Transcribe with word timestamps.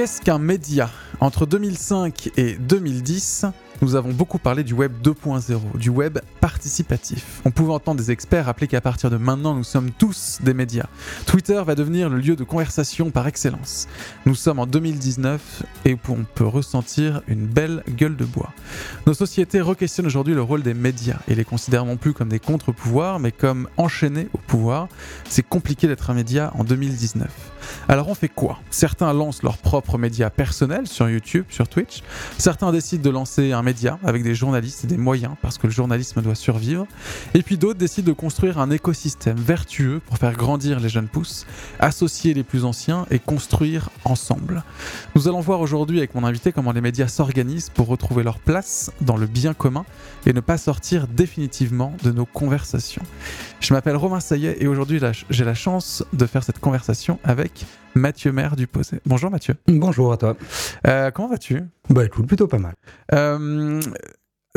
Qu'est-ce 0.00 0.22
qu'un 0.22 0.38
média? 0.38 0.88
Entre 1.20 1.44
2005 1.44 2.30
et 2.38 2.54
2010, 2.54 3.44
nous 3.82 3.94
avons 3.94 4.12
beaucoup 4.12 4.38
parlé 4.38 4.62
du 4.62 4.74
web 4.74 4.92
2.0, 5.02 5.78
du 5.78 5.88
web 5.88 6.18
participatif. 6.40 7.40
On 7.44 7.50
pouvait 7.50 7.72
entendre 7.72 7.98
des 7.98 8.10
experts 8.10 8.46
rappeler 8.46 8.66
qu'à 8.66 8.80
partir 8.80 9.10
de 9.10 9.16
maintenant, 9.16 9.54
nous 9.54 9.64
sommes 9.64 9.90
tous 9.90 10.38
des 10.42 10.52
médias. 10.52 10.86
Twitter 11.26 11.62
va 11.64 11.74
devenir 11.74 12.10
le 12.10 12.18
lieu 12.18 12.36
de 12.36 12.44
conversation 12.44 13.10
par 13.10 13.26
excellence. 13.26 13.88
Nous 14.26 14.34
sommes 14.34 14.58
en 14.58 14.66
2019 14.66 15.62
et 15.86 15.96
on 16.08 16.24
peut 16.34 16.46
ressentir 16.46 17.22
une 17.26 17.46
belle 17.46 17.82
gueule 17.88 18.16
de 18.16 18.24
bois. 18.24 18.52
Nos 19.06 19.14
sociétés 19.14 19.60
requestionnent 19.60 20.06
aujourd'hui 20.06 20.34
le 20.34 20.42
rôle 20.42 20.62
des 20.62 20.74
médias 20.74 21.18
et 21.28 21.34
les 21.34 21.44
considèrent 21.44 21.86
non 21.86 21.96
plus 21.96 22.12
comme 22.12 22.28
des 22.28 22.40
contre-pouvoirs, 22.40 23.18
mais 23.18 23.32
comme 23.32 23.68
enchaînés 23.76 24.28
au 24.34 24.38
pouvoir. 24.38 24.88
C'est 25.28 25.46
compliqué 25.46 25.86
d'être 25.86 26.10
un 26.10 26.14
média 26.14 26.52
en 26.54 26.64
2019. 26.64 27.28
Alors 27.88 28.08
on 28.08 28.14
fait 28.14 28.28
quoi? 28.28 28.58
Certains 28.70 29.12
lancent 29.12 29.42
leurs 29.42 29.58
propres 29.58 29.98
médias 29.98 30.30
personnels 30.30 30.86
sur 30.86 31.08
YouTube, 31.08 31.44
sur 31.48 31.68
Twitch. 31.68 32.02
Certains 32.38 32.72
décident 32.72 33.02
de 33.02 33.10
lancer 33.10 33.52
un 33.52 33.62
média 33.62 33.69
avec 34.04 34.22
des 34.22 34.34
journalistes 34.34 34.84
et 34.84 34.86
des 34.86 34.96
moyens 34.96 35.34
parce 35.42 35.58
que 35.58 35.66
le 35.66 35.72
journalisme 35.72 36.22
doit 36.22 36.34
survivre. 36.34 36.86
Et 37.34 37.42
puis 37.42 37.56
d'autres 37.56 37.78
décident 37.78 38.08
de 38.08 38.12
construire 38.12 38.58
un 38.58 38.70
écosystème 38.70 39.36
vertueux 39.36 40.00
pour 40.06 40.18
faire 40.18 40.32
grandir 40.32 40.80
les 40.80 40.88
jeunes 40.88 41.08
pousses, 41.08 41.46
associer 41.78 42.34
les 42.34 42.42
plus 42.42 42.64
anciens 42.64 43.06
et 43.10 43.18
construire 43.18 43.90
ensemble. 44.04 44.62
Nous 45.14 45.28
allons 45.28 45.40
voir 45.40 45.60
aujourd'hui 45.60 45.98
avec 45.98 46.14
mon 46.14 46.24
invité 46.24 46.52
comment 46.52 46.72
les 46.72 46.80
médias 46.80 47.08
s'organisent 47.08 47.70
pour 47.70 47.86
retrouver 47.86 48.22
leur 48.22 48.38
place 48.38 48.90
dans 49.00 49.16
le 49.16 49.26
bien 49.26 49.54
commun 49.54 49.84
et 50.26 50.32
ne 50.32 50.40
pas 50.40 50.58
sortir 50.58 51.06
définitivement 51.06 51.94
de 52.02 52.10
nos 52.10 52.26
conversations. 52.26 53.02
Je 53.60 53.72
m'appelle 53.74 53.96
Romain 53.96 54.20
Saillet 54.20 54.56
et 54.60 54.66
aujourd'hui 54.66 55.00
j'ai 55.30 55.44
la 55.44 55.54
chance 55.54 56.04
de 56.12 56.26
faire 56.26 56.42
cette 56.42 56.58
conversation 56.58 57.18
avec 57.24 57.66
Mathieu 57.94 58.32
Maire 58.32 58.56
du 58.56 58.66
Posé. 58.66 59.00
Bonjour 59.06 59.30
Mathieu. 59.30 59.54
Bonjour 59.66 60.12
à 60.12 60.16
toi. 60.16 60.36
Euh, 60.86 61.10
comment 61.10 61.28
vas-tu? 61.28 61.62
Bah 61.88 62.04
écoute, 62.04 62.26
plutôt 62.26 62.46
pas 62.46 62.58
mal. 62.58 62.74
Euh, 63.12 63.80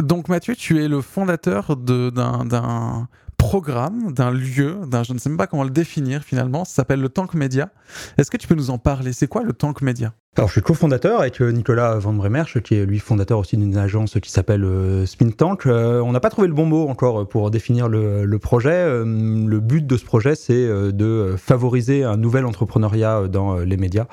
donc 0.01 0.29
Mathieu, 0.29 0.55
tu 0.55 0.83
es 0.83 0.87
le 0.87 1.01
fondateur 1.01 1.75
d'un 1.75 3.07
programme, 3.37 4.13
d'un 4.13 4.31
lieu, 4.31 4.77
d'un, 4.87 5.03
je 5.03 5.13
ne 5.13 5.17
sais 5.17 5.29
même 5.29 5.37
pas 5.37 5.47
comment 5.47 5.63
le 5.63 5.69
définir 5.69 6.23
finalement, 6.23 6.63
ça 6.65 6.75
s'appelle 6.75 7.01
le 7.01 7.09
Tank 7.09 7.33
Media. 7.33 7.69
Est-ce 8.17 8.31
que 8.31 8.37
tu 8.37 8.47
peux 8.47 8.55
nous 8.55 8.69
en 8.69 8.77
parler? 8.77 9.13
C'est 9.13 9.27
quoi 9.27 9.43
le 9.43 9.53
Tank 9.53 9.81
Media? 9.81 10.13
Alors, 10.35 10.47
je 10.47 10.53
suis 10.53 10.61
cofondateur 10.63 11.19
avec 11.19 11.39
euh, 11.41 11.51
Nicolas 11.51 11.99
Van 11.99 12.11
Bremerch, 12.11 12.59
qui 12.61 12.73
est 12.73 12.87
lui 12.87 12.97
fondateur 12.97 13.37
aussi 13.37 13.55
d'une 13.55 13.77
agence 13.77 14.17
qui 14.19 14.31
s'appelle 14.31 14.63
euh, 14.63 15.05
Spin 15.05 15.29
Tank. 15.29 15.67
Euh, 15.67 15.99
on 15.99 16.11
n'a 16.11 16.19
pas 16.19 16.31
trouvé 16.31 16.47
le 16.47 16.55
bon 16.55 16.65
mot 16.65 16.89
encore 16.89 17.27
pour 17.27 17.51
définir 17.51 17.87
le, 17.87 18.39
projet. 18.39 18.87
Le 19.05 19.59
but 19.59 19.85
de 19.85 19.95
ce 19.95 20.03
projet, 20.03 20.33
c'est 20.33 20.67
de 20.91 21.35
favoriser 21.37 22.03
un 22.03 22.17
nouvel 22.17 22.45
entrepreneuriat 22.45 23.27
dans 23.27 23.57
les 23.57 23.77
médias. 23.77 24.05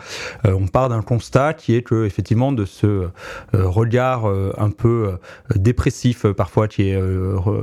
On 0.44 0.66
part 0.66 0.90
d'un 0.90 1.00
constat 1.00 1.54
qui 1.54 1.74
est 1.74 1.82
que, 1.82 2.04
effectivement, 2.04 2.52
de 2.52 2.66
ce 2.66 3.08
regard 3.52 4.26
un 4.26 4.70
peu 4.70 5.12
dépressif 5.56 6.26
parfois 6.26 6.68
qui 6.68 6.90
est 6.90 7.00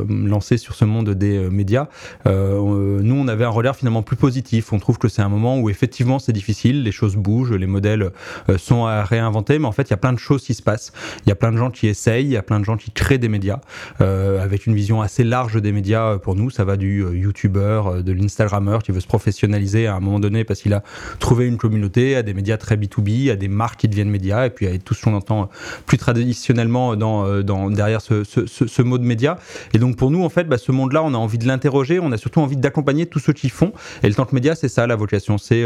lancé 0.10 0.58
sur 0.58 0.74
ce 0.74 0.84
monde 0.84 1.12
des 1.12 1.48
médias, 1.50 1.88
nous, 2.26 3.16
on 3.16 3.28
avait 3.28 3.46
un 3.46 3.50
regard 3.50 3.76
finalement 3.76 4.02
plus 4.02 4.18
positif. 4.18 4.74
On 4.74 4.80
trouve 4.80 4.98
que 4.98 5.08
c'est 5.08 5.22
un 5.22 5.30
moment 5.30 5.60
où 5.60 5.70
effectivement 5.70 6.20
c'est 6.20 6.34
difficile, 6.34 6.84
les 6.84 6.92
choses 6.92 7.16
bougent, 7.16 7.54
les 7.54 7.68
modèles 7.68 8.12
sont 8.58 8.86
à 8.86 9.04
réinventer, 9.04 9.60
mais 9.60 9.68
en 9.68 9.72
fait, 9.72 9.84
il 9.84 9.92
y 9.92 9.94
a 9.94 9.98
plein 9.98 10.14
de 10.14 10.20
choses 10.20 10.44
qui 10.44 10.54
se 10.54 10.62
passent. 10.62 10.94
Il 11.26 11.30
y 11.30 11.32
a 11.32 11.36
plein 11.36 11.52
de 11.52 11.58
gens 11.58 11.72
qui 11.72 11.88
essayent, 11.88 12.26
il 12.26 12.32
y 12.32 12.38
a 12.38 12.44
plein 12.44 12.60
de 12.60 12.66
gens 12.66 12.78
qui 12.78 12.92
créent 12.92 13.18
des 13.18 13.30
médias, 13.30 13.60
euh, 14.02 14.44
avec 14.44 14.66
une 14.66 14.76
vision 14.76 15.02
assez 15.02 15.24
large 15.24 15.62
des 15.62 15.72
médias 15.72 16.14
euh, 16.14 16.18
pour 16.18 16.36
nous. 16.36 16.50
Ça 16.50 16.64
va 16.64 16.78
du 16.78 17.04
YouTuber, 17.04 18.04
de 18.04 18.12
l'Instagrammeur 18.12 18.84
qui 18.84 18.92
veut 18.92 19.00
se 19.00 19.08
professionnaliser 19.08 19.88
à 19.88 19.96
un 19.96 20.00
moment 20.00 20.20
donné 20.20 20.44
parce 20.44 20.62
qu'il 20.62 20.74
a 20.74 20.84
trouvé 21.20 21.48
une 21.48 21.58
communauté, 21.58 22.16
à 22.16 22.24
des 22.24 22.34
médias 22.34 22.58
très 22.58 22.76
B2B, 22.76 23.32
à 23.32 23.36
des 23.36 23.48
marques 23.48 23.82
qui 23.82 23.88
deviennent 23.88 24.10
médias, 24.10 24.46
et 24.46 24.50
puis 24.50 24.68
à 24.68 24.78
tout 24.78 24.94
ce 24.94 25.04
qu'on 25.04 25.14
entend 25.14 25.50
plus 25.86 25.98
traditionnellement 25.98 26.96
dans, 26.96 27.70
derrière 27.70 28.02
ce, 28.02 28.82
mot 28.82 28.98
de 28.98 29.04
média. 29.04 29.38
Et 29.74 29.80
donc 29.80 29.98
pour 29.98 30.12
nous, 30.12 30.24
en 30.24 30.30
fait, 30.30 30.46
bah, 30.46 30.58
ce 30.58 30.72
monde-là, 30.72 31.04
on 31.04 31.14
a 31.14 31.18
envie 31.18 31.38
de 31.38 31.48
l'interroger, 31.48 32.00
on 32.00 32.12
a 32.12 32.18
surtout 32.18 32.42
envie 32.42 32.58
d'accompagner 32.58 33.06
tous 33.06 33.20
ceux 33.20 33.34
qui 33.34 33.50
font. 33.50 33.74
Et 34.04 34.08
le 34.08 34.16
temps 34.16 34.26
que 34.26 34.36
média, 34.36 34.56
c'est 34.56 34.70
ça 34.70 34.88
la 34.88 34.96
vocation, 34.96 35.38
c'est 35.38 35.66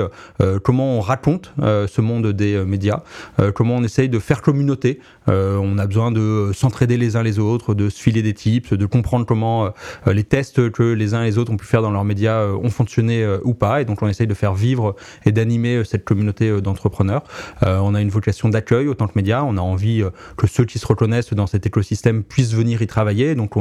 comment 0.63 0.97
on 0.97 1.01
raconte 1.01 1.53
ce 1.59 2.01
monde 2.01 2.27
des 2.27 2.63
médias, 2.71 3.03
euh, 3.39 3.51
comment 3.51 3.75
on 3.75 3.83
essaye 3.83 4.09
de 4.09 4.17
faire 4.17 4.41
communauté. 4.41 4.99
Euh, 5.29 5.57
on 5.61 5.77
a 5.77 5.85
besoin 5.85 6.11
de 6.11 6.51
s'entraider 6.53 6.97
les 6.97 7.15
uns 7.15 7.21
les 7.21 7.37
autres, 7.37 7.75
de 7.75 7.89
se 7.89 8.01
filer 8.01 8.23
des 8.23 8.33
tips, 8.33 8.73
de 8.73 8.85
comprendre 8.87 9.27
comment 9.27 9.65
euh, 9.65 10.13
les 10.13 10.23
tests 10.23 10.71
que 10.71 10.81
les 10.81 11.13
uns 11.13 11.21
et 11.21 11.25
les 11.25 11.37
autres 11.37 11.51
ont 11.51 11.57
pu 11.57 11.67
faire 11.67 11.83
dans 11.83 11.91
leurs 11.91 12.03
médias 12.03 12.47
ont 12.47 12.69
fonctionné 12.69 13.27
ou 13.43 13.53
pas. 13.53 13.81
Et 13.81 13.85
donc 13.85 14.01
on 14.01 14.07
essaye 14.07 14.27
de 14.27 14.33
faire 14.33 14.55
vivre 14.55 14.95
et 15.25 15.31
d'animer 15.31 15.83
cette 15.83 16.05
communauté 16.05 16.61
d'entrepreneurs. 16.61 17.23
on 17.61 17.93
a 17.93 18.01
une 18.01 18.09
vocation 18.09 18.49
d'accueil 18.49 18.87
autant 18.87 19.07
que 19.07 19.13
média. 19.15 19.43
On 19.43 19.57
a 19.57 19.61
envie 19.61 20.03
que 20.37 20.47
ceux 20.47 20.65
qui 20.65 20.79
se 20.79 20.87
reconnaissent 20.87 21.33
dans 21.33 21.47
cet 21.47 21.65
écosystème 21.65 22.23
puissent 22.23 22.53
venir 22.53 22.81
y 22.81 22.87
travailler. 22.87 23.35
Donc 23.35 23.53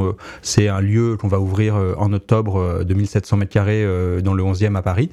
c'est 0.43 0.69
un 0.69 0.81
lieu 0.81 1.17
qu'on 1.17 1.29
va 1.29 1.41
ouvrir 1.41 1.75
en 1.99 2.13
octobre 2.13 2.85
2700 2.85 3.37
mètres 3.37 3.53
carrés 3.53 3.85
dans 4.23 4.35
le 4.35 4.43
11e 4.43 4.77
à 4.77 4.83
Paris. 4.83 5.11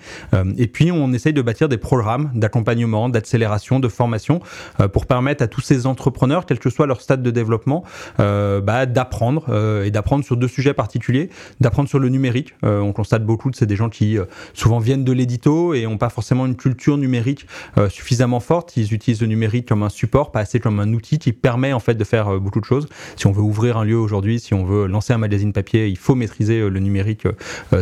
et 0.58 0.68
puis 0.68 0.92
on 0.92 1.12
essaye 1.14 1.34
de 1.34 1.42
bâtir 1.42 1.68
des 1.68 1.78
programmes 1.78 2.32
d'accompagnement, 2.36 3.10
d'accélération, 3.10 3.80
de 3.80 3.87
formation 3.90 4.42
euh, 4.80 4.88
pour 4.88 5.06
permettre 5.06 5.44
à 5.44 5.48
tous 5.48 5.62
ces 5.62 5.86
entrepreneurs, 5.86 6.46
quel 6.46 6.60
que 6.60 6.70
soit 6.70 6.88
leur 6.88 7.02
stade 7.02 7.22
de 7.22 7.32
développement, 7.32 7.84
euh, 8.20 8.62
bah, 8.62 8.86
d'apprendre 8.86 9.46
euh, 9.50 9.86
et 9.86 9.92
d'apprendre 9.92 10.24
sur 10.24 10.38
deux 10.38 10.48
sujets 10.48 10.74
particuliers, 10.74 11.30
d'apprendre 11.60 11.90
sur 11.90 12.00
le 12.00 12.10
numérique. 12.10 12.54
on 12.64 12.94
constate 12.94 13.26
beaucoup 13.26 13.50
de 13.50 13.56
c'est 13.56 13.66
des 13.66 13.76
gens 13.76 13.90
qui 13.90 14.18
souvent 14.54 14.80
viennent 14.80 15.04
de 15.04 15.12
l'édito 15.12 15.74
et 15.74 15.84
n'ont 15.84 15.98
pas 15.98 16.10
forcément 16.10 16.46
une 16.46 16.56
culture 16.56 16.98
numérique 16.98 17.48
suffisamment 17.90 18.40
forte. 18.40 18.78
Ils 18.78 18.94
utilisent 18.94 19.22
le 19.22 19.28
numérique 19.28 19.68
comme 19.68 19.84
un 19.84 19.90
support, 19.90 20.32
pas 20.32 20.40
assez 20.40 20.60
comme 20.60 20.80
un 20.80 20.94
outil 20.94 21.20
qui 21.20 21.34
permet 21.34 21.74
en 21.74 21.80
fait 21.80 21.96
de 21.96 22.04
faire 22.04 22.40
beaucoup 22.40 22.60
de 22.60 22.66
choses. 22.66 22.88
Si 23.16 23.28
on 23.28 23.32
veut 23.32 23.42
ouvrir 23.42 23.78
un 23.78 23.84
lieu 23.84 23.98
aujourd'hui, 23.98 24.40
si 24.40 24.54
on 24.54 24.64
veut 24.64 24.88
lancer 24.88 25.14
un 25.14 25.18
magazine 25.18 25.54
papier, 25.54 25.88
il 25.88 25.98
faut 25.98 26.16
maîtriser 26.16 26.70
le 26.70 26.80
numérique, 26.80 27.28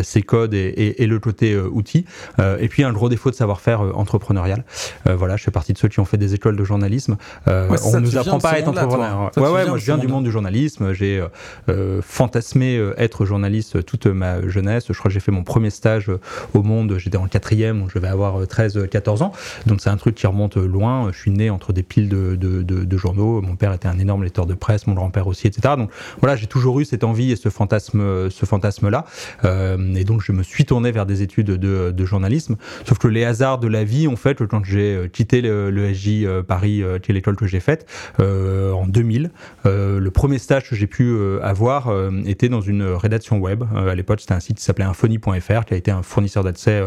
ses 0.03 0.21
codes 0.21 0.53
et, 0.53 0.95
et 1.01 1.07
le 1.07 1.19
côté 1.19 1.57
outil. 1.57 2.05
et 2.39 2.67
puis 2.67 2.83
un 2.83 2.93
gros 2.93 3.09
défaut 3.09 3.31
de 3.31 3.35
savoir-faire 3.35 3.81
entrepreneurial. 3.97 4.63
voilà, 5.05 5.37
je 5.37 5.43
fais 5.43 5.51
partie 5.51 5.73
de 5.73 5.77
ceux 5.77 5.89
qui 5.89 5.94
ont 5.99 6.05
fait 6.05 6.17
des 6.17 6.33
écoles 6.33 6.55
de 6.55 6.63
journalisme. 6.63 7.17
Euh, 7.47 7.75
on 7.85 7.95
ne 7.95 7.99
nous 7.99 8.17
apprend 8.17 8.39
pas 8.39 8.51
à 8.51 8.59
être 8.59 8.67
entrepreneur. 8.67 9.31
Ouais, 9.37 9.49
ouais, 9.49 9.65
moi 9.67 9.77
je 9.77 9.85
viens 9.85 9.97
du 9.97 10.07
monde 10.07 10.23
du 10.23 10.31
journalisme. 10.31 10.93
J'ai 10.93 11.19
euh, 11.19 11.27
euh, 11.69 12.01
fantasmé 12.01 12.81
être 12.97 13.25
journaliste 13.25 13.85
toute 13.85 14.07
ma 14.07 14.47
jeunesse. 14.47 14.85
Je 14.89 14.97
crois 14.97 15.09
que 15.09 15.13
j'ai 15.13 15.19
fait 15.19 15.31
mon 15.31 15.43
premier 15.43 15.69
stage 15.69 16.11
au 16.53 16.63
Monde. 16.63 16.95
J'étais 16.97 17.17
en 17.17 17.27
quatrième, 17.27 17.79
donc 17.79 17.91
je 17.93 17.99
vais 17.99 18.07
avoir 18.07 18.43
13-14 18.43 19.23
ans. 19.23 19.31
Donc 19.65 19.81
c'est 19.81 19.89
un 19.89 19.97
truc 19.97 20.15
qui 20.15 20.27
remonte 20.27 20.57
loin. 20.57 21.11
Je 21.11 21.17
suis 21.17 21.31
né 21.31 21.49
entre 21.49 21.73
des 21.73 21.83
piles 21.83 22.09
de, 22.09 22.35
de, 22.35 22.61
de, 22.61 22.97
journaux. 22.97 23.41
Mon 23.41 23.55
père 23.55 23.73
était 23.73 23.87
un 23.87 23.99
énorme 23.99 24.23
lecteur 24.23 24.45
de 24.45 24.53
presse, 24.53 24.87
mon 24.87 24.93
grand-père 24.93 25.27
aussi, 25.27 25.47
etc. 25.47 25.75
Donc 25.77 25.91
voilà, 26.21 26.35
j'ai 26.35 26.47
toujours 26.47 26.79
eu 26.79 26.85
cette 26.85 27.03
envie 27.03 27.31
et 27.31 27.35
ce 27.35 27.49
fantasme, 27.49 28.29
ce 28.29 28.45
fantasme-là. 28.45 29.05
et 29.43 30.03
donc 30.03 30.21
je 30.21 30.31
me 30.31 30.43
suis 30.43 30.65
tourné 30.65 30.91
vers 30.91 31.05
des 31.05 31.21
études 31.21 31.51
de, 31.51 31.91
de 31.91 32.05
journalisme. 32.05 32.55
Sauf 32.87 32.97
que 32.97 33.07
les 33.07 33.25
hasards 33.25 33.59
de 33.59 33.67
la 33.67 33.83
vie 33.83 34.07
ont 34.07 34.15
fait 34.15 34.35
que 34.35 34.43
quand 34.43 34.63
j'ai 34.63 35.09
quitté 35.11 35.41
le, 35.41 35.69
le 35.69 35.84
Euh, 36.25 36.43
Paris, 36.43 36.81
euh, 36.81 36.99
qui 36.99 37.11
est 37.11 37.13
l'école 37.13 37.35
que 37.35 37.47
j'ai 37.47 37.59
faite, 37.59 37.85
euh, 38.19 38.71
en 38.71 38.85
2000. 38.87 39.31
le 39.65 40.09
premier 40.09 40.37
stage 40.37 40.69
que 40.69 40.75
j'ai 40.75 40.87
pu 40.87 41.17
avoir 41.41 41.91
était 42.25 42.49
dans 42.49 42.61
une 42.61 42.83
rédaction 42.83 43.39
web. 43.39 43.63
à 43.75 43.95
l'époque, 43.95 44.21
c'était 44.21 44.33
un 44.33 44.39
site 44.39 44.57
qui 44.57 44.63
s'appelait 44.63 44.85
infony.fr, 44.85 45.65
qui 45.65 45.73
a 45.73 45.77
été 45.77 45.91
un 45.91 46.03
fournisseur 46.03 46.43
d'accès 46.43 46.83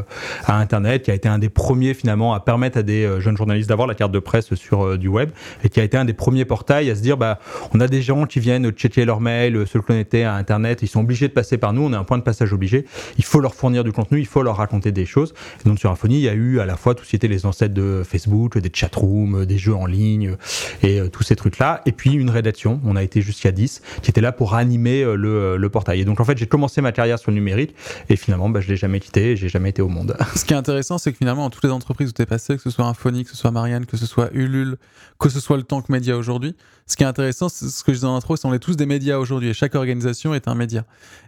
à 0.46 0.58
Internet, 0.58 1.02
qui 1.02 1.10
a 1.10 1.14
été 1.14 1.28
un 1.28 1.38
des 1.38 1.48
premiers 1.48 1.94
finalement 1.94 2.34
à 2.34 2.40
permettre 2.40 2.78
à 2.78 2.82
des 2.82 3.20
jeunes 3.20 3.36
journalistes 3.36 3.68
d'avoir 3.68 3.88
la 3.88 3.94
carte 3.94 4.12
de 4.12 4.18
presse 4.18 4.54
sur 4.54 4.96
du 4.96 5.08
web, 5.08 5.30
et 5.64 5.68
qui 5.68 5.80
a 5.80 5.84
été 5.84 5.96
un 5.96 6.04
des 6.04 6.12
premiers 6.12 6.44
portails 6.44 6.90
à 6.90 6.94
se 6.94 7.02
dire, 7.02 7.16
bah, 7.16 7.38
on 7.74 7.80
a 7.80 7.88
des 7.88 8.02
gens 8.02 8.24
qui 8.26 8.40
viennent 8.40 8.70
checker 8.70 9.04
leur 9.04 9.20
mail, 9.20 9.66
se 9.66 9.78
connecter 9.78 10.24
à 10.24 10.34
Internet, 10.34 10.82
ils 10.82 10.88
sont 10.88 11.00
obligés 11.00 11.28
de 11.28 11.32
passer 11.32 11.58
par 11.58 11.72
nous, 11.72 11.82
on 11.82 11.92
est 11.92 11.96
un 11.96 12.04
point 12.04 12.18
de 12.18 12.22
passage 12.22 12.52
obligé, 12.52 12.84
il 13.18 13.24
faut 13.24 13.40
leur 13.40 13.54
fournir 13.54 13.84
du 13.84 13.92
contenu, 13.92 14.20
il 14.20 14.26
faut 14.26 14.42
leur 14.42 14.56
raconter 14.56 14.92
des 14.92 15.06
choses. 15.06 15.34
Et 15.64 15.68
donc 15.68 15.78
sur 15.78 15.90
Infony, 15.90 16.16
il 16.16 16.22
y 16.22 16.28
a 16.28 16.34
eu 16.34 16.60
à 16.60 16.66
la 16.66 16.76
fois 16.76 16.94
tout 16.94 17.04
ce 17.04 17.10
qui 17.10 17.16
était 17.16 17.28
les 17.28 17.46
ancêtres 17.46 17.74
de 17.74 18.02
Facebook, 18.04 18.58
des 18.58 18.70
chat 18.72 18.87
euh, 18.96 19.46
des 19.46 19.58
jeux 19.58 19.74
en 19.74 19.86
ligne 19.86 20.30
euh, 20.30 20.86
et 20.86 21.00
euh, 21.00 21.08
tous 21.08 21.22
ces 21.22 21.36
trucs-là. 21.36 21.82
Et 21.86 21.92
puis 21.92 22.12
une 22.12 22.30
rédaction, 22.30 22.80
on 22.84 22.96
a 22.96 23.02
été 23.02 23.22
jusqu'à 23.22 23.52
10, 23.52 23.82
qui 24.02 24.10
était 24.10 24.20
là 24.20 24.32
pour 24.32 24.54
animer 24.54 25.04
le, 25.04 25.56
le 25.56 25.68
portail. 25.68 26.00
Et 26.00 26.04
donc 26.04 26.20
en 26.20 26.24
fait, 26.24 26.38
j'ai 26.38 26.46
commencé 26.46 26.80
ma 26.80 26.92
carrière 26.92 27.18
sur 27.18 27.30
le 27.30 27.36
numérique 27.36 27.74
et 28.08 28.16
finalement, 28.16 28.48
bah, 28.48 28.60
je 28.60 28.68
l'ai 28.68 28.76
jamais 28.76 29.00
quitté, 29.00 29.36
j'ai 29.36 29.48
jamais 29.48 29.70
été 29.70 29.82
au 29.82 29.88
monde. 29.88 30.16
Ce 30.34 30.44
qui 30.44 30.52
est 30.52 30.56
intéressant, 30.56 30.98
c'est 30.98 31.12
que 31.12 31.18
finalement, 31.18 31.42
dans 31.42 31.50
toutes 31.50 31.64
les 31.64 31.70
entreprises 31.70 32.10
où 32.10 32.12
tu 32.12 32.22
es 32.22 32.26
passé, 32.26 32.56
que 32.56 32.62
ce 32.62 32.70
soit 32.70 32.84
Infony, 32.86 33.24
que 33.24 33.30
ce 33.30 33.36
soit 33.36 33.50
Marianne, 33.50 33.86
que 33.86 33.96
ce 33.96 34.06
soit 34.06 34.30
Ulule, 34.32 34.76
que 35.18 35.28
ce 35.28 35.40
soit 35.40 35.56
le 35.56 35.62
Tank 35.62 35.88
Média 35.88 36.16
aujourd'hui, 36.16 36.54
ce 36.86 36.96
qui 36.96 37.02
est 37.02 37.06
intéressant, 37.06 37.48
c'est 37.48 37.68
ce 37.68 37.84
que 37.84 37.92
je 37.92 37.98
disais 37.98 38.06
en 38.06 38.16
intro, 38.16 38.36
c'est 38.36 38.48
qu'on 38.48 38.54
est 38.54 38.58
tous 38.58 38.76
des 38.76 38.86
médias 38.86 39.18
aujourd'hui 39.18 39.50
et 39.50 39.54
chaque 39.54 39.74
organisation 39.74 40.34
est 40.34 40.48
un 40.48 40.54
média. 40.54 40.84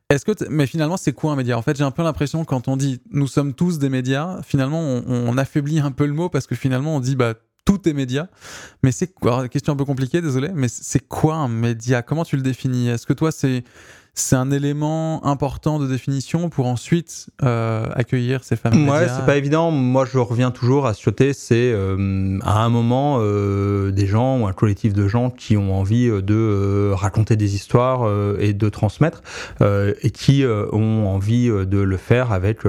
Est-ce 0.09 0.25
que 0.25 0.33
mais 0.49 0.67
finalement, 0.67 0.97
c'est 0.97 1.13
quoi 1.13 1.33
un 1.33 1.37
média? 1.37 1.56
En 1.56 1.63
fait, 1.63 1.77
j'ai 1.77 1.85
un 1.85 1.91
peu 1.91 2.03
l'impression 2.03 2.45
quand 2.45 2.67
on 2.69 2.77
dit 2.77 3.01
nous 3.11 3.29
sommes 3.29 3.55
tous 3.55 3.79
des 3.79 3.89
médias, 3.89 4.41
finalement, 4.43 4.81
on, 4.81 5.05
on 5.06 5.39
affaiblit 5.39 5.81
un 5.81 5.93
peu 5.93 6.06
le 6.06 6.13
mot 6.13 6.29
parce 6.29 6.47
que 6.47 6.55
finalement, 6.55 6.97
on 6.97 7.01
dit 7.01 7.15
bah 7.15 7.35
tout 7.70 7.88
est 7.88 7.93
média. 7.93 8.28
Mais 8.82 8.90
c'est 8.93 9.14
quoi 9.14 9.49
Question 9.49 9.75
un 9.75 9.76
peu 9.76 9.84
compliquée, 9.84 10.20
désolé, 10.20 10.50
mais 10.55 10.69
c'est 10.69 11.06
quoi 11.06 11.37
un 11.37 11.49
média? 11.49 12.02
Comment 12.02 12.25
tu 12.25 12.37
le 12.37 12.43
définis? 12.43 12.88
Est-ce 12.88 13.06
que 13.06 13.12
toi, 13.12 13.31
c'est 13.31 13.62
c'est 14.15 14.37
un 14.37 14.51
élément 14.51 15.25
important 15.25 15.79
de 15.79 15.87
définition 15.87 16.49
pour 16.51 16.67
ensuite 16.67 17.29
euh, 17.43 17.87
accueillir 17.95 18.45
ces 18.45 18.57
fameux 18.57 18.91
Ouais, 18.91 19.07
c'est 19.09 19.25
pas 19.27 19.37
évident. 19.37 19.71
Moi, 19.71 20.05
je 20.05 20.19
reviens 20.19 20.51
toujours 20.51 20.87
à 20.87 20.95
ce 20.95 21.05
côté. 21.05 21.33
C'est 21.33 21.73
euh, 21.73 22.39
à 22.43 22.62
un 22.62 22.69
moment 22.69 23.19
euh, 23.21 23.91
des 23.93 24.07
gens 24.07 24.41
ou 24.41 24.47
un 24.47 24.53
collectif 24.53 24.93
de 24.93 25.07
gens 25.09 25.31
qui 25.31 25.57
ont 25.57 25.75
envie 25.79 26.09
de 26.09 26.91
raconter 26.93 27.37
des 27.37 27.55
histoires 27.55 28.09
et 28.39 28.53
de 28.53 28.69
transmettre 28.69 29.23
et 29.61 30.11
qui 30.11 30.45
ont 30.73 31.06
envie 31.09 31.49
de 31.49 31.79
le 31.79 31.97
faire 31.97 32.33
avec 32.33 32.61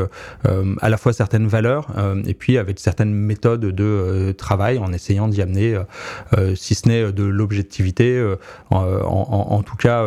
à 0.81 0.89
la 0.89 0.97
fois 0.97 1.13
certaines 1.13 1.47
valeurs 1.47 1.87
et 2.25 2.33
puis 2.33 2.57
avec 2.57 2.79
certaines 2.79 3.13
méthodes 3.13 3.61
de 3.65 4.33
travail 4.37 4.77
en 4.77 4.93
essayant 4.93 5.27
d'y 5.27 5.41
amener, 5.41 5.79
si 6.55 6.75
ce 6.75 6.87
n'est 6.87 7.11
de 7.11 7.23
l'objectivité, 7.23 8.21
en, 8.69 8.77
en- 8.77 9.47
en 9.51 9.63
tout 9.63 9.75
cas 9.75 10.05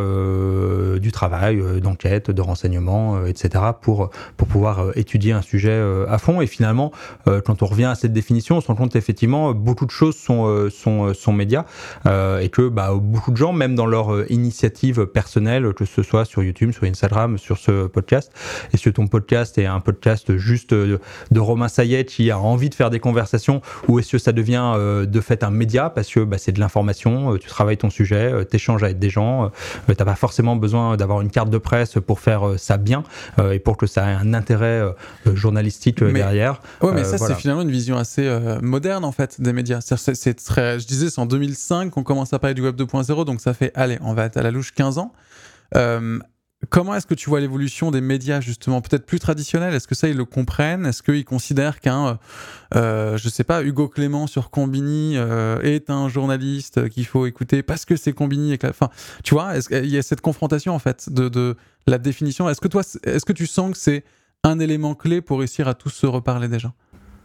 du 0.99 1.13
travail, 1.13 1.24
euh, 1.33 1.81
d'enquête, 1.81 2.31
de 2.31 2.41
renseignement, 2.41 3.17
euh, 3.17 3.27
etc. 3.27 3.65
pour 3.81 4.11
pour 4.37 4.49
pouvoir 4.49 4.81
euh, 4.81 4.93
étudier 4.97 5.33
un 5.33 5.43
sujet 5.43 5.83
à 6.09 6.19
fond. 6.19 6.41
Et 6.41 6.47
finalement, 6.47 6.93
quand 7.27 7.63
on 7.63 7.67
revient 7.67 7.85
à 7.85 7.95
cette 7.95 8.13
définition, 8.13 8.57
on 8.57 8.61
se 8.61 8.67
rend 8.67 8.75
compte 8.75 8.97
effectivement 8.97 9.53
beaucoup 9.53 9.87
de 9.87 9.91
choses 9.91 10.17
sont 10.17 10.69
sont 10.71 11.15
sont 11.15 11.33
médias 11.33 11.65
et 12.07 12.49
que 12.51 12.69
bah, 12.69 12.93
beaucoup 12.95 13.31
de 13.31 13.37
gens, 13.37 13.53
même 13.53 13.75
dans 13.75 13.87
leur 13.87 14.31
initiative 14.31 15.07
personnelle, 15.07 15.73
que 15.75 15.85
ce 15.85 16.03
soit 16.03 16.25
sur 16.25 16.43
YouTube, 16.43 16.73
sur 16.73 16.85
Instagram, 16.85 17.39
sur 17.39 17.59
ce 17.59 17.87
podcast, 17.87 18.33
est-ce 18.73 18.85
que 18.85 18.91
ton 18.91 19.07
podcast 19.07 19.59
est 19.59 19.67
un 19.67 19.81
podcast 19.81 20.37
juste 20.37 20.75
de 20.75 20.99
Romain 21.37 21.69
Sayet 21.69 22.05
qui 22.05 22.31
a 22.31 22.39
envie 22.39 22.71
de 22.71 22.75
faire 22.75 22.91
des 22.91 23.01
conversations 23.01 23.61
ou 23.89 23.99
est-ce 23.99 24.13
que 24.13 24.19
ça 24.19 24.33
devient 24.33 24.75
de 24.79 25.21
fait 25.21 25.43
un 25.43 25.51
média 25.51 25.91
parce 25.91 26.09
que 26.11 26.21
bah, 26.21 26.39
c'est 26.39 26.53
de 26.53 26.61
l'information, 26.61 27.37
tu 27.37 27.49
travailles 27.49 27.77
ton 27.77 27.91
sujet, 27.91 28.33
euh, 28.33 28.45
t'échanges 28.45 28.83
avec 28.83 28.99
des 28.99 29.11
gens, 29.11 29.51
euh, 29.89 29.95
t'as 29.95 30.05
pas 30.05 30.15
forcément 30.15 30.57
besoin 30.57 30.97
d'avoir 30.97 31.14
une 31.23 31.31
carte 31.31 31.51
de 31.51 31.59
presse 31.59 31.95
pour 32.07 32.21
faire 32.21 32.47
euh, 32.47 32.57
ça 32.59 32.77
bien 32.77 33.03
euh, 33.39 33.53
et 33.53 33.59
pour 33.59 33.77
que 33.77 33.87
ça 33.87 34.11
ait 34.11 34.15
un 34.15 34.35
intérêt 34.35 34.81
euh, 34.81 34.93
journalistique 35.35 36.03
Mais- 36.03 36.13
derrière. 36.13 36.61
Ouais, 36.83 36.93
mais 36.95 37.05
ça, 37.05 37.17
voilà. 37.17 37.35
c'est 37.35 37.41
finalement 37.41 37.63
une 37.63 37.71
vision 37.71 37.97
assez 37.97 38.29
moderne, 38.63 39.05
en 39.05 39.13
fait, 39.13 39.41
des 39.41 39.53
médias. 39.53 39.81
C'est- 39.81 39.97
C'est 39.97 40.15
c'est 40.15 40.35
très... 40.35 40.79
Je 40.81 40.87
disais, 40.87 41.11
c'est 41.11 41.21
en 41.21 41.27
2005 41.27 41.91
qu'on 41.91 42.03
commence 42.03 42.33
à 42.33 42.39
parler 42.39 42.55
du 42.55 42.63
Web 42.63 42.77
2.0, 42.77 43.25
donc 43.25 43.41
ça 43.41 43.55
fait, 43.55 43.71
allez, 43.75 43.99
on 44.03 44.15
va 44.15 44.25
être 44.27 44.37
à 44.37 44.43
la 44.43 44.51
louche 44.51 44.73
15 44.73 44.99
ans. 44.99 45.13
Euh, 45.77 46.19
comment 46.71 46.95
est-ce 46.95 47.07
que 47.07 47.15
tu 47.15 47.29
vois 47.29 47.41
l'évolution 47.41 47.91
des 47.91 48.01
médias, 48.01 48.41
justement 48.41 48.81
Peut-être 48.81 49.07
plus 49.07 49.19
traditionnels? 49.19 49.75
Est-ce 49.75 49.89
que 49.89 49.95
ça, 49.95 50.09
ils 50.09 50.17
le 50.17 50.25
comprennent? 50.25 50.87
Est-ce 50.87 51.03
qu'ils 51.03 51.25
considèrent 51.25 51.81
qu'un, 51.81 52.07
euh, 52.07 52.15
euh, 52.75 53.17
je 53.17 53.29
sais 53.29 53.45
pas, 53.45 53.63
Hugo 53.63 53.89
Clément 53.89 54.27
sur 54.27 54.51
Combini 54.51 55.17
euh, 55.17 55.61
est 55.63 55.91
un 55.91 56.09
journaliste 56.09 56.89
qu'il 56.89 57.07
faut 57.07 57.27
écouter 57.27 57.63
parce 57.63 57.85
que 57.85 57.97
c'est 57.97 58.13
Combini 58.13 58.53
et 58.53 58.59
que 58.59 58.67
Enfin, 58.67 58.91
tu 59.23 59.35
vois, 59.35 59.61
qu'il 59.61 59.87
y 59.87 59.99
a 59.99 60.03
cette 60.03 60.21
confrontation, 60.21 60.75
en 60.75 60.79
fait, 60.79 61.13
de, 61.13 61.29
de 61.29 61.57
la 61.87 61.99
définition? 61.99 62.49
Est-ce 62.49 62.61
que 62.61 62.69
toi, 62.69 62.83
est-ce 63.05 63.25
que 63.25 63.33
tu 63.33 63.47
sens 63.47 63.73
que 63.73 63.79
c'est 63.79 64.05
un 64.43 64.59
élément 64.59 64.95
clé 64.95 65.21
pour 65.21 65.39
réussir 65.39 65.69
à 65.69 65.75
tous 65.75 65.91
se 65.91 66.07
reparler 66.07 66.49
déjà 66.49 66.73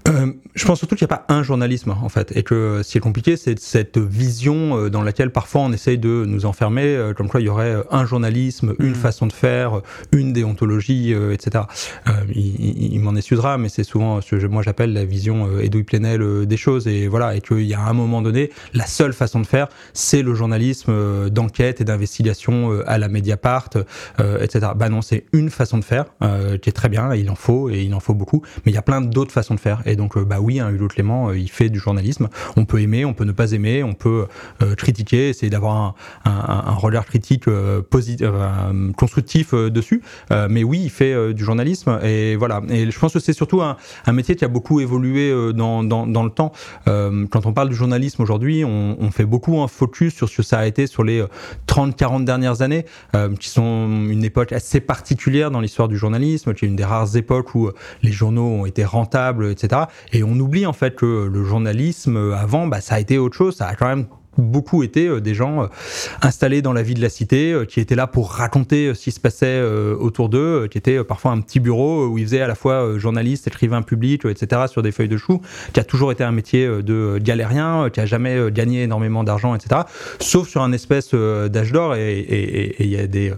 Euh, 0.07 0.31
je 0.55 0.65
pense 0.65 0.79
surtout 0.79 0.95
qu'il 0.95 1.05
n'y 1.05 1.13
a 1.13 1.17
pas 1.17 1.25
un 1.33 1.43
journalisme 1.43 1.91
en 2.01 2.09
fait, 2.09 2.35
et 2.35 2.41
que 2.43 2.81
ce 2.83 2.91
qui 2.91 2.97
est 2.97 3.01
compliqué, 3.01 3.35
c'est 3.37 3.59
cette 3.59 3.97
vision 3.97 4.77
euh, 4.77 4.89
dans 4.89 5.01
laquelle 5.01 5.29
parfois 5.29 5.61
on 5.61 5.71
essaye 5.73 5.97
de 5.97 6.23
nous 6.25 6.45
enfermer, 6.45 6.83
euh, 6.85 7.13
comme 7.13 7.27
quoi 7.27 7.41
il 7.41 7.45
y 7.45 7.49
aurait 7.49 7.75
euh, 7.75 7.83
un 7.91 8.05
journalisme, 8.05 8.73
une 8.79 8.89
Mhm. 8.89 8.95
façon 8.95 9.27
de 9.27 9.33
faire, 9.33 9.77
euh, 9.79 9.81
une 10.11 10.31
déontologie, 10.33 11.13
euh, 11.13 11.33
etc. 11.33 11.65
Euh, 12.07 12.11
il 12.33 12.93
il- 12.93 12.99
m'en 13.01 13.15
excusera, 13.15 13.57
mais 13.57 13.69
c'est 13.69 13.83
souvent 13.83 14.21
ce 14.21 14.35
que 14.35 14.45
moi 14.47 14.63
j'appelle 14.63 14.93
la 14.93 15.05
vision 15.05 15.47
euh, 15.47 15.61
Edoui 15.61 15.83
Plenel 15.83 16.21
euh, 16.21 16.45
des 16.45 16.57
choses, 16.57 16.87
et 16.87 17.07
voilà, 17.07 17.35
et 17.35 17.41
qu'il 17.41 17.61
y 17.65 17.73
a 17.73 17.81
un 17.81 17.93
moment 17.93 18.21
donné, 18.21 18.51
la 18.73 18.85
seule 18.87 19.13
façon 19.13 19.39
de 19.41 19.47
faire, 19.47 19.67
c'est 19.93 20.21
le 20.21 20.33
journalisme 20.33 20.91
euh, 20.91 21.29
d'enquête 21.29 21.81
et 21.81 21.83
d'investigation 21.83 22.71
euh, 22.71 22.83
à 22.89 22.97
la 22.97 23.09
Mediapart, 23.09 23.69
euh, 24.19 24.39
etc. 24.41 24.71
Bah 24.75 24.89
non, 24.89 25.01
c'est 25.01 25.25
une 25.33 25.49
façon 25.49 25.77
de 25.77 25.83
faire 25.83 26.05
euh, 26.23 26.57
qui 26.57 26.69
est 26.69 26.73
très 26.73 26.89
bien, 26.89 27.13
il 27.15 27.29
en 27.29 27.35
faut 27.35 27.69
et 27.69 27.81
il 27.83 27.93
en 27.93 27.99
faut 27.99 28.13
beaucoup, 28.15 28.41
mais 28.65 28.71
il 28.71 28.75
y 28.75 28.79
a 28.79 28.81
plein 28.81 29.01
d'autres 29.01 29.31
façons 29.33 29.55
de 29.55 29.59
faire. 29.59 29.81
Et 29.85 29.95
donc, 29.99 30.15
euh, 30.15 30.23
bah 30.23 30.39
oui, 30.39 30.61
hein, 30.61 30.69
Hulot 30.69 30.87
Clément, 30.87 31.29
euh, 31.29 31.37
il 31.37 31.49
fait 31.49 31.69
du 31.69 31.77
journalisme. 31.77 32.29
On 32.55 32.63
peut 32.63 32.81
aimer, 32.81 33.03
on 33.03 33.13
peut 33.13 33.25
ne 33.25 33.33
pas 33.33 33.51
aimer, 33.51 33.83
on 33.83 33.93
peut 33.93 34.27
euh, 34.63 34.73
critiquer, 34.75 35.29
essayer 35.29 35.49
d'avoir 35.49 35.93
un, 36.23 36.73
regard 36.75 37.05
critique 37.05 37.47
posit- 37.47 38.23
euh, 38.23 38.91
constructif 38.93 39.53
dessus. 39.53 40.01
Mais 40.49 40.63
oui, 40.63 40.79
il 40.83 40.89
fait 40.89 41.33
du 41.33 41.43
journalisme 41.43 41.99
et 42.01 42.37
voilà. 42.37 42.61
Et 42.69 42.89
je 42.89 42.99
pense 42.99 43.13
que 43.13 43.19
c'est 43.19 43.33
surtout 43.33 43.61
un, 43.61 43.75
métier 44.13 44.35
qui 44.35 44.45
a 44.45 44.47
beaucoup 44.47 44.79
évolué 44.79 45.31
dans, 45.53 45.81
le 45.81 46.29
temps. 46.29 46.53
Quand 46.85 47.45
on 47.45 47.53
parle 47.53 47.69
du 47.69 47.75
journalisme 47.75 48.21
aujourd'hui, 48.21 48.63
on, 48.63 49.11
fait 49.11 49.25
beaucoup 49.25 49.59
un 49.59 49.67
focus 49.67 50.13
sur 50.13 50.29
ce 50.29 50.37
que 50.37 50.43
ça 50.43 50.59
a 50.59 50.65
été 50.65 50.87
sur 50.87 51.03
les 51.03 51.25
30-40 51.67 52.23
dernières 52.23 52.61
années, 52.61 52.85
qui 53.39 53.49
sont 53.49 53.87
une 54.07 54.23
époque 54.23 54.53
assez 54.53 54.79
particulière 54.79 55.51
dans 55.51 55.59
l'histoire 55.59 55.89
du 55.89 55.97
journalisme, 55.97 56.53
qui 56.53 56.65
est 56.65 56.67
une 56.67 56.77
des 56.77 56.85
rares 56.85 57.17
époques 57.17 57.53
où 57.55 57.69
les 58.03 58.11
journaux 58.11 58.47
ont 58.47 58.65
été 58.65 58.85
rentables, 58.85 59.51
etc. 59.51 59.78
Et 60.11 60.23
on 60.23 60.33
oublie 60.33 60.65
en 60.65 60.73
fait 60.73 60.95
que 60.95 61.29
le 61.31 61.43
journalisme 61.43 62.17
euh, 62.17 62.35
avant, 62.35 62.67
bah, 62.67 62.81
ça 62.81 62.95
a 62.95 62.99
été 62.99 63.17
autre 63.17 63.35
chose, 63.35 63.55
ça 63.55 63.67
a 63.67 63.75
quand 63.75 63.87
même 63.87 64.07
beaucoup 64.39 64.83
été 64.83 65.07
euh, 65.07 65.21
des 65.21 65.33
gens 65.33 65.63
euh, 65.63 65.67
installés 66.21 66.61
dans 66.61 66.73
la 66.73 66.81
vie 66.81 66.93
de 66.93 67.01
la 67.01 67.09
cité, 67.09 67.51
euh, 67.51 67.65
qui 67.65 67.79
étaient 67.79 67.95
là 67.95 68.07
pour 68.07 68.31
raconter 68.31 68.93
ce 68.93 69.03
qui 69.03 69.11
se 69.11 69.19
passait 69.19 69.61
autour 69.61 70.29
d'eux, 70.29 70.67
qui 70.69 70.77
étaient 70.77 71.03
parfois 71.03 71.31
un 71.31 71.41
petit 71.41 71.59
bureau 71.59 72.07
où 72.07 72.17
ils 72.17 72.25
faisaient 72.25 72.41
à 72.41 72.47
la 72.47 72.55
fois 72.55 72.97
journaliste, 72.97 73.47
écrivain 73.47 73.81
public, 73.81 74.25
etc. 74.25 74.63
sur 74.67 74.81
des 74.81 74.91
feuilles 74.91 75.09
de 75.09 75.17
chou, 75.17 75.41
qui 75.73 75.79
a 75.79 75.83
toujours 75.83 76.11
été 76.11 76.23
un 76.23 76.31
métier 76.31 76.67
de 76.67 77.19
galérien, 77.21 77.89
qui 77.91 77.99
a 77.99 78.05
jamais 78.05 78.51
gagné 78.51 78.83
énormément 78.83 79.23
d'argent, 79.23 79.55
etc. 79.55 79.81
Sauf 80.19 80.47
sur 80.47 80.61
un 80.61 80.71
espèce 80.71 81.13
d'âge 81.13 81.71
d'or 81.71 81.95
et 81.95 82.75
il 82.79 82.87
y 82.89 82.97
a 82.97 83.07
des 83.07 83.33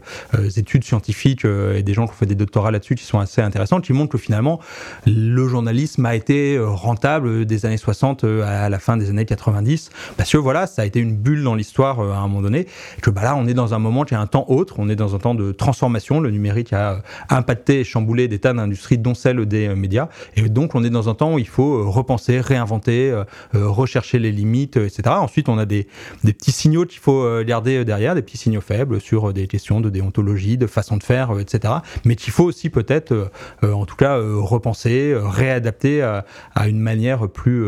études 0.57 0.83
scientifiques 0.83 1.45
et 1.45 1.83
des 1.83 1.93
gens 1.93 2.05
qui 2.05 2.13
ont 2.13 2.15
fait 2.15 2.25
des 2.25 2.35
doctorats 2.35 2.71
là-dessus 2.71 2.95
qui 2.95 3.05
sont 3.05 3.19
assez 3.19 3.41
intéressantes, 3.41 3.83
qui 3.83 3.93
montrent 3.93 4.11
que 4.11 4.17
finalement 4.17 4.59
le 5.05 5.47
journalisme 5.47 6.05
a 6.05 6.15
été 6.15 6.59
rentable 6.59 7.45
des 7.45 7.65
années 7.65 7.77
60 7.77 8.23
euh, 8.23 8.65
à 8.65 8.69
la 8.69 8.79
fin 8.79 8.97
des 8.97 9.09
années 9.09 9.25
90 9.25 9.89
parce 10.17 10.31
que 10.31 10.37
voilà 10.37 10.67
ça 10.67 10.81
a 10.81 10.85
été 10.91 10.99
une 10.99 11.15
bulle 11.15 11.43
dans 11.43 11.55
l'histoire 11.55 11.99
euh, 11.99 12.11
à 12.11 12.17
un 12.17 12.27
moment 12.27 12.41
donné 12.41 12.67
que 13.01 13.09
bah 13.09 13.23
là 13.23 13.35
on 13.35 13.47
est 13.47 13.53
dans 13.53 13.73
un 13.73 13.79
moment 13.79 14.03
qui 14.03 14.13
est 14.13 14.17
un 14.17 14.27
temps 14.27 14.45
autre. 14.49 14.75
On 14.77 14.89
est 14.89 14.95
dans 14.95 15.15
un 15.15 15.19
temps 15.19 15.35
de 15.35 15.51
transformation. 15.51 16.19
Le 16.19 16.31
numérique 16.31 16.73
a 16.73 16.91
euh, 16.91 16.99
impacté 17.29 17.79
et 17.79 17.83
chamboulé 17.83 18.27
des 18.27 18.39
tas 18.39 18.53
d'industries 18.53 18.97
dont 18.97 19.13
celle 19.13 19.45
des 19.45 19.69
euh, 19.69 19.75
médias. 19.75 20.09
Et 20.35 20.49
donc 20.49 20.75
on 20.75 20.83
est 20.83 20.89
dans 20.89 21.09
un 21.09 21.15
temps 21.15 21.33
où 21.35 21.39
il 21.39 21.47
faut 21.47 21.89
repenser 21.89 22.39
réinventer 22.41 23.13
rechercher 23.53 24.19
les 24.19 24.31
limites 24.31 24.77
etc 24.77 25.15
ensuite 25.19 25.49
on 25.49 25.57
a 25.57 25.65
des, 25.65 25.87
des 26.23 26.33
petits 26.33 26.51
signaux 26.51 26.85
qu'il 26.85 26.99
faut 26.99 27.43
garder 27.43 27.85
derrière 27.85 28.15
des 28.15 28.21
petits 28.21 28.37
signaux 28.37 28.61
faibles 28.61 28.99
sur 28.99 29.33
des 29.33 29.47
questions 29.47 29.81
de 29.81 29.89
déontologie 29.89 30.57
de 30.57 30.67
façon 30.67 30.97
de 30.97 31.03
faire 31.03 31.39
etc 31.39 31.75
mais 32.05 32.15
qu'il 32.15 32.33
faut 32.33 32.43
aussi 32.43 32.69
peut-être 32.69 33.31
en 33.63 33.85
tout 33.85 33.95
cas 33.95 34.17
repenser, 34.17 35.15
réadapter 35.15 36.01
à, 36.01 36.25
une 36.67 36.79
manière 36.79 37.29
plus, 37.29 37.65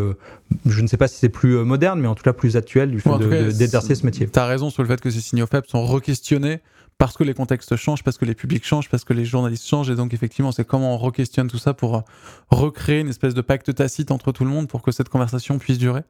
je 0.66 0.82
ne 0.82 0.88
sais 0.88 0.98
pas 0.98 1.08
si 1.08 1.18
c'est 1.18 1.30
plus 1.30 1.58
euh, 1.58 1.64
moderne, 1.64 2.00
mais 2.00 2.08
en 2.08 2.16
tout 2.16 2.24
cas 2.24 2.34
plus 2.34 2.56
actuelle 2.58 2.92
du 2.92 3.00
fait 3.00 3.10
Bon, 3.10 3.18
de- 3.18 3.52
d'exercer 3.52 3.96
ce 3.96 4.06
métier. 4.06 4.28
T'as 4.28 4.46
raison 4.46 4.70
sur 4.70 4.82
le 4.84 4.88
fait 4.90 5.00
que 5.02 5.10
ces 5.10 5.22
signaux 5.22 5.48
faibles 5.48 5.68
sont 5.68 5.86
re-questionnés 5.86 6.62
parce 7.00 7.18
que 7.18 7.24
les 7.24 7.34
contextes 7.34 7.76
changent, 7.76 8.04
parce 8.04 8.18
que 8.18 8.26
les 8.26 8.36
publics 8.36 8.64
changent, 8.66 8.88
parce 8.90 9.04
que 9.04 9.14
les 9.14 9.26
journalistes 9.26 9.68
changent. 9.68 9.90
Et 9.90 9.96
donc, 9.96 10.14
effectivement, 10.14 10.52
c'est 10.52 10.64
comment 10.66 10.94
on 10.94 10.98
re-questionne 10.98 11.48
tout 11.48 11.58
ça 11.58 11.74
pour 11.74 11.96
euh, 11.98 12.02
recréer 12.50 13.00
une 13.00 13.10
espèce 13.10 13.34
de 13.34 13.42
pacte 13.42 13.74
tacite 13.74 14.12
entre 14.12 14.32
tout 14.32 14.44
le 14.46 14.52
monde 14.52 14.68
pour 14.68 14.82
que 14.84 14.92
cette 14.92 15.10
conversation 15.10 15.58
puisse 15.58 15.78
durer. 15.80 16.02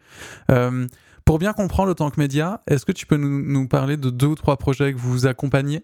Euh, 0.51 0.87
pour 1.25 1.39
bien 1.39 1.53
comprendre 1.53 1.87
le 1.89 1.95
tant 1.95 2.09
que 2.09 2.19
média, 2.19 2.61
est-ce 2.67 2.85
que 2.85 2.91
tu 2.91 3.05
peux 3.05 3.15
nous, 3.15 3.41
nous 3.41 3.67
parler 3.67 3.95
de 3.95 4.09
deux 4.09 4.27
ou 4.27 4.35
trois 4.35 4.57
projets 4.57 4.91
que 4.93 4.97
vous 4.97 5.25
accompagnez 5.25 5.83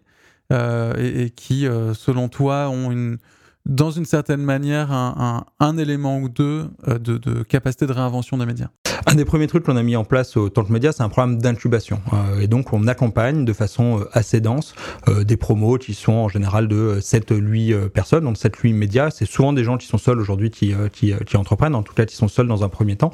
euh, 0.52 0.94
et, 0.98 1.24
et 1.24 1.30
qui, 1.30 1.66
euh, 1.66 1.94
selon 1.94 2.28
toi, 2.28 2.70
ont 2.70 2.92
une, 2.92 3.20
dans 3.66 3.92
une 3.92 4.06
certaine 4.06 4.42
manière 4.42 4.92
un, 4.92 5.78
élément 5.78 6.20
ou 6.20 6.30
deux 6.30 6.70
euh, 6.88 6.98
de 6.98 7.44
capacité 7.44 7.86
de 7.86 7.94
réinvention 7.94 8.38
des 8.38 8.46
médias 8.46 8.70
Un 9.06 9.16
des 9.16 9.26
premiers 9.26 9.48
trucs 9.48 9.64
qu'on 9.64 9.78
a 9.78 9.84
mis 9.84 9.96
en 9.96 10.04
place 10.04 10.36
au 10.36 10.50
Tank 10.50 10.70
Média, 10.70 10.92
c'est 10.92 11.04
un 11.04 11.10
programme 11.10 11.38
d'incubation. 11.38 12.02
Euh, 12.14 12.42
et 12.42 12.48
donc, 12.48 12.74
on 12.74 12.88
accompagne 12.88 13.46
de 13.46 13.54
façon 13.54 14.00
euh, 14.00 14.10
assez 14.12 14.42
dense 14.42 14.76
euh, 15.08 15.24
des 15.24 15.38
promos 15.38 15.78
qui 15.78 15.94
sont 15.94 16.14
en 16.14 16.30
général 16.30 16.68
de 16.68 17.00
7-8 17.00 17.90
personnes. 17.90 18.26
Donc, 18.26 18.36
7-8 18.36 18.74
médias, 18.74 19.10
c'est 19.10 19.26
souvent 19.26 19.54
des 19.54 19.64
gens 19.64 19.78
qui 19.78 19.88
sont 19.88 19.98
seuls 19.98 20.20
aujourd'hui 20.20 20.50
qui, 20.50 20.74
qui, 20.92 21.14
qui 21.26 21.38
entreprennent, 21.38 21.76
en 21.76 21.84
tout 21.84 21.94
cas 21.94 22.06
qui 22.06 22.16
sont 22.16 22.28
seuls 22.28 22.48
dans 22.48 22.64
un 22.64 22.70
premier 22.70 22.96
temps. 22.96 23.12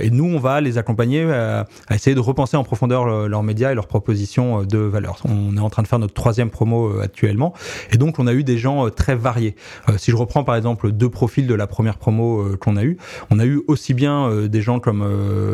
Et 0.00 0.10
nous, 0.10 0.24
on 0.24 0.38
va 0.38 0.60
les 0.60 0.78
accompagner 0.78 1.22
à, 1.24 1.66
essayer 1.90 2.14
de 2.14 2.20
repenser 2.20 2.56
en 2.56 2.64
profondeur 2.64 3.04
le- 3.04 3.26
leurs 3.26 3.42
médias 3.42 3.72
et 3.72 3.74
leurs 3.74 3.86
propositions 3.86 4.62
de 4.64 4.78
valeur. 4.78 5.22
On 5.24 5.56
est 5.56 5.60
en 5.60 5.70
train 5.70 5.82
de 5.82 5.88
faire 5.88 5.98
notre 5.98 6.14
troisième 6.14 6.50
promo 6.50 7.00
actuellement. 7.00 7.54
Et 7.90 7.96
donc, 7.96 8.18
on 8.18 8.26
a 8.26 8.32
eu 8.32 8.44
des 8.44 8.58
gens 8.58 8.88
très 8.90 9.14
variés. 9.14 9.56
Si 9.96 10.10
je 10.10 10.16
reprends 10.16 10.44
par 10.44 10.56
exemple 10.56 10.92
deux 10.92 11.08
profils 11.10 11.46
de 11.46 11.54
la 11.54 11.66
première 11.66 11.96
promo 11.96 12.56
qu'on 12.60 12.76
a 12.76 12.84
eu, 12.84 12.98
on 13.30 13.38
a 13.38 13.46
eu 13.46 13.62
aussi 13.66 13.94
bien 13.94 14.30
des 14.46 14.62
gens 14.62 14.80
comme 14.80 15.02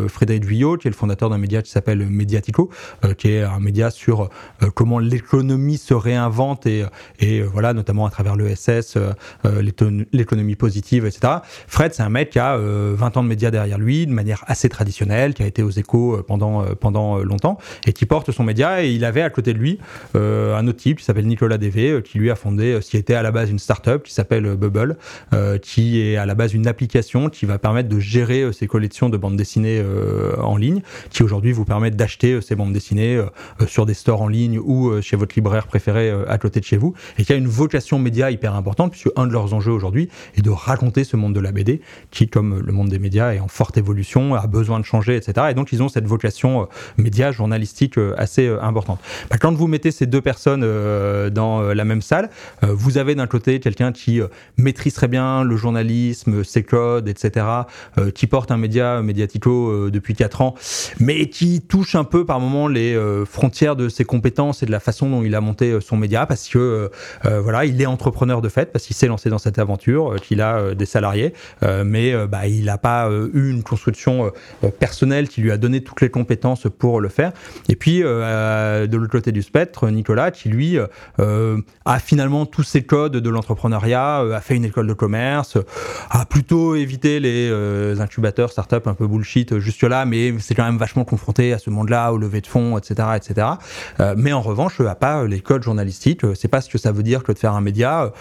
Frédéric 0.08 0.44
Vuillot, 0.44 0.76
qui 0.76 0.88
est 0.88 0.90
le 0.90 0.96
fondateur 0.96 1.30
d'un 1.30 1.38
média 1.38 1.62
qui 1.62 1.70
s'appelle 1.70 2.06
Mediatico, 2.08 2.70
qui 3.16 3.30
est 3.30 3.42
un 3.42 3.60
média 3.60 3.90
sur 3.90 4.30
comment 4.74 4.98
l'économie 4.98 5.78
se 5.78 5.94
réinvente 5.94 6.66
et, 6.66 7.42
voilà, 7.42 7.72
notamment 7.72 8.06
à 8.06 8.10
travers 8.10 8.36
l'ESS, 8.36 8.98
l'économie 10.12 10.56
positive, 10.56 11.06
etc. 11.06 11.34
Fred, 11.66 11.94
c'est 11.94 12.02
un 12.02 12.08
mec 12.08 12.30
qui 12.30 12.38
a 12.38 12.56
20 12.56 13.16
ans 13.16 13.22
de 13.22 13.28
médias 13.28 13.50
derrière 13.50 13.78
lui, 13.78 14.06
de 14.06 14.12
manière 14.12 14.44
assez 14.46 14.68
traditionnelle, 14.68 15.34
qui 15.34 15.42
a 15.42 15.46
été 15.46 15.62
aux 15.62 15.70
échos 15.70 16.22
pendant, 16.26 16.64
pendant 16.76 17.18
longtemps, 17.18 17.58
et 17.86 17.92
qui 17.92 18.06
porte 18.06 18.30
son 18.30 18.44
média. 18.44 18.84
Et 18.84 18.92
il 18.92 19.04
avait 19.04 19.22
à 19.22 19.30
côté 19.30 19.52
de 19.52 19.58
lui 19.58 19.78
un 20.14 20.66
autre 20.66 20.78
type 20.78 20.98
qui 20.98 21.04
s'appelle 21.04 21.26
Nicolas 21.26 21.58
Devé, 21.58 22.02
qui 22.02 22.18
lui 22.18 22.30
a 22.30 22.36
fondé 22.36 22.78
ce 22.80 22.90
qui 22.90 22.96
était 22.96 23.14
à 23.14 23.22
la 23.22 23.32
base 23.32 23.50
une 23.50 23.58
start-up 23.58 24.04
qui 24.04 24.12
s'appelle 24.12 24.56
Bubble, 24.56 24.96
qui 25.62 26.00
est 26.00 26.16
à 26.16 26.26
la 26.26 26.34
base 26.34 26.54
une 26.54 26.66
application 26.66 27.28
qui 27.28 27.46
va 27.46 27.58
permettre 27.58 27.88
de 27.88 27.98
gérer 27.98 28.52
ces 28.52 28.66
collections 28.66 29.08
de 29.08 29.16
bandes 29.16 29.36
dessinées 29.36 29.57
en 29.58 30.56
ligne, 30.56 30.82
qui 31.10 31.22
aujourd'hui 31.22 31.52
vous 31.52 31.64
permettent 31.64 31.96
d'acheter 31.96 32.40
ces 32.40 32.54
bandes 32.54 32.72
dessinées 32.72 33.22
sur 33.66 33.86
des 33.86 33.94
stores 33.94 34.22
en 34.22 34.28
ligne 34.28 34.58
ou 34.58 35.00
chez 35.00 35.16
votre 35.16 35.34
libraire 35.34 35.66
préféré 35.66 36.12
à 36.28 36.38
côté 36.38 36.60
de 36.60 36.64
chez 36.64 36.76
vous, 36.76 36.94
et 37.18 37.24
qui 37.24 37.32
a 37.32 37.36
une 37.36 37.48
vocation 37.48 37.98
média 37.98 38.30
hyper 38.30 38.54
importante, 38.54 38.92
puisque 38.92 39.10
un 39.16 39.26
de 39.26 39.32
leurs 39.32 39.54
enjeux 39.54 39.72
aujourd'hui 39.72 40.08
est 40.36 40.42
de 40.42 40.50
raconter 40.50 41.04
ce 41.04 41.16
monde 41.16 41.34
de 41.34 41.40
la 41.40 41.52
BD, 41.52 41.80
qui, 42.10 42.28
comme 42.28 42.60
le 42.60 42.72
monde 42.72 42.88
des 42.88 42.98
médias, 42.98 43.34
est 43.34 43.40
en 43.40 43.48
forte 43.48 43.76
évolution, 43.76 44.34
a 44.34 44.46
besoin 44.46 44.80
de 44.80 44.84
changer, 44.84 45.16
etc. 45.16 45.48
Et 45.50 45.54
donc, 45.54 45.72
ils 45.72 45.82
ont 45.82 45.88
cette 45.88 46.06
vocation 46.06 46.62
euh, 46.62 46.64
média, 46.96 47.32
journalistique 47.32 47.98
euh, 47.98 48.14
assez 48.16 48.46
euh, 48.46 48.62
importante. 48.62 49.00
Bah, 49.30 49.36
quand 49.40 49.52
vous 49.52 49.66
mettez 49.66 49.90
ces 49.90 50.06
deux 50.06 50.20
personnes 50.20 50.60
dans 51.30 51.62
la 51.62 51.84
même 51.84 52.02
salle, 52.02 52.30
vous 52.62 52.98
avez 52.98 53.14
d'un 53.14 53.26
côté 53.26 53.60
quelqu'un 53.60 53.92
qui 53.92 54.20
maîtrise 54.56 54.94
très 54.94 55.08
bien 55.08 55.42
le 55.44 55.56
journalisme, 55.56 56.44
ses 56.44 56.62
codes, 56.62 57.08
etc., 57.08 57.46
qui 58.14 58.26
porte 58.26 58.50
un 58.50 58.56
média 58.56 59.02
médiatico 59.02 59.47
depuis 59.90 60.14
4 60.14 60.40
ans, 60.42 60.54
mais 61.00 61.28
qui 61.28 61.60
touche 61.60 61.94
un 61.94 62.04
peu 62.04 62.24
par 62.24 62.40
moment 62.40 62.68
les 62.68 62.98
frontières 63.24 63.76
de 63.76 63.88
ses 63.88 64.04
compétences 64.04 64.62
et 64.62 64.66
de 64.66 64.70
la 64.70 64.80
façon 64.80 65.08
dont 65.08 65.22
il 65.22 65.34
a 65.34 65.40
monté 65.40 65.78
son 65.80 65.96
média, 65.96 66.26
parce 66.26 66.48
que 66.48 66.90
voilà, 67.24 67.64
il 67.64 67.80
est 67.80 67.86
entrepreneur 67.86 68.40
de 68.40 68.48
fait, 68.48 68.72
parce 68.72 68.86
qu'il 68.86 68.96
s'est 68.96 69.08
lancé 69.08 69.30
dans 69.30 69.38
cette 69.38 69.58
aventure, 69.58 70.16
qu'il 70.20 70.40
a 70.40 70.74
des 70.74 70.86
salariés, 70.86 71.32
mais 71.84 72.14
bah, 72.26 72.46
il 72.46 72.64
n'a 72.64 72.78
pas 72.78 73.10
eu 73.10 73.50
une 73.50 73.62
construction 73.62 74.30
personnelle 74.78 75.28
qui 75.28 75.40
lui 75.40 75.50
a 75.50 75.56
donné 75.56 75.82
toutes 75.82 76.00
les 76.00 76.10
compétences 76.10 76.66
pour 76.78 77.00
le 77.00 77.08
faire. 77.08 77.32
Et 77.68 77.76
puis, 77.76 78.00
de 78.00 78.96
l'autre 78.96 79.12
côté 79.12 79.32
du 79.32 79.42
spectre, 79.42 79.88
Nicolas, 79.90 80.30
qui 80.30 80.48
lui 80.48 80.78
a 81.18 81.98
finalement 81.98 82.46
tous 82.46 82.62
ses 82.62 82.82
codes 82.82 83.16
de 83.16 83.30
l'entrepreneuriat, 83.30 84.18
a 84.18 84.40
fait 84.40 84.56
une 84.56 84.64
école 84.64 84.86
de 84.86 84.92
commerce, 84.92 85.58
a 86.10 86.24
plutôt 86.26 86.74
évité 86.74 87.20
les 87.20 88.00
incubateurs, 88.00 88.50
startups 88.50 88.76
un 88.86 88.94
peu 88.94 89.06
bullshit 89.06 89.37
juste 89.58 89.82
là, 89.84 90.04
mais 90.04 90.34
c'est 90.38 90.54
quand 90.54 90.64
même 90.64 90.78
vachement 90.78 91.04
confronté 91.04 91.52
à 91.52 91.58
ce 91.58 91.70
monde-là, 91.70 92.12
au 92.12 92.18
lever 92.18 92.40
de 92.40 92.46
fonds, 92.46 92.78
etc., 92.78 93.08
etc. 93.16 93.46
mais 94.16 94.32
en 94.32 94.40
revanche, 94.40 94.80
a 94.80 94.94
pas 94.94 95.24
les 95.24 95.40
codes 95.40 95.62
journalistiques. 95.62 96.22
C'est 96.34 96.48
pas 96.48 96.60
ce 96.60 96.68
que 96.68 96.78
ça 96.78 96.92
veut 96.92 97.02
dire 97.02 97.22
que 97.22 97.32
de 97.32 97.38
faire 97.38 97.54
un 97.54 97.60
média. 97.60 98.12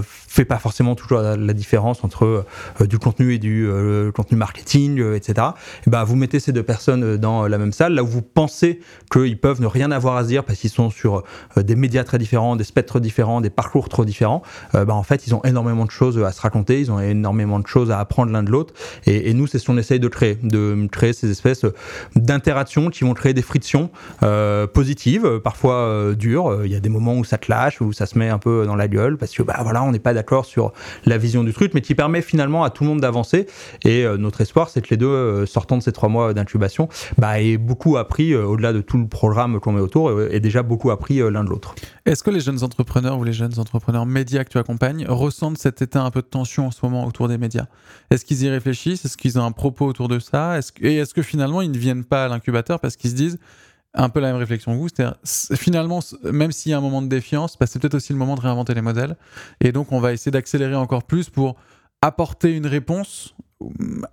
fait 0.00 0.44
pas 0.44 0.58
forcément 0.58 0.94
toujours 0.94 1.20
la, 1.20 1.52
différence 1.54 2.04
entre 2.04 2.44
du 2.80 2.98
contenu 2.98 3.34
et 3.34 3.38
du 3.38 3.68
contenu 4.14 4.36
marketing, 4.36 5.02
etc. 5.14 5.48
Et 5.86 5.90
bah, 5.90 6.04
vous 6.04 6.16
mettez 6.16 6.40
ces 6.40 6.52
deux 6.52 6.62
personnes 6.62 7.16
dans 7.16 7.46
la 7.46 7.58
même 7.58 7.72
salle, 7.72 7.94
là 7.94 8.02
où 8.02 8.06
vous 8.06 8.22
pensez 8.22 8.80
qu'ils 9.10 9.38
peuvent 9.38 9.60
ne 9.60 9.66
rien 9.66 9.90
avoir 9.90 10.16
à 10.16 10.24
dire 10.24 10.44
parce 10.44 10.58
qu'ils 10.58 10.70
sont 10.70 10.90
sur 10.90 11.22
des 11.56 11.76
médias 11.76 12.04
très 12.04 12.18
différents, 12.18 12.56
des 12.56 12.64
spectres 12.64 13.00
différents, 13.00 13.40
des 13.40 13.50
parcours 13.50 13.88
trop 13.88 14.04
différents. 14.04 14.42
bah, 14.72 14.94
en 14.94 15.02
fait, 15.02 15.26
ils 15.26 15.34
ont 15.34 15.42
énormément 15.44 15.84
de 15.84 15.90
choses 15.90 16.22
à 16.22 16.32
se 16.32 16.40
raconter, 16.40 16.80
ils 16.80 16.90
ont 16.90 17.00
énormément 17.00 17.58
de 17.58 17.66
choses 17.66 17.90
à 17.90 17.98
apprendre 17.98 18.32
l'un 18.32 18.42
de 18.42 18.50
l'autre. 18.50 18.74
Et, 19.06 19.32
nous, 19.34 19.46
c'est 19.46 19.58
ce 19.58 19.66
qu'on 19.66 19.78
essaye 19.78 20.00
de 20.00 20.08
créer, 20.08 20.38
de 20.54 20.86
créer 20.90 21.12
ces 21.12 21.30
espèces 21.30 21.66
d'interactions 22.16 22.90
qui 22.90 23.04
vont 23.04 23.14
créer 23.14 23.34
des 23.34 23.42
frictions 23.42 23.90
positives, 24.72 25.40
parfois 25.40 26.14
dures. 26.14 26.64
Il 26.64 26.70
y 26.70 26.76
a 26.76 26.80
des 26.80 26.88
moments 26.88 27.16
où 27.16 27.24
ça 27.24 27.38
te 27.38 27.50
lâche, 27.50 27.80
où 27.80 27.92
ça 27.92 28.06
se 28.06 28.18
met 28.18 28.28
un 28.28 28.38
peu 28.38 28.64
dans 28.66 28.76
la 28.76 28.88
gueule 28.88 29.16
parce 29.18 29.32
que 29.32 29.42
bah 29.42 29.58
voilà, 29.62 29.82
on 29.82 29.92
n'est 29.92 29.98
pas 29.98 30.14
d'accord 30.14 30.44
sur 30.44 30.72
la 31.04 31.18
vision 31.18 31.44
du 31.44 31.52
truc, 31.52 31.72
mais 31.74 31.80
qui 31.80 31.94
permet 31.94 32.22
finalement 32.22 32.64
à 32.64 32.70
tout 32.70 32.84
le 32.84 32.90
monde 32.90 33.00
d'avancer. 33.00 33.46
Et 33.84 34.04
notre 34.18 34.40
espoir, 34.40 34.68
c'est 34.68 34.80
que 34.80 34.90
les 34.90 34.96
deux, 34.96 35.46
sortant 35.46 35.78
de 35.78 35.82
ces 35.82 35.92
trois 35.92 36.08
mois 36.08 36.34
d'incubation, 36.34 36.88
bah, 37.18 37.40
aient 37.40 37.56
beaucoup 37.56 37.96
appris 37.96 38.34
au-delà 38.34 38.72
de 38.72 38.80
tout 38.80 38.98
le 38.98 39.06
programme 39.06 39.60
qu'on 39.60 39.72
met 39.72 39.80
autour, 39.80 40.22
et 40.30 40.40
déjà 40.40 40.62
beaucoup 40.62 40.90
appris 40.90 41.18
l'un 41.18 41.44
de 41.44 41.50
l'autre. 41.50 41.74
Est-ce 42.06 42.22
que 42.22 42.30
les 42.30 42.40
jeunes 42.40 42.62
entrepreneurs 42.62 43.18
ou 43.18 43.24
les 43.24 43.32
jeunes 43.32 43.58
entrepreneurs 43.58 44.06
médias 44.06 44.44
que 44.44 44.50
tu 44.50 44.58
accompagnes 44.58 45.06
ressentent 45.08 45.58
cet 45.58 45.82
état 45.82 46.02
un 46.02 46.10
peu 46.10 46.20
de 46.20 46.26
tension 46.26 46.66
en 46.66 46.70
ce 46.70 46.80
moment 46.82 47.06
autour 47.06 47.28
des 47.28 47.38
médias? 47.38 47.66
Est-ce 48.10 48.24
qu'ils 48.24 48.42
y 48.42 48.48
réfléchissent? 48.48 49.04
Est-ce 49.04 49.16
qu'ils 49.16 49.38
ont 49.38 49.44
un 49.44 49.52
propos 49.52 49.86
autour 49.86 50.08
de 50.08 50.18
ça? 50.18 50.43
Et 50.80 50.96
est-ce 50.96 51.14
que 51.14 51.22
finalement 51.22 51.62
ils 51.62 51.70
ne 51.70 51.78
viennent 51.78 52.04
pas 52.04 52.24
à 52.24 52.28
l'incubateur 52.28 52.80
parce 52.80 52.96
qu'ils 52.96 53.10
se 53.10 53.16
disent 53.16 53.38
un 53.94 54.08
peu 54.08 54.20
la 54.20 54.28
même 54.28 54.36
réflexion 54.36 54.72
que 54.72 54.78
vous, 54.78 54.88
c'est-à-dire 54.88 55.16
finalement, 55.56 56.00
même 56.24 56.52
s'il 56.52 56.70
y 56.70 56.74
a 56.74 56.78
un 56.78 56.80
moment 56.80 57.00
de 57.00 57.06
défiance, 57.06 57.56
bah, 57.58 57.66
c'est 57.66 57.78
peut-être 57.78 57.94
aussi 57.94 58.12
le 58.12 58.18
moment 58.18 58.34
de 58.34 58.40
réinventer 58.40 58.74
les 58.74 58.82
modèles. 58.82 59.16
Et 59.60 59.70
donc, 59.70 59.92
on 59.92 60.00
va 60.00 60.12
essayer 60.12 60.32
d'accélérer 60.32 60.74
encore 60.74 61.04
plus 61.04 61.30
pour 61.30 61.54
apporter 62.02 62.56
une 62.56 62.66
réponse 62.66 63.34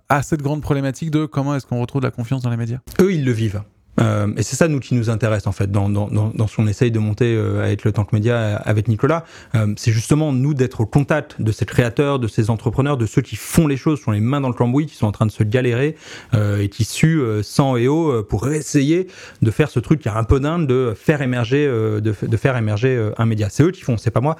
à 0.08 0.22
cette 0.22 0.40
grande 0.40 0.62
problématique 0.62 1.10
de 1.10 1.26
comment 1.26 1.54
est-ce 1.56 1.66
qu'on 1.66 1.80
retrouve 1.80 2.02
la 2.02 2.10
confiance 2.10 2.42
dans 2.42 2.50
les 2.50 2.56
médias. 2.56 2.78
Eux, 3.00 3.12
ils 3.12 3.24
le 3.24 3.32
vivent. 3.32 3.62
Euh, 4.00 4.28
et 4.36 4.42
c'est 4.42 4.56
ça 4.56 4.68
nous 4.68 4.80
qui 4.80 4.94
nous 4.94 5.10
intéresse 5.10 5.46
en 5.46 5.52
fait 5.52 5.70
dans, 5.70 5.88
dans, 5.88 6.08
dans, 6.08 6.46
ce 6.46 6.56
qu'on 6.56 6.66
essaye 6.66 6.90
de 6.90 6.98
monter 6.98 7.34
euh, 7.34 7.62
avec 7.62 7.84
le 7.84 7.92
Tank 7.92 8.12
Média 8.12 8.56
avec 8.56 8.88
Nicolas. 8.88 9.24
Euh, 9.54 9.74
c'est 9.76 9.92
justement 9.92 10.32
nous 10.32 10.54
d'être 10.54 10.80
au 10.80 10.86
contact 10.86 11.40
de 11.40 11.52
ces 11.52 11.66
créateurs, 11.66 12.18
de 12.18 12.28
ces 12.28 12.50
entrepreneurs, 12.50 12.96
de 12.96 13.06
ceux 13.06 13.22
qui 13.22 13.36
font 13.36 13.66
les 13.66 13.76
choses, 13.76 14.02
qui 14.02 14.08
ont 14.08 14.12
les 14.12 14.20
mains 14.20 14.40
dans 14.40 14.48
le 14.48 14.54
cambouis, 14.54 14.86
qui 14.86 14.96
sont 14.96 15.06
en 15.06 15.12
train 15.12 15.26
de 15.26 15.30
se 15.30 15.42
galérer 15.42 15.96
et 16.34 16.68
qui 16.68 16.84
suent 16.84 17.22
sang 17.42 17.76
et 17.76 17.88
eau 17.88 18.22
pour 18.22 18.48
essayer 18.48 19.08
de 19.42 19.50
faire 19.50 19.68
ce 19.68 19.80
truc 19.80 20.00
qui 20.00 20.08
est 20.08 20.12
un 20.12 20.24
peu 20.24 20.40
dingue, 20.40 20.66
de 20.66 20.94
faire 20.96 21.22
émerger, 21.22 21.66
de, 21.66 22.00
de, 22.00 22.36
faire 22.36 22.56
émerger 22.56 23.10
un 23.16 23.26
média. 23.26 23.48
C'est 23.50 23.62
eux 23.62 23.70
qui 23.70 23.82
font, 23.82 23.96
c'est 23.96 24.10
pas 24.10 24.20
moi. 24.20 24.36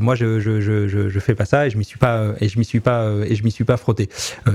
moi 0.00 0.14
je, 0.14 0.40
je, 0.40 0.60
je, 0.60 0.88
je, 1.08 1.20
fais 1.20 1.34
pas 1.34 1.44
ça 1.44 1.66
et 1.66 1.70
je 1.70 1.78
m'y 1.78 1.84
suis 1.84 1.98
pas 1.98 2.34
et 2.40 2.48
je 2.48 2.58
m'y 2.58 2.64
suis 2.64 2.80
pas 2.80 3.10
et 3.26 3.34
je 3.34 3.44
m'y 3.44 3.50
suis 3.50 3.64
pas 3.64 3.76
frotté. 3.76 4.08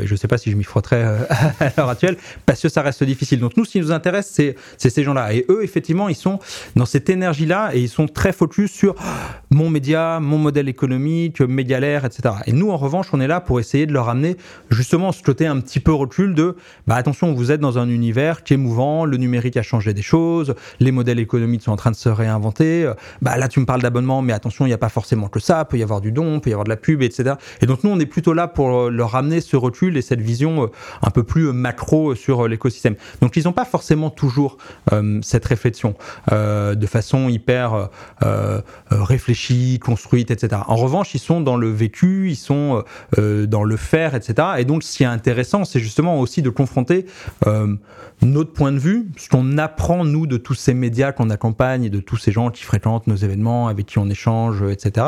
je 0.03 0.15
sais 0.15 0.27
pas 0.27 0.37
si 0.37 0.51
je 0.51 0.55
m'y 0.55 0.63
frotterai 0.63 1.03
à 1.59 1.71
l'heure 1.77 1.89
actuelle 1.89 2.17
parce 2.45 2.61
que 2.61 2.69
ça 2.69 2.81
reste 2.81 3.03
difficile. 3.03 3.39
Donc 3.39 3.57
nous 3.57 3.65
ce 3.65 3.71
qui 3.71 3.79
nous 3.79 3.91
intéresse 3.91 4.30
c'est 4.31 4.55
ces 4.77 5.03
gens-là. 5.03 5.33
Et 5.33 5.45
eux, 5.49 5.63
effectivement, 5.63 6.09
ils 6.09 6.15
sont 6.15 6.39
dans 6.75 6.85
cette 6.85 7.09
énergie-là 7.09 7.71
et 7.73 7.79
ils 7.79 7.89
sont 7.89 8.07
très 8.07 8.33
focus 8.33 8.71
sur 8.71 8.95
mon 9.49 9.69
média, 9.69 10.19
mon 10.19 10.37
modèle 10.37 10.69
économique, 10.69 11.41
médialaire, 11.41 12.05
etc. 12.05 12.35
Et 12.45 12.53
nous, 12.53 12.71
en 12.71 12.77
revanche, 12.77 13.07
on 13.13 13.19
est 13.19 13.27
là 13.27 13.41
pour 13.41 13.59
essayer 13.59 13.85
de 13.85 13.93
leur 13.93 14.09
amener 14.09 14.37
justement 14.69 15.11
ce 15.11 15.21
côté 15.23 15.45
un 15.45 15.59
petit 15.59 15.79
peu 15.79 15.93
recul 15.93 16.33
de 16.33 16.55
bah, 16.87 16.95
attention, 16.95 17.33
vous 17.33 17.51
êtes 17.51 17.59
dans 17.59 17.77
un 17.77 17.89
univers 17.89 18.43
qui 18.43 18.53
est 18.53 18.57
mouvant, 18.57 19.05
le 19.05 19.17
numérique 19.17 19.57
a 19.57 19.63
changé 19.63 19.93
des 19.93 20.01
choses, 20.01 20.55
les 20.79 20.91
modèles 20.91 21.19
économiques 21.19 21.63
sont 21.63 21.71
en 21.71 21.77
train 21.77 21.91
de 21.91 21.95
se 21.95 22.09
réinventer. 22.09 22.91
Bah, 23.21 23.37
là, 23.37 23.47
tu 23.47 23.59
me 23.59 23.65
parles 23.65 23.81
d'abonnement, 23.81 24.21
mais 24.21 24.33
attention, 24.33 24.65
il 24.65 24.69
n'y 24.69 24.73
a 24.73 24.77
pas 24.79 24.89
forcément 24.89 25.27
que 25.27 25.39
ça, 25.39 25.65
il 25.67 25.71
peut 25.71 25.77
y 25.77 25.83
avoir 25.83 26.01
du 26.01 26.11
don, 26.11 26.35
il 26.35 26.41
peut 26.41 26.49
y 26.49 26.53
avoir 26.53 26.65
de 26.65 26.69
la 26.69 26.77
pub, 26.77 27.01
etc. 27.01 27.35
Et 27.61 27.65
donc, 27.65 27.83
nous, 27.83 27.91
on 27.91 27.99
est 27.99 28.05
plutôt 28.05 28.33
là 28.33 28.47
pour 28.47 28.89
leur 28.89 29.15
amener 29.15 29.41
ce 29.41 29.55
recul 29.55 29.97
et 29.97 30.01
cette 30.01 30.21
vision 30.21 30.63
euh, 30.63 30.67
un 31.01 31.09
peu 31.09 31.23
plus 31.23 31.51
macro 31.51 32.15
sur 32.15 32.47
l'écosystème. 32.47 32.95
Donc, 33.21 33.35
ils 33.35 33.43
n'ont 33.43 33.53
pas 33.53 33.65
forcément 33.65 34.09
toujours 34.21 34.57
euh, 34.93 35.19
cette 35.23 35.45
réflexion 35.45 35.95
euh, 36.31 36.75
de 36.75 36.85
façon 36.85 37.27
hyper 37.27 37.89
euh, 38.21 38.61
réfléchie, 38.91 39.79
construite, 39.79 40.29
etc. 40.29 40.61
En 40.67 40.75
revanche, 40.75 41.15
ils 41.15 41.19
sont 41.19 41.41
dans 41.41 41.57
le 41.57 41.71
vécu, 41.71 42.29
ils 42.29 42.35
sont 42.35 42.83
dans 43.17 43.63
le 43.63 43.77
faire, 43.77 44.13
etc. 44.13 44.49
Et 44.59 44.65
donc, 44.65 44.83
ce 44.83 44.97
qui 44.97 45.03
est 45.03 45.07
intéressant, 45.07 45.65
c'est 45.65 45.79
justement 45.79 46.19
aussi 46.19 46.41
de 46.41 46.49
confronter 46.49 47.05
notre 48.21 48.53
point 48.53 48.71
de 48.71 48.77
vue, 48.77 49.07
ce 49.17 49.29
qu'on 49.29 49.57
apprend, 49.57 50.05
nous, 50.05 50.27
de 50.27 50.37
tous 50.37 50.53
ces 50.53 50.75
médias 50.75 51.11
qu'on 51.11 51.31
accompagne 51.31 51.89
de 51.89 51.99
tous 51.99 52.17
ces 52.17 52.31
gens 52.31 52.51
qui 52.51 52.63
fréquentent 52.63 53.07
nos 53.07 53.15
événements, 53.15 53.67
avec 53.67 53.87
qui 53.87 53.97
on 53.97 54.09
échange, 54.09 54.63
etc. 54.69 55.07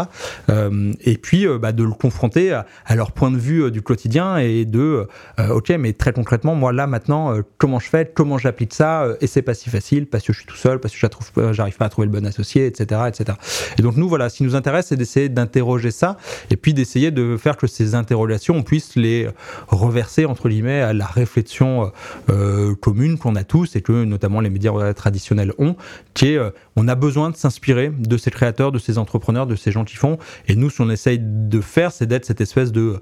et 0.49 1.17
puis, 1.17 1.45
bah, 1.59 1.71
de 1.71 1.83
le 1.83 1.91
confronter 1.91 2.53
à, 2.53 2.95
leur 2.95 3.11
point 3.11 3.29
de 3.29 3.37
vue 3.37 3.69
du 3.71 3.81
quotidien 3.81 4.37
et 4.37 4.65
de, 4.65 5.07
ok, 5.37 5.69
mais 5.79 5.93
très 5.93 6.13
concrètement, 6.13 6.55
moi, 6.55 6.73
là, 6.73 6.87
maintenant, 6.87 7.35
comment 7.57 7.79
je 7.79 7.89
fais, 7.89 8.11
comment 8.13 8.37
j'applique 8.37 8.73
ça, 8.73 9.02
et 9.21 9.27
c'est 9.27 9.41
pas 9.41 9.53
si 9.53 9.69
facile 9.69 10.07
parce 10.07 10.23
que 10.23 10.33
je 10.33 10.39
suis 10.39 10.47
tout 10.47 10.55
seul, 10.55 10.79
parce 10.79 10.95
que 10.95 11.53
j'arrive 11.53 11.77
pas 11.77 11.85
à 11.85 11.89
trouver 11.89 12.07
le 12.07 12.11
bon 12.11 12.25
associé, 12.25 12.65
etc., 12.65 13.01
etc. 13.07 13.37
Et 13.77 13.81
donc 13.81 13.95
nous, 13.97 14.09
voilà, 14.09 14.29
ce 14.29 14.37
qui 14.37 14.43
nous 14.43 14.55
intéresse, 14.55 14.87
c'est 14.87 14.97
d'essayer 14.97 15.29
d'interroger 15.29 15.91
ça 15.91 16.17
et 16.49 16.55
puis 16.55 16.73
d'essayer 16.73 17.11
de 17.11 17.37
faire 17.37 17.57
que 17.57 17.67
ces 17.67 17.95
interrogations, 17.95 18.55
on 18.55 18.63
puisse 18.63 18.95
les 18.95 19.27
reverser 19.67 20.25
entre 20.25 20.49
guillemets 20.49 20.81
à 20.81 20.93
la 20.93 21.05
réflexion 21.05 21.91
euh, 22.29 22.75
commune 22.75 23.17
qu'on 23.17 23.35
a 23.35 23.43
tous 23.43 23.75
et 23.75 23.81
que 23.81 24.03
notamment 24.03 24.41
les 24.41 24.49
médias 24.49 24.93
traditionnels 24.93 25.53
ont, 25.57 25.75
qui 26.13 26.33
est, 26.33 26.37
euh, 26.37 26.51
on 26.75 26.87
a 26.87 26.95
besoin 26.95 27.29
de 27.29 27.35
s'inspirer 27.35 27.89
de 27.89 28.17
ces 28.17 28.31
créateurs, 28.31 28.71
de 28.71 28.79
ces 28.79 28.97
entrepreneurs, 28.97 29.47
de 29.47 29.55
ces 29.55 29.71
gens 29.71 29.85
qui 29.85 29.95
font. 29.95 30.17
Et 30.47 30.55
nous, 30.55 30.69
ce 30.69 30.77
qu'on 30.77 30.89
essaye 30.89 31.19
de 31.21 31.61
faire, 31.61 31.91
c'est 31.91 32.05
d'être 32.05 32.25
cette 32.25 32.41
espèce 32.41 32.71
de, 32.71 32.99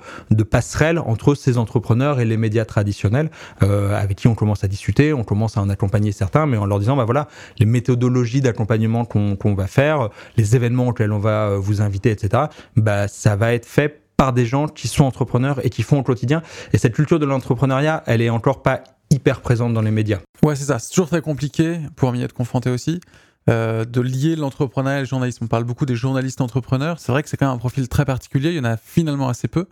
passerelle 0.49 0.99
entre 0.99 1.35
ces 1.35 1.57
entrepreneurs 1.57 2.19
et 2.19 2.25
les 2.25 2.37
médias 2.37 2.65
traditionnels 2.65 3.29
euh, 3.63 3.95
avec 3.95 4.17
qui 4.17 4.27
on 4.27 4.35
commence 4.35 4.63
à 4.63 4.67
discuter, 4.67 5.13
on 5.13 5.23
commence 5.23 5.57
à 5.57 5.61
en 5.61 5.69
accompagner 5.69 5.90
certains 6.11 6.45
mais 6.45 6.57
en 6.57 6.65
leur 6.65 6.79
disant, 6.79 6.95
bah 6.95 7.05
voilà, 7.05 7.27
les 7.59 7.65
méthodologies 7.65 8.41
d'accompagnement 8.41 9.05
qu'on 9.05 9.53
va 9.53 9.67
faire, 9.67 10.09
les 10.37 10.55
événements 10.55 10.89
auxquels 10.89 11.11
on 11.11 11.19
va 11.19 11.49
euh, 11.49 11.57
vous 11.57 11.81
inviter, 11.81 12.11
etc., 12.11 12.43
bah 12.75 13.07
ça 13.07 13.35
va 13.35 13.53
être 13.53 13.65
fait 13.65 14.01
par 14.17 14.33
des 14.33 14.45
gens 14.45 14.67
qui 14.67 14.87
sont 14.87 15.05
entrepreneurs 15.05 15.65
et 15.65 15.69
qui 15.69 15.83
font 15.83 15.99
au 15.99 16.03
quotidien. 16.03 16.43
Et 16.73 16.77
cette 16.77 16.93
culture 16.93 17.17
de 17.17 17.25
l'entrepreneuriat, 17.25 18.03
elle 18.05 18.21
est 18.21 18.29
encore 18.29 18.61
pas 18.61 18.83
hyper 19.09 19.41
présente 19.41 19.73
dans 19.73 19.81
les 19.81 19.91
médias. 19.91 20.19
Ouais, 20.43 20.55
c'est 20.55 20.65
ça. 20.65 20.79
C'est 20.79 20.91
toujours 20.91 21.09
très 21.09 21.21
compliqué 21.21 21.79
pour 21.95 22.11
m'y 22.11 22.21
être 22.21 22.33
confronté 22.33 22.69
aussi. 22.69 23.01
Euh, 23.49 23.85
de 23.85 24.01
lier 24.01 24.35
l'entrepreneuriat 24.35 24.99
et 24.99 25.01
le 25.01 25.07
journalisme. 25.07 25.45
On 25.45 25.47
parle 25.47 25.63
beaucoup 25.63 25.87
des 25.87 25.95
journalistes 25.95 26.41
entrepreneurs. 26.41 26.99
C'est 26.99 27.11
vrai 27.11 27.23
que 27.23 27.29
c'est 27.29 27.37
quand 27.37 27.47
même 27.47 27.55
un 27.55 27.57
profil 27.57 27.89
très 27.89 28.05
particulier. 28.05 28.49
Il 28.49 28.55
y 28.55 28.59
en 28.59 28.65
a 28.65 28.77
finalement 28.77 29.29
assez 29.29 29.47
peu. 29.47 29.65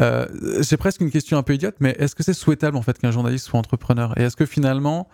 Euh, 0.00 0.26
J'ai 0.62 0.78
presque 0.78 1.02
une 1.02 1.10
question 1.10 1.36
un 1.36 1.42
peu 1.42 1.52
idiote, 1.52 1.74
mais 1.78 1.94
est-ce 1.98 2.14
que 2.14 2.22
c'est 2.22 2.32
souhaitable 2.32 2.74
en 2.74 2.80
fait 2.80 2.98
qu'un 2.98 3.10
journaliste 3.10 3.44
soit 3.44 3.58
entrepreneur? 3.58 4.16
Et 4.18 4.22
est-ce 4.22 4.34
que 4.34 4.46
finalement, 4.46 5.08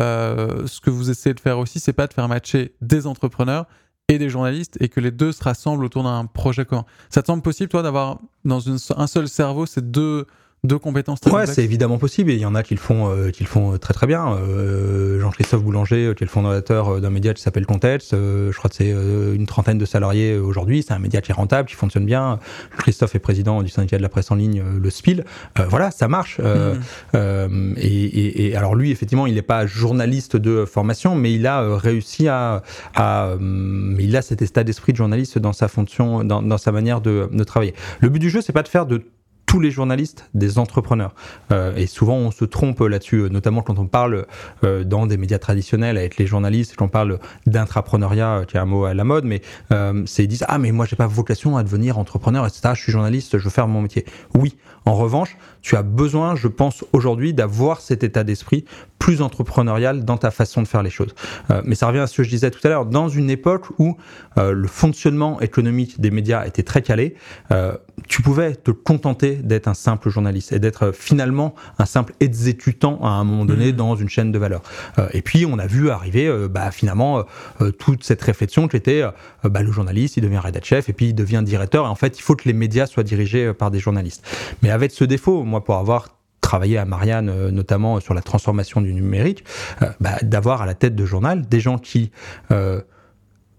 euh, 0.00 0.66
ce 0.66 0.80
que 0.80 0.90
vous 0.90 1.10
essayez 1.10 1.32
de 1.32 1.38
faire 1.38 1.60
aussi, 1.60 1.78
c'est 1.78 1.92
pas 1.92 2.08
de 2.08 2.12
faire 2.12 2.26
matcher 2.26 2.74
des 2.80 3.06
entrepreneurs 3.06 3.66
et 4.08 4.18
des 4.18 4.30
journalistes 4.30 4.76
et 4.80 4.88
que 4.88 4.98
les 4.98 5.12
deux 5.12 5.30
se 5.30 5.44
rassemblent 5.44 5.84
autour 5.84 6.02
d'un 6.02 6.26
projet 6.26 6.64
commun? 6.64 6.84
Ça 7.08 7.22
te 7.22 7.28
semble 7.28 7.42
possible, 7.44 7.68
toi, 7.68 7.82
d'avoir 7.82 8.18
dans 8.44 8.68
un 8.68 9.06
seul 9.06 9.28
cerveau 9.28 9.64
ces 9.66 9.80
deux 9.80 10.26
deux 10.64 10.78
compétences 10.78 11.20
très 11.20 11.30
Ouais, 11.30 11.46
c'est 11.46 11.62
évidemment 11.62 11.98
possible 11.98 12.30
et 12.30 12.34
il 12.34 12.40
y 12.40 12.46
en 12.46 12.54
a 12.54 12.62
qui 12.62 12.74
le 12.74 12.80
font, 12.80 13.10
euh, 13.10 13.30
qui 13.30 13.42
le 13.42 13.48
font 13.48 13.76
très 13.78 13.94
très 13.94 14.06
bien. 14.06 14.32
Euh, 14.32 15.20
Jean-Christophe 15.20 15.62
Boulanger, 15.62 16.06
euh, 16.06 16.14
qui 16.14 16.24
est 16.24 16.26
le 16.26 16.30
fondateur 16.30 16.88
euh, 16.88 17.00
d'un 17.00 17.10
média 17.10 17.34
qui 17.34 17.42
s'appelle 17.42 17.66
Contexte, 17.66 18.12
je 18.12 18.56
crois 18.56 18.70
que 18.70 18.76
c'est 18.76 18.90
une 18.90 19.46
trentaine 19.46 19.78
de 19.78 19.84
salariés 19.84 20.36
aujourd'hui. 20.36 20.82
C'est 20.82 20.94
un 20.94 20.98
média 20.98 21.20
qui 21.20 21.30
est 21.30 21.34
rentable, 21.34 21.68
qui 21.68 21.74
fonctionne 21.74 22.06
bien. 22.06 22.38
Christophe 22.78 23.14
est 23.14 23.18
président 23.18 23.62
du 23.62 23.68
syndicat 23.68 23.98
de 23.98 24.02
la 24.02 24.08
presse 24.08 24.30
en 24.30 24.34
ligne, 24.34 24.62
le 24.82 24.90
SPIL. 24.90 25.24
voilà, 25.68 25.90
ça 25.90 26.08
marche. 26.08 26.38
Mmh. 26.38 27.74
Et, 27.76 28.04
et, 28.04 28.46
et, 28.46 28.56
alors 28.56 28.74
lui, 28.74 28.90
effectivement, 28.90 29.26
il 29.26 29.34
n'est 29.34 29.42
pas 29.42 29.66
journaliste 29.66 30.36
de 30.36 30.64
formation, 30.64 31.14
mais 31.14 31.32
il 31.32 31.46
a 31.46 31.76
réussi 31.76 32.28
à, 32.28 32.62
à 32.94 33.34
il 33.98 34.16
a 34.16 34.22
cet 34.22 34.42
état 34.42 34.64
d'esprit 34.64 34.92
de 34.92 34.96
journaliste 34.96 35.38
dans 35.38 35.52
sa 35.52 35.68
fonction, 35.68 36.24
dans, 36.24 36.42
dans 36.42 36.58
sa 36.58 36.72
manière 36.72 37.00
de, 37.00 37.28
de 37.32 37.44
travailler. 37.44 37.74
Le 38.00 38.08
but 38.08 38.18
du 38.18 38.30
jeu, 38.30 38.40
c'est 38.40 38.52
pas 38.52 38.62
de 38.62 38.68
faire 38.68 38.86
de 38.86 39.02
tous 39.54 39.60
les 39.60 39.70
journalistes 39.70 40.28
des 40.34 40.58
entrepreneurs. 40.58 41.14
Euh, 41.52 41.76
et 41.76 41.86
souvent, 41.86 42.16
on 42.16 42.32
se 42.32 42.44
trompe 42.44 42.80
là-dessus, 42.80 43.18
euh, 43.18 43.28
notamment 43.28 43.62
quand 43.62 43.78
on 43.78 43.86
parle 43.86 44.26
euh, 44.64 44.82
dans 44.82 45.06
des 45.06 45.16
médias 45.16 45.38
traditionnels 45.38 45.96
avec 45.96 46.16
les 46.16 46.26
journalistes, 46.26 46.74
quand 46.76 46.86
on 46.86 46.88
parle 46.88 47.20
d'intrapreneuriat, 47.46 48.46
qui 48.48 48.56
est 48.56 48.60
un 48.60 48.64
mot 48.64 48.84
à 48.84 48.94
la 48.94 49.04
mode, 49.04 49.24
mais 49.24 49.42
c'est 50.06 50.24
ils 50.24 50.28
disent 50.28 50.44
ah 50.48 50.58
mais 50.58 50.72
moi 50.72 50.86
j'ai 50.86 50.96
pas 50.96 51.06
vocation 51.06 51.56
à 51.56 51.62
devenir 51.62 51.98
entrepreneur, 51.98 52.44
etc. 52.44 52.70
Je 52.74 52.82
suis 52.82 52.90
journaliste, 52.90 53.38
je 53.38 53.44
veux 53.44 53.50
faire 53.50 53.68
mon 53.68 53.80
métier. 53.80 54.04
Oui. 54.34 54.56
En 54.86 54.94
revanche, 54.94 55.36
tu 55.62 55.76
as 55.76 55.82
besoin, 55.82 56.34
je 56.34 56.48
pense 56.48 56.84
aujourd'hui, 56.92 57.32
d'avoir 57.32 57.80
cet 57.80 58.02
état 58.02 58.24
d'esprit 58.24 58.64
plus 58.98 59.22
entrepreneurial 59.22 60.04
dans 60.04 60.18
ta 60.18 60.30
façon 60.30 60.62
de 60.62 60.66
faire 60.66 60.82
les 60.82 60.90
choses. 60.90 61.14
mais 61.64 61.74
ça 61.74 61.86
revient 61.86 62.00
à 62.00 62.06
ce 62.06 62.18
que 62.18 62.22
je 62.22 62.28
disais 62.28 62.50
tout 62.50 62.60
à 62.64 62.68
l'heure. 62.68 62.86
Dans 62.86 63.08
une 63.08 63.30
époque 63.30 63.66
où 63.78 63.96
le 64.36 64.66
fonctionnement 64.66 65.40
économique 65.40 66.00
des 66.00 66.10
médias 66.10 66.44
était 66.44 66.64
très 66.64 66.82
calé, 66.82 67.14
tu 68.08 68.22
pouvais 68.22 68.54
te 68.54 68.70
contenter 68.70 69.36
d'être 69.36 69.68
un 69.68 69.74
simple 69.74 70.08
journaliste 70.08 70.52
et 70.52 70.58
d'être 70.58 70.86
euh, 70.86 70.92
finalement 70.92 71.54
un 71.78 71.86
simple 71.86 72.12
exécutant 72.20 72.98
à 73.02 73.08
un 73.08 73.24
moment 73.24 73.44
donné 73.44 73.72
mmh. 73.72 73.76
dans 73.76 73.96
une 73.96 74.08
chaîne 74.08 74.32
de 74.32 74.38
valeur. 74.38 74.62
Euh, 74.98 75.08
et 75.12 75.22
puis 75.22 75.46
on 75.46 75.58
a 75.58 75.66
vu 75.66 75.90
arriver 75.90 76.26
euh, 76.26 76.48
bah, 76.48 76.70
finalement 76.70 77.24
toute 77.78 78.04
cette 78.04 78.22
réflexion 78.22 78.68
qui 78.68 78.76
était 78.76 79.02
bah, 79.44 79.62
le 79.62 79.70
journaliste, 79.70 80.16
il 80.16 80.22
devient 80.22 80.38
rédacteur 80.38 80.64
chef 80.64 80.88
et 80.88 80.92
puis 80.92 81.06
il 81.06 81.14
devient 81.14 81.42
directeur. 81.44 81.84
Et 81.84 81.88
en 81.88 81.94
fait, 81.94 82.18
il 82.18 82.22
faut 82.22 82.36
que 82.36 82.48
les 82.48 82.54
médias 82.54 82.86
soient 82.86 83.02
dirigés 83.02 83.52
par 83.52 83.70
des 83.70 83.78
journalistes. 83.78 84.26
Mais 84.62 84.70
avec 84.70 84.92
ce 84.92 85.04
défaut, 85.04 85.44
moi 85.44 85.62
pour 85.62 85.76
avoir 85.76 86.16
travaillé 86.40 86.78
à 86.78 86.84
Marianne 86.84 87.50
notamment 87.50 88.00
sur 88.00 88.14
la 88.14 88.22
transformation 88.22 88.80
du 88.80 88.94
numérique, 88.94 89.44
bah, 90.00 90.16
d'avoir 90.22 90.62
à 90.62 90.66
la 90.66 90.74
tête 90.74 90.94
de 90.94 91.04
journal 91.04 91.42
des 91.42 91.60
gens 91.60 91.78
qui 91.78 92.12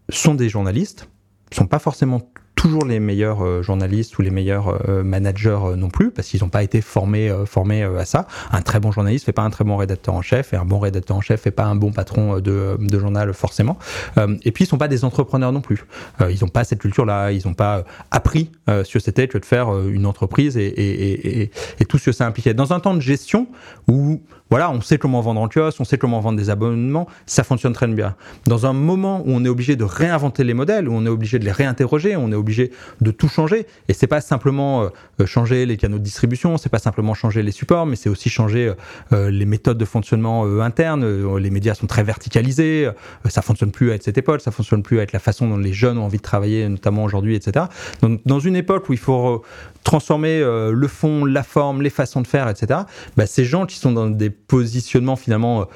sont 0.10 0.34
des 0.34 0.50
journalistes, 0.50 1.08
sont 1.52 1.68
pas 1.68 1.80
forcément 1.80 2.22
toujours 2.66 2.86
les 2.86 3.00
meilleurs 3.00 3.46
euh, 3.46 3.62
journalistes 3.62 4.18
ou 4.18 4.24
les 4.24 4.32
meilleurs 4.32 4.90
euh, 4.90 5.04
managers 5.04 5.50
euh, 5.50 5.76
non 5.76 5.90
plus, 5.90 6.10
parce 6.10 6.28
qu'ils 6.28 6.42
n'ont 6.42 6.50
pas 6.50 6.64
été 6.64 6.82
formés, 6.82 7.32
formés 7.46 7.84
à 7.84 8.06
ça. 8.06 8.26
Un 8.52 8.64
très 8.64 8.80
bon 8.80 8.92
journaliste 8.92 9.26
fait 9.26 9.34
pas 9.34 9.44
un 9.44 9.52
très 9.52 9.64
bon 9.64 9.78
rédacteur 9.78 10.16
en 10.16 10.24
chef, 10.24 10.52
et 10.52 10.56
un 10.56 10.66
bon 10.66 10.80
rédacteur 10.80 11.16
en 11.16 11.22
chef 11.22 11.42
fait 11.42 11.52
pas 11.52 11.66
un 11.66 11.76
bon 11.76 11.92
patron 11.92 12.40
de, 12.40 12.78
journal 12.92 13.34
forcément. 13.34 13.78
et 14.18 14.52
puis 14.52 14.64
ils 14.64 14.68
sont 14.68 14.78
pas 14.78 14.88
des 14.88 15.04
entrepreneurs 15.04 15.52
non 15.52 15.62
plus. 15.62 15.86
ils 16.22 16.40
n'ont 16.42 16.48
pas 16.48 16.64
cette 16.64 16.80
culture-là, 16.80 17.32
ils 17.32 17.46
n'ont 17.46 17.54
pas 17.54 17.84
appris 18.10 18.52
ce 18.68 18.92
que 18.92 19.00
c'était 19.00 19.28
que 19.28 19.38
de 19.38 19.46
faire 19.46 19.70
une 19.88 20.06
entreprise 20.06 20.58
et, 20.58 21.52
et, 21.80 21.86
tout 21.86 21.98
ce 21.98 22.06
que 22.06 22.12
ça 22.12 22.26
impliquait. 22.26 22.54
Dans 22.54 22.74
un 22.74 22.80
temps 22.80 22.94
de 22.94 23.02
gestion 23.02 23.48
où 23.88 24.22
voilà, 24.52 24.70
on 24.70 24.80
sait 24.80 25.00
comment 25.00 25.22
vendre 25.22 25.42
en 25.42 25.48
kiosque, 25.48 25.80
on 25.82 25.86
sait 25.86 25.98
comment 25.98 26.20
vendre 26.20 26.38
des 26.38 26.52
abonnements, 26.52 27.08
ça 27.26 27.44
fonctionne 27.44 27.74
très 27.74 27.88
bien. 27.88 28.16
Dans 28.46 28.68
un 28.68 28.74
moment 28.74 29.22
où 29.26 29.32
on 29.32 29.44
est 29.44 29.50
obligé 29.50 29.76
de 29.76 29.84
réinventer 29.84 30.44
les 30.44 30.54
modèles, 30.54 30.88
où 30.88 30.94
on 30.94 31.04
est 31.06 31.10
obligé 31.10 31.40
de 31.40 31.46
les 31.46 31.52
réinterroger, 31.52 32.16
on 32.16 32.32
est 32.32 32.36
obligé 32.36 32.55
de 33.02 33.12
tout 33.12 33.30
changer, 33.30 33.66
et 33.88 33.94
c'est 33.94 34.08
pas 34.08 34.22
simplement 34.22 34.84
euh, 34.84 34.90
euh, 35.22 35.26
changer 35.26 35.66
les 35.66 35.78
canaux 35.78 35.98
de 35.98 36.04
distribution, 36.04 36.58
c'est 36.58 36.70
pas 36.70 36.80
simplement 36.80 37.14
changer 37.14 37.44
les 37.44 37.52
supports, 37.52 37.86
mais 37.86 37.96
c'est 37.96 38.10
aussi 38.10 38.30
changer 38.30 38.74
euh, 39.14 39.30
les 39.30 39.46
méthodes 39.46 39.78
de 39.78 39.86
fonctionnement 39.86 40.46
internes. 40.62 41.06
Les 41.38 41.50
médias 41.50 41.74
sont 41.74 41.88
très 41.88 42.04
verticalisés, 42.04 42.90
ça 43.30 43.42
fonctionne 43.42 43.72
plus 43.72 43.90
avec 43.90 44.04
cette 44.04 44.18
époque, 44.18 44.42
ça 44.42 44.52
fonctionne 44.52 44.84
plus 44.84 44.98
avec 44.98 45.12
la 45.12 45.20
façon 45.20 45.48
dont 45.48 45.58
les 45.58 45.74
jeunes 45.74 45.98
ont 45.98 46.06
envie 46.06 46.18
de 46.18 46.24
travailler, 46.24 46.68
notamment 46.70 47.04
aujourd'hui, 47.04 47.36
etc. 47.36 47.66
Donc, 48.02 48.22
dans 48.26 48.40
une 48.40 48.56
époque 48.56 48.90
où 48.90 48.94
il 48.94 49.00
faut 49.00 49.44
transformer 49.84 50.40
le 50.40 50.88
fond, 50.88 51.26
la 51.26 51.44
forme, 51.44 51.82
les 51.82 51.90
façons 51.90 52.22
de 52.22 52.28
faire, 52.28 52.50
etc. 52.50 52.82
Bah, 53.18 53.28
ces 53.28 53.46
gens 53.46 53.66
qui 53.66 53.78
sont 53.78 53.92
dans 53.92 54.10
des 54.10 54.30
positionnement 54.30 55.16
finalement 55.16 55.68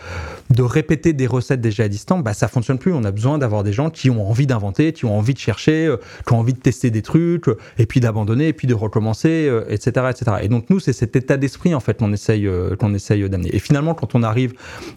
de 0.50 0.62
répéter 0.62 1.14
des 1.14 1.28
recettes 1.28 1.62
déjà 1.62 1.86
existantes, 1.86 2.24
bah 2.24 2.34
ça 2.34 2.48
fonctionne 2.48 2.78
plus. 2.78 2.94
On 2.94 3.04
a 3.04 3.12
besoin 3.12 3.38
d'avoir 3.38 3.64
des 3.64 3.74
gens 3.74 3.90
qui 3.90 4.10
ont 4.10 4.30
envie 4.30 4.48
d'inventer, 4.48 4.94
qui 4.94 5.06
ont 5.06 5.18
envie 5.18 5.34
de 5.34 5.40
chercher, 5.40 5.94
qui 6.26 6.34
ont 6.34 6.40
envie 6.40 6.54
de 6.54 6.60
tester 6.70 6.92
des 6.92 7.02
trucs, 7.02 7.48
et 7.80 7.86
puis 7.88 8.00
d'abandonner, 8.00 8.48
et 8.50 8.54
puis 8.54 8.68
de 8.68 8.76
recommencer, 8.76 9.52
etc., 9.70 9.92
euh, 9.98 10.10
etc. 10.12 10.38
Et 10.44 10.48
donc 10.48 10.70
nous, 10.70 10.80
c'est 10.80 10.94
cet 10.94 11.16
état 11.16 11.38
d'esprit 11.38 11.74
en 11.74 11.80
fait 11.80 11.98
qu'on 11.98 12.14
essaye, 12.14 12.48
qu'on 12.78 12.94
essaye 12.94 13.28
d'amener. 13.28 13.50
Et 13.56 13.60
finalement, 13.60 13.96
quand 13.96 14.14
on 14.14 14.22
arrive 14.22 14.54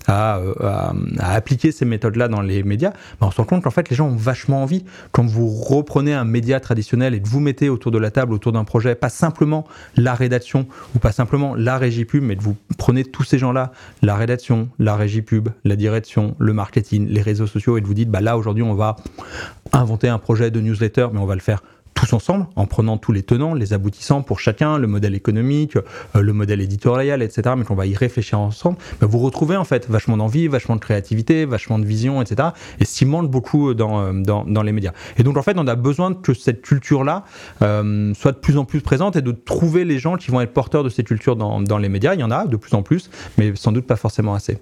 à, 0.06 0.40
à, 0.60 0.92
appliquer 1.34 1.72
ces 1.72 1.86
méthodes-là 1.86 2.28
dans 2.28 2.42
les 2.42 2.62
médias, 2.62 2.92
bah 3.20 3.26
on 3.28 3.30
se 3.30 3.38
rend 3.38 3.44
compte 3.44 3.62
qu'en 3.62 3.70
fait 3.70 3.88
les 3.88 3.96
gens 3.96 4.08
ont 4.08 4.16
vachement 4.16 4.62
envie. 4.62 4.84
Quand 5.12 5.26
vous 5.26 5.48
reprenez 5.48 6.12
un 6.12 6.24
média 6.24 6.60
traditionnel 6.60 7.14
et 7.14 7.22
que 7.22 7.28
vous 7.28 7.40
mettez 7.40 7.70
autour 7.70 7.90
de 7.90 7.98
la 7.98 8.10
table, 8.10 8.34
autour 8.34 8.52
d'un 8.52 8.64
projet, 8.64 8.94
pas 8.94 9.08
simplement 9.08 9.66
la 9.96 10.14
rédaction 10.14 10.66
ou 10.94 10.98
pas 10.98 11.12
simplement 11.12 11.54
la 11.54 11.78
régie 11.78 12.04
pub, 12.04 12.22
mais 12.22 12.36
que 12.36 12.42
vous 12.42 12.56
prenez 12.76 13.04
tous 13.04 13.24
ces 13.24 13.38
gens 13.38 13.52
là 13.52 13.72
la 14.02 14.14
rédaction, 14.14 14.68
la 14.78 14.96
régie 14.96 15.22
pub, 15.22 15.48
la 15.64 15.76
direction, 15.76 16.34
le 16.38 16.52
marketing, 16.52 17.08
les 17.08 17.22
réseaux 17.22 17.46
sociaux, 17.46 17.78
et 17.78 17.80
de 17.80 17.86
vous 17.86 17.94
dites, 17.94 18.10
bah 18.10 18.20
là 18.20 18.36
aujourd'hui 18.36 18.62
on 18.62 18.74
va 18.74 18.96
inventer 19.72 20.08
un 20.08 20.18
projet 20.18 20.50
de 20.50 20.60
newsletter, 20.60 21.08
mais 21.12 21.20
on 21.20 21.26
va 21.26 21.34
le 21.34 21.40
faire 21.40 21.61
tous 21.94 22.12
ensemble, 22.12 22.46
en 22.56 22.66
prenant 22.66 22.96
tous 22.98 23.12
les 23.12 23.22
tenants, 23.22 23.54
les 23.54 23.72
aboutissants 23.72 24.22
pour 24.22 24.40
chacun, 24.40 24.78
le 24.78 24.86
modèle 24.86 25.14
économique, 25.14 25.76
euh, 25.76 26.20
le 26.20 26.32
modèle 26.32 26.60
éditorial, 26.60 27.22
etc., 27.22 27.54
mais 27.56 27.64
qu'on 27.64 27.74
va 27.74 27.86
y 27.86 27.94
réfléchir 27.94 28.38
ensemble, 28.40 28.76
bah, 29.00 29.06
vous 29.08 29.18
retrouvez 29.18 29.56
en 29.56 29.64
fait 29.64 29.88
vachement 29.88 30.16
d'envie, 30.16 30.48
vachement 30.48 30.76
de 30.76 30.80
créativité, 30.80 31.44
vachement 31.44 31.78
de 31.78 31.84
vision, 31.84 32.22
etc., 32.22 32.50
et 32.80 32.84
ce 32.84 32.98
qui 32.98 33.04
manque 33.04 33.30
beaucoup 33.30 33.74
dans, 33.74 34.00
euh, 34.00 34.12
dans, 34.12 34.44
dans, 34.44 34.62
les 34.62 34.72
médias. 34.72 34.92
Et 35.18 35.22
donc 35.22 35.36
en 35.36 35.42
fait, 35.42 35.56
on 35.56 35.66
a 35.66 35.74
besoin 35.74 36.14
que 36.14 36.34
cette 36.34 36.62
culture-là 36.62 37.24
euh, 37.62 38.14
soit 38.14 38.32
de 38.32 38.38
plus 38.38 38.56
en 38.56 38.64
plus 38.64 38.80
présente 38.80 39.16
et 39.16 39.22
de 39.22 39.32
trouver 39.32 39.84
les 39.84 39.98
gens 39.98 40.16
qui 40.16 40.30
vont 40.30 40.40
être 40.40 40.52
porteurs 40.52 40.84
de 40.84 40.88
cette 40.88 41.06
culture 41.06 41.36
dans, 41.36 41.60
dans 41.60 41.78
les 41.78 41.88
médias. 41.88 42.14
Il 42.14 42.20
y 42.20 42.24
en 42.24 42.30
a 42.30 42.46
de 42.46 42.56
plus 42.56 42.74
en 42.74 42.82
plus, 42.82 43.10
mais 43.38 43.52
sans 43.54 43.72
doute 43.72 43.86
pas 43.86 43.96
forcément 43.96 44.34
assez. 44.34 44.58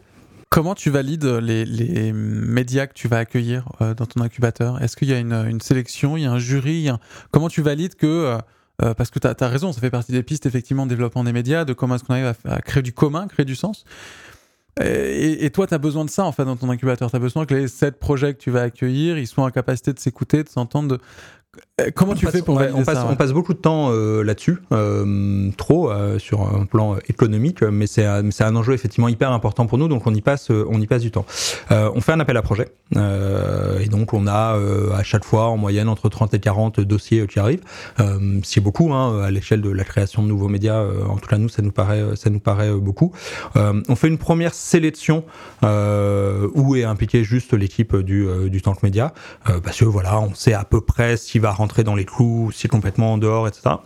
Comment 0.51 0.75
tu 0.75 0.91
valides 0.91 1.25
les, 1.25 2.13
médias 2.13 2.89
que 2.89 2.93
tu 2.93 3.07
vas 3.07 3.19
accueillir 3.19 3.69
euh, 3.81 3.95
dans 3.95 4.07
ton 4.07 4.21
incubateur? 4.21 4.83
Est-ce 4.83 4.97
qu'il 4.97 5.09
y 5.09 5.15
a 5.15 5.19
une, 5.21 5.61
sélection, 5.61 6.17
il 6.17 6.25
y 6.25 6.27
a 6.27 6.33
un 6.33 6.41
jury 6.41 6.89
Comment 7.31 7.49
tu 7.49 7.63
valides 7.63 7.95
que... 7.95 8.07
Euh, 8.07 8.39
euh, 8.83 8.95
parce 8.95 9.11
que 9.11 9.21
tu 9.21 9.29
as, 9.29 9.49
raison, 9.49 9.73
ça 9.73 9.81
fait 9.81 9.91
partie 9.91 10.11
des 10.11 10.25
pistes, 10.25 10.47
effectivement, 10.47 10.87
de 10.87 10.91
développement 10.91 11.23
des 11.23 11.33
médias, 11.33 11.65
de 11.65 11.73
comment 11.73 11.95
est-ce 11.95 12.03
qu'on 12.03 12.15
arrive 12.15 12.35
à, 12.45 12.63
créer 12.63 12.83
du 12.83 12.93
commun, 12.93 13.29
créer 13.29 13.45
du 13.45 13.55
sens. 13.55 13.85
Et, 14.83 15.51
toi, 15.51 15.69
tu 15.69 15.75
as 15.75 15.79
besoin 15.79 16.05
de 16.05 16.11
ça, 16.11 16.25
en 16.25 16.33
fait, 16.33 16.47
dans 16.47 16.57
ton 16.57 16.71
incubateur. 16.71 17.11
Tu 17.11 17.17
as 17.17 17.21
besoin 17.21 17.47
que 17.47 17.55
les 17.55 17.69
sept 17.69 18.01
projets 18.01 18.35
que 18.35 18.41
tu 18.41 18.51
vas 18.51 18.63
accueillir, 18.63 19.19
ils 19.19 19.27
soient 19.29 19.45
en 19.45 19.51
capacité 19.51 19.93
de 19.93 20.01
s'écouter, 20.01 20.43
de 20.43 20.49
s'entendre, 20.49 20.99
euh, 21.81 21.90
comment 21.95 22.14
tu 22.14 22.27
fais 22.27 22.43
pour 22.43 22.57
on, 22.57 22.81
on, 22.81 22.85
passe, 22.85 23.05
on 23.09 23.16
passe 23.16 23.33
beaucoup 23.33 23.55
de 23.55 23.59
temps 23.59 23.90
euh, 23.90 24.23
là-dessus, 24.23 24.59
euh, 24.73 25.51
trop 25.57 25.90
sur 26.19 26.43
un 26.43 26.64
plan 26.64 26.97
économique, 27.09 27.62
mais 27.62 27.87
c'est 27.87 28.05
un 28.05 28.57
enjeu 28.57 28.75
effectivement 28.75 29.09
hyper 29.09 29.33
important 29.33 29.66
pour 29.66 29.79
nous, 29.79 29.88
donc 29.88 30.07
on 30.07 30.14
y 30.14 30.21
passe, 30.21 30.51
on 30.51 30.81
y 30.81 30.87
passe 30.87 31.03
du 31.03 31.11
temps. 31.11 31.25
on 31.71 32.01
fait 32.01 32.12
un 32.12 32.21
appel 32.21 32.37
à 32.37 32.43
projet, 32.43 32.69
et 32.95 33.88
donc 33.88 34.12
on 34.12 34.27
a 34.27 34.59
à 34.95 35.03
chaque 35.03 35.25
fois 35.25 35.49
en 35.49 35.57
moyenne 35.57 35.88
entre 35.88 36.09
30 36.09 36.35
et 36.35 36.40
40 36.40 36.81
dossiers 36.81 37.27
qui 37.27 37.38
arrivent. 37.38 37.62
c'est 38.43 38.61
beaucoup 38.61 38.93
hein, 38.93 39.23
à 39.23 39.31
l'échelle 39.31 39.62
de 39.62 39.71
la 39.71 39.85
création 39.85 40.23
de 40.23 40.29
nouveaux 40.29 40.49
médias. 40.49 40.85
en 41.09 41.16
tout 41.16 41.29
cas, 41.29 41.38
nous, 41.38 41.49
ça 41.49 41.62
nous 41.62 41.73
paraît, 41.73 42.16
ça 42.16 42.31
nous 42.31 42.40
paraît 42.40 42.73
beaucoup. 42.73 43.12
on 43.55 43.97
fait 43.97 44.09
une 44.09 44.19
première 44.19 44.55
sélection 44.55 45.25
où 45.62 46.77
est 46.77 46.85
impliquée 46.85 47.25
juste 47.25 47.53
l'équipe 47.55 47.97
du, 47.97 48.27
du 48.49 48.62
Tank 48.62 48.83
Média, 48.83 49.12
parce 49.62 49.79
que 49.79 49.85
voilà, 49.85 50.21
on 50.21 50.35
sait 50.35 50.55
à 50.55 50.64
peu 50.64 50.81
près 50.81 51.16
si 51.16 51.38
va 51.38 51.51
rentrer 51.51 51.70
dans 51.79 51.95
les 51.95 52.05
clous, 52.05 52.51
si 52.53 52.69
complètement 52.69 53.15
en 53.15 53.19
dehors, 53.19 53.49
etc. 53.49 53.77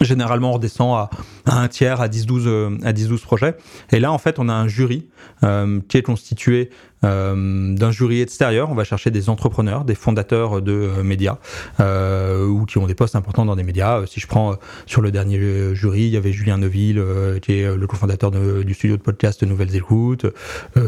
Généralement, 0.00 0.50
on 0.50 0.54
redescend 0.54 1.08
à, 1.46 1.60
un 1.60 1.68
tiers, 1.68 2.00
à 2.00 2.08
10-12 2.08 2.46
euh, 2.46 2.78
à 2.84 2.92
10-12 2.92 3.20
projets. 3.20 3.56
Et 3.90 4.00
là, 4.00 4.12
en 4.12 4.18
fait, 4.18 4.38
on 4.38 4.48
a 4.48 4.52
un 4.52 4.66
jury 4.66 5.08
euh, 5.42 5.80
qui 5.88 5.98
est 5.98 6.02
constitué 6.02 6.70
d'un 7.02 7.90
jury 7.90 8.20
extérieur. 8.20 8.70
On 8.70 8.74
va 8.74 8.84
chercher 8.84 9.10
des 9.10 9.28
entrepreneurs, 9.28 9.84
des 9.84 9.94
fondateurs 9.94 10.62
de 10.62 11.02
médias 11.02 11.38
ou 11.78 12.64
qui 12.66 12.78
ont 12.78 12.86
des 12.86 12.94
postes 12.94 13.16
importants 13.16 13.44
dans 13.44 13.56
des 13.56 13.62
médias. 13.62 14.04
Si 14.06 14.20
je 14.20 14.26
prends 14.26 14.56
sur 14.86 15.00
le 15.00 15.10
dernier 15.10 15.74
jury, 15.74 16.02
il 16.02 16.10
y 16.10 16.16
avait 16.16 16.32
Julien 16.32 16.58
Neuville, 16.58 17.02
qui 17.42 17.54
est 17.54 17.74
le 17.74 17.86
cofondateur 17.86 18.30
du 18.30 18.74
studio 18.74 18.96
de 18.96 19.02
podcast 19.02 19.42
Nouvelles 19.42 19.74
Écoutes, 19.74 20.26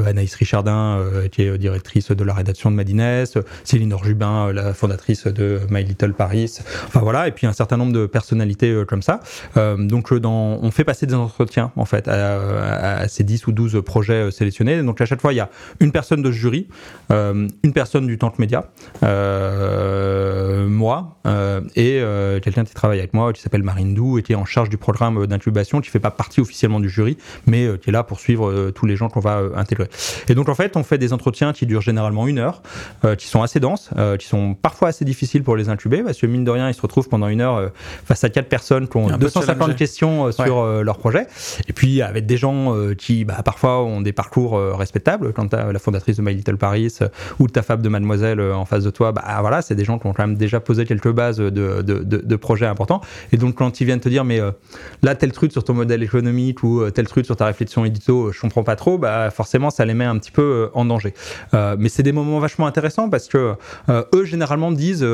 Anaïs 0.07 0.35
Richardin, 0.35 1.03
qui 1.31 1.43
est 1.43 1.59
directrice 1.59 2.11
de 2.11 2.25
la 2.25 2.35
rédaction 2.35 2.71
de 2.71 2.77
Madines, 2.77 3.25
Céline 3.65 3.93
Orjubin, 3.93 4.53
la 4.53 4.75
fondatrice 4.75 5.27
de 5.27 5.61
My 5.71 5.85
Little 5.85 6.13
Paris. 6.13 6.59
Enfin 6.87 7.01
voilà, 7.01 7.29
et 7.29 7.33
puis 7.33 7.47
un 7.47 7.53
certain 7.53 7.77
nombre 7.77 7.93
de 7.93 8.07
personnalités 8.07 8.83
comme 8.87 9.03
ça. 9.03 9.21
donc 9.57 10.13
on 10.13 10.71
fait 10.71 10.85
passer 10.85 11.07
des 11.07 11.15
entretiens 11.15 11.73
en 11.77 11.85
fait 11.85 12.09
à, 12.09 13.07
ces 13.09 13.25
10 13.25 13.47
ou 13.47 13.53
12 13.53 13.83
projets 13.85 14.31
sélectionnés. 14.31 14.83
Donc 14.83 15.01
à 15.01 15.07
chaque 15.07 15.21
fois, 15.21 15.33
il 15.33 15.37
y 15.37 15.41
a 15.41 15.51
une 15.81 15.93
personne 15.93 16.02
de 16.11 16.31
jury, 16.31 16.69
une 17.11 17.73
personne 17.75 18.07
du 18.07 18.19
Tank 18.19 18.39
Média, 18.39 18.71
moi 20.69 21.17
et 21.77 22.03
quelqu'un 22.43 22.65
qui 22.65 22.75
travaille 22.75 22.99
avec 22.99 23.15
moi 23.15 23.33
qui 23.33 23.41
s'appelle 23.41 23.63
Marine 23.63 23.95
Dou 23.95 24.19
et 24.19 24.23
qui 24.23 24.33
est 24.33 24.37
en 24.37 24.45
charge 24.45 24.69
du 24.69 24.77
programme 24.77 25.27
d'incubation, 25.27 25.81
qui 25.81 25.91
fait 25.91 26.01
pas 26.01 26.11
partie 26.11 26.41
officiellement 26.41 26.81
du 26.81 26.89
jury, 26.89 27.17
mais 27.47 27.79
qui 27.79 27.91
est 27.91 27.93
là 27.93 28.03
pour 28.03 28.21
suivre 28.21 28.71
tous 28.71 28.87
les 28.87 28.97
gens 28.97 29.09
qu'on 29.09 29.21
va 29.21 29.43
intégrer. 29.55 29.89
Et 30.29 30.35
donc 30.35 30.49
en 30.49 30.55
fait, 30.55 30.77
on 30.77 30.83
fait 30.83 30.99
des 30.99 31.13
entretiens 31.13 31.53
qui 31.53 31.67
durent 31.67 31.81
généralement 31.83 32.27
une 32.27 32.39
heure, 32.39 32.63
qui 33.17 33.27
sont 33.27 33.43
assez 33.43 33.61
denses, 33.61 33.91
qui 34.19 34.27
sont 34.27 34.55
parfois 34.55 34.89
assez 34.89 35.05
difficiles 35.05 35.43
pour 35.43 35.57
les 35.57 35.69
incuber, 35.69 36.03
parce 36.03 36.19
que 36.19 36.27
mine 36.27 36.45
de 36.45 36.51
rien, 36.51 36.69
ils 36.69 36.75
se 36.75 36.83
retrouvent 36.83 37.09
pendant 37.09 37.29
une 37.29 37.41
heure 37.41 37.71
face 38.05 38.25
à 38.25 38.29
quatre 38.29 38.49
personnes 38.49 38.89
qui 38.89 38.97
ont 38.97 39.17
250 39.17 39.77
questions 39.77 40.33
sur 40.33 40.65
leur 40.83 40.99
projet, 40.99 41.27
et 41.69 41.73
puis 41.73 42.03
avec 42.03 42.27
des 42.27 42.37
gens 42.37 42.75
qui 42.99 43.25
bah, 43.25 43.43
parfois 43.45 43.83
ont 43.83 44.01
des 44.01 44.13
parcours 44.13 44.59
respectables, 44.77 45.33
quand 45.33 45.49
tu 45.49 45.57
as 45.57 45.73
la 45.73 45.79
fondatrice 45.93 46.17
de 46.17 46.23
My 46.23 46.35
Little 46.35 46.57
Paris 46.57 46.99
ou 47.39 47.49
ta 47.49 47.63
fab 47.63 47.83
de 47.83 47.89
Mademoiselle 47.89 48.41
en 48.41 48.65
face 48.65 48.85
de 48.85 48.91
toi, 48.91 49.13
bah 49.13 49.23
voilà, 49.41 49.61
c'est 49.61 49.75
des 49.75 49.85
gens 49.85 49.99
qui 49.99 50.07
ont 50.07 50.15
quand 50.15 50.27
même 50.27 50.37
déjà 50.37 50.59
posé 50.59 50.87
quelques 50.87 51.13
bases 51.13 51.37
de, 51.37 51.51
de, 51.51 51.83
de, 51.83 52.03
de 52.03 52.37
projets 52.37 52.67
importants. 52.67 53.03
Et 53.33 53.37
donc 53.37 53.57
quand 53.57 53.81
ils 53.81 53.85
viennent 53.85 54.01
te 54.01 54.09
dire, 54.09 54.25
mais 54.25 54.41
là, 55.03 55.15
tel 55.15 55.33
truc 55.33 55.53
sur 55.53 55.65
ton 55.65 55.75
modèle 55.75 56.03
économique 56.03 56.63
ou 56.63 56.91
tel 56.91 57.07
truc 57.07 57.27
sur 57.27 57.37
ta 57.37 57.45
réflexion 57.47 57.85
édito, 57.85 58.33
je 58.33 58.41
comprends 58.41 58.65
pas 58.65 58.77
trop, 58.77 58.97
bah 58.97 59.31
forcément, 59.31 59.69
ça 59.69 59.85
les 59.85 59.95
met 59.95 60.05
un 60.05 60.19
petit 60.19 60.31
peu 60.31 60.71
en 60.73 60.87
danger. 60.87 61.13
mais 61.53 61.89
c'est 61.89 62.03
des 62.03 62.13
moments 62.13 62.39
vachement 62.39 62.67
intéressants 62.67 63.11
parce 63.11 63.29
que 63.29 63.55
eux, 63.91 64.25
généralement, 64.25 64.73
disent 64.73 65.07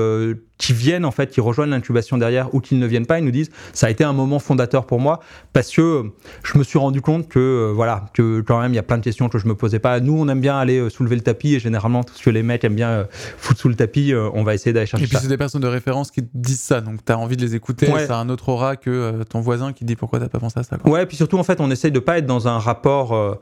qui 0.58 0.72
viennent 0.72 1.04
en 1.04 1.10
fait, 1.12 1.30
qui 1.30 1.40
rejoignent 1.40 1.70
l'incubation 1.70 2.18
derrière 2.18 2.54
ou 2.54 2.60
qui 2.60 2.74
ne 2.74 2.86
viennent 2.86 3.06
pas, 3.06 3.18
ils 3.18 3.24
nous 3.24 3.30
disent 3.30 3.50
ça 3.72 3.86
a 3.86 3.90
été 3.90 4.04
un 4.04 4.12
moment 4.12 4.40
fondateur 4.40 4.86
pour 4.86 5.00
moi 5.00 5.20
parce 5.52 5.70
que 5.70 6.10
je 6.42 6.58
me 6.58 6.64
suis 6.64 6.78
rendu 6.78 7.00
compte 7.00 7.28
que 7.28 7.38
euh, 7.38 7.72
voilà 7.72 8.06
que 8.12 8.40
quand 8.40 8.60
même 8.60 8.72
il 8.72 8.76
y 8.76 8.80
a 8.80 8.82
plein 8.82 8.98
de 8.98 9.04
questions 9.04 9.28
que 9.28 9.38
je 9.38 9.46
me 9.46 9.54
posais 9.54 9.78
pas. 9.78 10.00
Nous 10.00 10.18
on 10.18 10.28
aime 10.28 10.40
bien 10.40 10.58
aller 10.58 10.78
euh, 10.78 10.90
soulever 10.90 11.14
le 11.14 11.22
tapis 11.22 11.54
et 11.54 11.60
généralement 11.60 12.02
tout 12.02 12.14
ce 12.14 12.22
que 12.22 12.30
les 12.30 12.42
mecs 12.42 12.64
aiment 12.64 12.74
bien 12.74 12.90
euh, 12.90 13.04
foutre 13.38 13.60
sous 13.60 13.68
le 13.68 13.76
tapis, 13.76 14.12
on 14.14 14.42
va 14.42 14.54
essayer 14.54 14.72
d'aller 14.72 14.86
chercher. 14.86 15.04
Et 15.04 15.08
puis 15.08 15.18
c'est 15.20 15.28
des 15.28 15.36
personnes 15.36 15.60
de 15.60 15.68
référence 15.68 16.10
qui 16.10 16.22
disent 16.34 16.60
ça, 16.60 16.80
donc 16.80 17.04
tu 17.04 17.12
as 17.12 17.18
envie 17.18 17.36
de 17.36 17.42
les 17.42 17.54
écouter. 17.54 17.86
Ça 18.06 18.18
a 18.18 18.20
un 18.20 18.28
autre 18.28 18.48
aura 18.48 18.76
que 18.76 19.22
ton 19.24 19.40
voisin 19.40 19.72
qui 19.72 19.84
dit 19.84 19.96
pourquoi 19.96 20.18
t'as 20.18 20.28
pas 20.28 20.38
pensé 20.40 20.58
à 20.58 20.62
ça. 20.62 20.76
Quoi. 20.76 20.90
Ouais, 20.90 21.02
et 21.04 21.06
puis 21.06 21.16
surtout 21.16 21.38
en 21.38 21.44
fait 21.44 21.60
on 21.60 21.70
essaye 21.70 21.92
de 21.92 21.98
pas 22.00 22.18
être 22.18 22.26
dans 22.26 22.48
un 22.48 22.58
rapport 22.58 23.38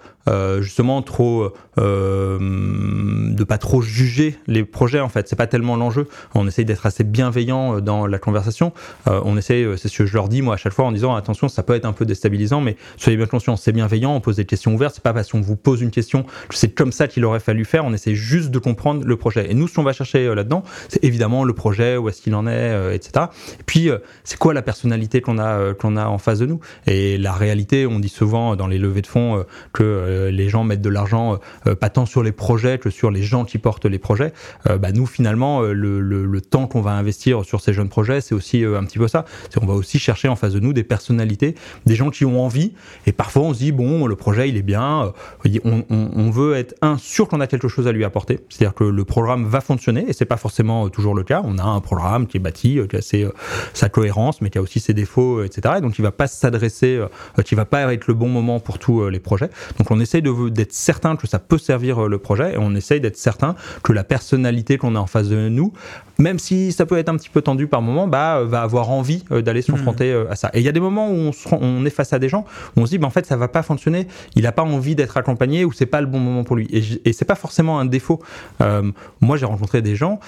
justement 0.60 1.02
trop 1.02 1.52
de 1.76 3.44
pas 3.44 3.58
trop 3.58 3.80
juger 3.80 4.38
les 4.46 4.64
projets 4.64 5.00
en 5.00 5.08
fait. 5.08 5.28
C'est 5.28 5.36
pas 5.36 5.46
tellement 5.46 5.76
l'enjeu. 5.76 6.08
On 6.34 6.46
essaye 6.46 6.64
d'être 6.64 6.84
assez 6.86 7.04
bienveillant 7.06 7.76
euh, 7.76 7.80
dans 7.80 8.06
la 8.06 8.18
conversation. 8.18 8.72
Euh, 9.06 9.20
on 9.24 9.36
essaie, 9.36 9.62
euh, 9.62 9.76
c'est 9.76 9.88
ce 9.88 9.98
que 9.98 10.06
je 10.06 10.14
leur 10.14 10.28
dis 10.28 10.42
moi 10.42 10.54
à 10.54 10.56
chaque 10.56 10.72
fois 10.72 10.84
en 10.84 10.92
disant 10.92 11.14
attention, 11.14 11.48
ça 11.48 11.62
peut 11.62 11.74
être 11.74 11.84
un 11.84 11.92
peu 11.92 12.04
déstabilisant, 12.04 12.60
mais 12.60 12.76
soyez 12.96 13.16
bien 13.16 13.26
conscients, 13.26 13.56
c'est 13.56 13.72
bienveillant, 13.72 14.14
on 14.14 14.20
pose 14.20 14.36
des 14.36 14.44
questions 14.44 14.74
ouvertes, 14.74 14.96
c'est 14.96 15.02
pas 15.02 15.12
parce 15.12 15.30
qu'on 15.30 15.40
vous 15.40 15.56
pose 15.56 15.80
une 15.80 15.90
question 15.90 16.24
que 16.48 16.54
c'est 16.54 16.70
comme 16.70 16.92
ça 16.92 17.08
qu'il 17.08 17.24
aurait 17.24 17.40
fallu 17.40 17.64
faire, 17.64 17.84
on 17.84 17.92
essaie 17.92 18.14
juste 18.14 18.50
de 18.50 18.58
comprendre 18.58 19.04
le 19.04 19.16
projet. 19.16 19.50
Et 19.50 19.54
nous, 19.54 19.68
ce 19.68 19.74
qu'on 19.74 19.82
va 19.82 19.92
chercher 19.92 20.34
là-dedans, 20.34 20.62
c'est 20.88 21.02
évidemment 21.04 21.44
le 21.44 21.52
projet, 21.52 21.96
où 21.96 22.08
est-ce 22.08 22.22
qu'il 22.22 22.34
en 22.34 22.46
est, 22.46 22.94
etc. 22.94 23.26
Et 23.60 23.62
puis, 23.64 23.90
c'est 24.24 24.38
quoi 24.38 24.54
la 24.54 24.62
personnalité 24.62 25.20
qu'on 25.20 25.38
a, 25.38 25.74
qu'on 25.74 25.96
a 25.96 26.06
en 26.06 26.18
face 26.18 26.38
de 26.38 26.46
nous? 26.46 26.60
Et 26.86 27.18
la 27.18 27.32
réalité, 27.32 27.86
on 27.86 27.98
dit 27.98 28.08
souvent 28.08 28.56
dans 28.56 28.66
les 28.66 28.78
levées 28.78 29.02
de 29.02 29.06
fonds 29.06 29.44
que 29.72 30.28
les 30.32 30.48
gens 30.48 30.64
mettent 30.64 30.82
de 30.82 30.90
l'argent 30.90 31.38
pas 31.80 31.88
tant 31.88 32.06
sur 32.06 32.22
les 32.22 32.32
projets 32.32 32.78
que 32.78 32.90
sur 32.90 33.10
les 33.10 33.22
gens 33.22 33.44
qui 33.44 33.58
portent 33.58 33.86
les 33.86 33.98
projets. 33.98 34.32
bah, 34.64 34.92
nous, 34.92 35.06
finalement, 35.06 35.60
le, 35.62 36.00
le, 36.00 36.24
le 36.24 36.40
temps 36.40 36.66
qu'on 36.66 36.80
va 36.80 36.95
investir 36.96 37.44
sur 37.44 37.60
ces 37.60 37.72
jeunes 37.72 37.88
projets, 37.88 38.20
c'est 38.20 38.34
aussi 38.34 38.64
euh, 38.64 38.78
un 38.78 38.84
petit 38.84 38.98
peu 38.98 39.08
ça. 39.08 39.24
C'est 39.50 39.62
on 39.62 39.66
va 39.66 39.74
aussi 39.74 39.98
chercher 39.98 40.28
en 40.28 40.36
face 40.36 40.52
de 40.52 40.60
nous 40.60 40.72
des 40.72 40.84
personnalités, 40.84 41.54
des 41.86 41.94
gens 41.94 42.10
qui 42.10 42.24
ont 42.24 42.44
envie. 42.44 42.72
Et 43.06 43.12
parfois, 43.12 43.42
on 43.42 43.54
se 43.54 43.58
dit 43.58 43.72
bon, 43.72 44.06
le 44.06 44.16
projet 44.16 44.48
il 44.48 44.56
est 44.56 44.62
bien. 44.62 45.12
Euh, 45.44 45.58
on, 45.64 46.30
veut 46.30 46.56
être 46.56 46.74
un 46.82 46.98
sûr 46.98 47.28
qu'on 47.28 47.40
a 47.40 47.46
quelque 47.46 47.68
chose 47.68 47.86
à 47.86 47.92
lui 47.92 48.04
apporter. 48.04 48.40
C'est-à-dire 48.48 48.74
que 48.74 48.84
le 48.84 49.04
programme 49.04 49.46
va 49.46 49.60
fonctionner 49.60 50.04
et 50.08 50.12
c'est 50.12 50.24
pas 50.24 50.36
forcément 50.36 50.86
euh, 50.86 50.88
toujours 50.88 51.14
le 51.14 51.22
cas. 51.22 51.40
On 51.44 51.58
a 51.58 51.64
un 51.64 51.80
programme 51.80 52.26
qui 52.26 52.36
est 52.36 52.40
bâti, 52.40 52.80
qui 52.88 52.96
a 52.96 53.30
sa 53.72 53.88
cohérence, 53.88 54.40
mais 54.40 54.50
qui 54.50 54.58
a 54.58 54.62
aussi 54.62 54.80
ses 54.80 54.94
défauts, 54.94 55.42
etc. 55.42 55.76
Et 55.78 55.80
donc 55.80 55.98
il 55.98 56.02
va 56.02 56.12
pas 56.12 56.26
s'adresser, 56.26 57.00
qui 57.44 57.54
va 57.54 57.64
pas 57.64 57.92
être 57.92 58.06
le 58.06 58.14
bon 58.14 58.28
moment 58.28 58.60
pour 58.60 58.78
tous 58.78 59.08
les 59.08 59.20
projets. 59.20 59.50
Donc 59.78 59.90
on 59.90 60.00
essaye 60.00 60.22
d'être 60.22 60.72
certain 60.72 61.16
que 61.16 61.26
ça 61.26 61.38
peut 61.38 61.58
servir 61.58 62.08
le 62.08 62.18
projet 62.18 62.54
et 62.54 62.58
on 62.58 62.74
essaye 62.74 63.00
d'être 63.00 63.16
certain 63.16 63.54
que 63.82 63.92
la 63.92 64.04
personnalité 64.04 64.78
qu'on 64.78 64.94
a 64.96 64.98
en 64.98 65.06
face 65.06 65.28
de 65.28 65.48
nous, 65.48 65.72
même 66.18 66.38
si 66.38 66.72
ça 66.72 66.86
peut 66.86 66.98
être 66.98 67.08
un 67.08 67.16
petit 67.16 67.28
peu 67.28 67.42
tendu 67.42 67.66
par 67.66 67.82
moment, 67.82 68.08
bah, 68.08 68.42
va 68.44 68.62
avoir 68.62 68.90
envie 68.90 69.24
euh, 69.30 69.42
d'aller 69.42 69.62
se 69.62 69.72
confronter 69.72 70.12
mmh. 70.12 70.16
euh, 70.16 70.30
à 70.30 70.36
ça. 70.36 70.50
Et 70.54 70.60
il 70.60 70.64
y 70.64 70.68
a 70.68 70.72
des 70.72 70.80
moments 70.80 71.10
où 71.10 71.30
on, 71.30 71.58
on, 71.60 71.84
est 71.84 71.90
face 71.90 72.12
à 72.12 72.18
des 72.18 72.28
gens 72.28 72.44
où 72.76 72.80
on 72.80 72.86
se 72.86 72.90
dit, 72.90 72.98
bah, 72.98 73.06
en 73.06 73.10
fait, 73.10 73.26
ça 73.26 73.36
va 73.36 73.48
pas 73.48 73.62
fonctionner. 73.62 74.06
Il 74.34 74.42
n'a 74.44 74.52
pas 74.52 74.62
envie 74.62 74.94
d'être 74.94 75.16
accompagné 75.16 75.64
ou 75.64 75.72
c'est 75.72 75.86
pas 75.86 76.00
le 76.00 76.06
bon 76.06 76.18
moment 76.18 76.44
pour 76.44 76.56
lui. 76.56 76.66
Et, 76.70 77.08
et 77.08 77.12
c'est 77.12 77.24
pas 77.24 77.34
forcément 77.34 77.78
un 77.78 77.84
défaut. 77.84 78.22
Euh, 78.62 78.90
moi, 79.20 79.36
j'ai 79.36 79.46
rencontré 79.46 79.82
des 79.82 79.96
gens 79.96 80.20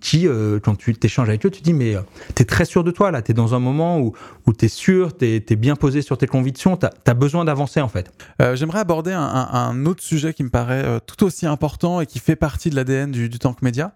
qui, 0.00 0.26
quand 0.62 0.74
tu 0.76 0.94
t'échanges 0.94 1.28
avec 1.28 1.44
eux, 1.46 1.50
tu 1.50 1.62
dis, 1.62 1.72
mais 1.72 1.94
tu 2.34 2.42
es 2.42 2.44
très 2.44 2.64
sûr 2.64 2.84
de 2.84 2.90
toi 2.90 3.10
là. 3.10 3.22
Tu 3.22 3.32
es 3.32 3.34
dans 3.34 3.54
un 3.54 3.58
moment 3.58 3.98
où, 4.00 4.14
où 4.46 4.52
tu 4.52 4.64
es 4.64 4.68
sûr, 4.68 5.16
tu 5.16 5.26
es, 5.26 5.56
bien 5.56 5.76
posé 5.76 6.02
sur 6.02 6.18
tes 6.18 6.26
convictions. 6.26 6.76
Tu 6.76 6.86
as, 6.86 7.14
besoin 7.14 7.44
d'avancer 7.44 7.80
en 7.80 7.88
fait. 7.88 8.10
J'aimerais 8.54 8.80
aborder 8.80 9.12
un, 9.12 9.22
un, 9.22 9.86
autre 9.86 10.02
sujet 10.02 10.32
qui 10.32 10.42
me 10.42 10.48
paraît 10.48 10.84
tout 11.06 11.24
aussi 11.24 11.46
important 11.46 12.00
et 12.00 12.06
qui 12.06 12.18
fait 12.18 12.36
partie 12.36 12.70
de 12.70 12.76
l'ADN 12.76 13.10
du, 13.10 13.28
du 13.28 13.38
Tank 13.38 13.62
Média 13.62 13.92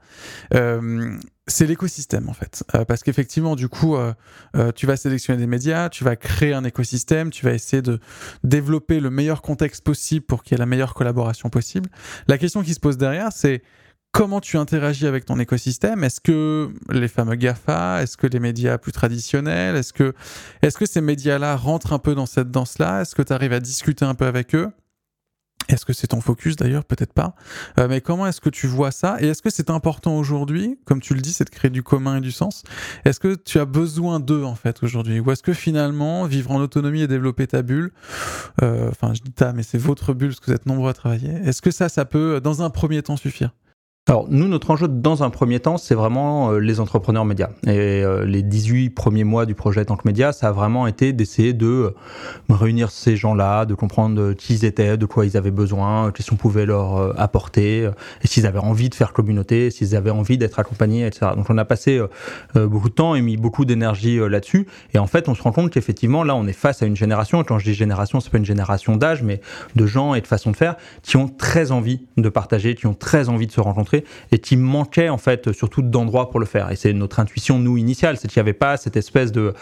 c'est 1.47 1.67
l'écosystème 1.67 2.29
en 2.29 2.33
fait. 2.33 2.65
Euh, 2.75 2.85
parce 2.85 3.03
qu'effectivement, 3.03 3.57
du 3.57 3.69
coup, 3.69 3.97
euh, 3.97 4.13
euh, 4.57 4.73
tu 4.73 4.87
vas 4.87 4.97
sélectionner 4.97 5.39
des 5.39 5.47
médias, 5.47 5.89
tu 5.89 6.05
vas 6.05 6.17
créer 6.17 6.55
un 6.55 6.65
écosystème, 6.65 7.31
tu 7.31 7.45
vas 7.45 7.53
essayer 7.53 7.83
de 7.83 7.99
développer 8.43 9.01
le 9.01 9.11
meilleur 9.11 9.43
contexte 9.43 9.85
possible 9.85 10.25
pour 10.25 10.43
qu'il 10.43 10.53
y 10.53 10.55
ait 10.57 10.59
la 10.59 10.67
meilleure 10.67 10.95
collaboration 10.95 11.51
possible. 11.51 11.91
La 12.29 12.39
question 12.39 12.63
qui 12.63 12.75
se 12.75 12.81
pose 12.81 12.97
derrière, 12.97 13.31
c'est 13.33 13.63
comment 14.13 14.41
tu 14.41 14.57
interagis 14.57 15.07
avec 15.07 15.27
ton 15.27 15.39
écosystème? 15.39 16.03
Est-ce 16.05 16.21
que 16.21 16.71
les 16.91 17.09
fameux 17.09 17.35
GAFA, 17.35 18.03
est-ce 18.03 18.17
que 18.17 18.27
les 18.27 18.41
médias 18.41 18.79
plus 18.79 18.93
traditionnels, 18.93 19.77
est-ce 19.77 19.93
que, 19.93 20.15
est-ce 20.63 20.79
que 20.79 20.87
ces 20.87 21.01
médias-là 21.01 21.57
rentrent 21.57 21.93
un 21.93 21.99
peu 21.99 22.15
dans 22.15 22.27
cette 22.27 22.51
danse-là? 22.51 23.03
Est-ce 23.03 23.15
que 23.15 23.23
tu 23.23 23.33
arrives 23.33 23.53
à 23.53 23.61
discuter 23.61 24.05
un 24.05 24.15
peu 24.15 24.27
avec 24.27 24.55
eux? 24.55 24.71
Est-ce 25.69 25.85
que 25.85 25.93
c'est 25.93 26.09
ton 26.09 26.21
focus 26.21 26.57
d'ailleurs? 26.57 26.85
Peut-être 26.85 27.13
pas. 27.13 27.35
Euh, 27.79 27.89
mais 27.89 28.01
comment 28.01 28.27
est-ce 28.27 28.41
que 28.41 28.51
tu 28.51 28.67
vois 28.67 28.91
ça? 28.91 29.17
Et 29.21 29.29
est-ce 29.29 29.43
que 29.43 29.51
c'est 29.51 29.71
important 29.71 30.17
aujourd'hui, 30.17 30.79
comme 30.85 31.01
tu 31.01 31.15
le 31.15 31.21
dis, 31.21 31.33
c'est 31.33 31.45
de 31.45 31.51
créer 31.51 31.71
du 31.71 31.83
commun 31.83 32.19
et 32.19 32.21
du 32.21 32.33
sens? 32.33 32.63
Est-ce 33.05 33.21
que 33.21 33.35
tu 33.35 33.59
as 33.59 33.65
besoin 33.65 34.21
d'eux 34.21 34.45
en 34.45 34.55
fait 34.55 34.83
aujourd'hui? 34.83 35.21
Ou 35.21 35.31
est-ce 35.31 35.43
que 35.43 35.53
finalement, 35.53 36.27
vivre 36.27 36.51
en 36.51 36.61
autonomie 36.61 37.03
et 37.03 37.07
développer 37.07 37.47
ta 37.47 37.63
bulle, 37.63 37.93
euh, 38.63 38.89
enfin 38.91 39.15
je 39.15 39.23
dis 39.23 39.33
ta, 39.33 39.53
mais 39.53 39.63
c'est 39.63 39.79
votre 39.79 40.13
bulle 40.13 40.29
parce 40.29 40.41
que 40.41 40.47
vous 40.47 40.57
êtes 40.57 40.67
nombreux 40.67 40.91
à 40.91 40.95
travailler, 40.95 41.31
est-ce 41.45 41.63
que 41.63 41.71
ça, 41.71 41.89
ça 41.89 42.05
peut 42.05 42.41
dans 42.41 42.63
un 42.63 42.71
premier 42.71 43.03
temps 43.03 43.17
suffire? 43.17 43.51
Alors 44.07 44.27
nous, 44.29 44.49
notre 44.49 44.71
enjeu 44.71 44.87
dans 44.87 45.23
un 45.23 45.31
premier 45.31 45.61
temps, 45.61 45.79
c'est 45.79 45.95
vraiment 45.95 46.51
euh, 46.51 46.59
les 46.59 46.79
entrepreneurs 46.79 47.25
médias. 47.25 47.49
Et 47.67 48.05
euh, 48.05 48.27
les 48.27 48.43
18 48.43 48.91
premiers 48.91 49.25
mois 49.25 49.47
du 49.47 49.55
projet 49.55 49.83
Tank 49.87 50.05
Média, 50.05 50.33
ça 50.33 50.49
a 50.49 50.53
vraiment 50.53 50.87
été 50.87 51.15
d'essayer 51.15 51.55
de 51.55 51.67
euh, 51.67 51.95
réunir 52.51 52.91
ces 52.91 53.17
gens-là, 53.17 53.65
de 53.65 53.73
comprendre 53.73 54.35
qui 54.35 54.53
ils 54.53 54.67
étaient, 54.67 54.99
de 54.99 55.07
quoi 55.07 55.25
ils 55.25 55.39
avaient 55.39 55.51
besoin, 55.51 56.13
qu'est-ce 56.13 56.29
qu'on 56.29 56.37
pouvait 56.37 56.67
leur 56.67 57.19
apporter, 57.19 57.91
et 58.23 58.27
s'ils 58.27 58.47
avaient 58.47 58.59
envie 58.59 58.91
de 58.91 58.95
faire 58.95 59.15
communauté, 59.15 59.71
s'ils 59.71 59.97
avaient 59.97 60.11
envie 60.11 60.37
d'être 60.37 60.59
accompagnés, 60.59 61.07
etc. 61.07 61.33
Donc 61.35 61.49
on 61.49 61.57
a 61.57 61.65
passé 61.65 62.03
beaucoup 62.55 62.91
de 62.91 62.95
temps 62.95 63.15
et 63.15 63.23
mis 63.23 63.39
beaucoup 63.39 63.65
d'énergie 63.65 64.19
là-dessus. 64.19 64.67
Et 64.93 64.99
en 64.99 65.07
fait, 65.07 65.31
on 65.31 65.35
se 65.35 65.43
rend 65.43 65.53
compte 65.53 65.71
qu'effectivement, 65.71 66.25
là, 66.25 66.37
on 66.37 66.47
est 66.47 66.53
face 66.53 66.83
à 66.83 66.87
une 66.87 66.97
génération, 66.97 67.41
et 67.41 67.45
quand 67.45 67.59
je 67.59 67.65
dis 67.65 67.75
génération, 67.75 68.21
c'est 68.21 68.31
pas 68.31 68.39
une 68.39 68.45
génération 68.45 68.97
d'âge, 68.97 69.23
mais 69.23 69.41
de 69.77 69.87
gens 69.87 70.15
et 70.15 70.21
de 70.21 70.27
façon 70.27 70.51
de 70.51 70.57
faire, 70.57 70.77
qui 71.03 71.17
ont 71.17 71.29
très 71.29 71.73
envie 71.73 72.07
de 72.19 72.29
partager, 72.29 72.75
qui 72.75 72.87
ont 72.87 72.95
très 72.95 73.31
envie 73.31 73.47
de 73.47 73.53
se 73.53 73.63
rencontrer 73.63 73.94
et 74.33 74.39
qui 74.39 74.57
manquait 74.57 75.09
en 75.09 75.19
fait 75.19 75.53
surtout 75.53 75.83
d'endroits 75.83 76.31
pour 76.31 76.41
le 76.41 76.47
faire. 76.47 76.71
Et 76.71 76.77
c'est 76.77 76.93
notre 76.93 77.21
intuition 77.21 77.59
nous 77.59 77.77
initiale, 77.77 78.17
c'est 78.17 78.29
qu'il 78.29 78.41
n'y 78.41 78.45
avait 78.45 78.53
pas 78.53 78.77
cette 78.77 78.97
espèce 78.97 79.33
de, 79.33 79.55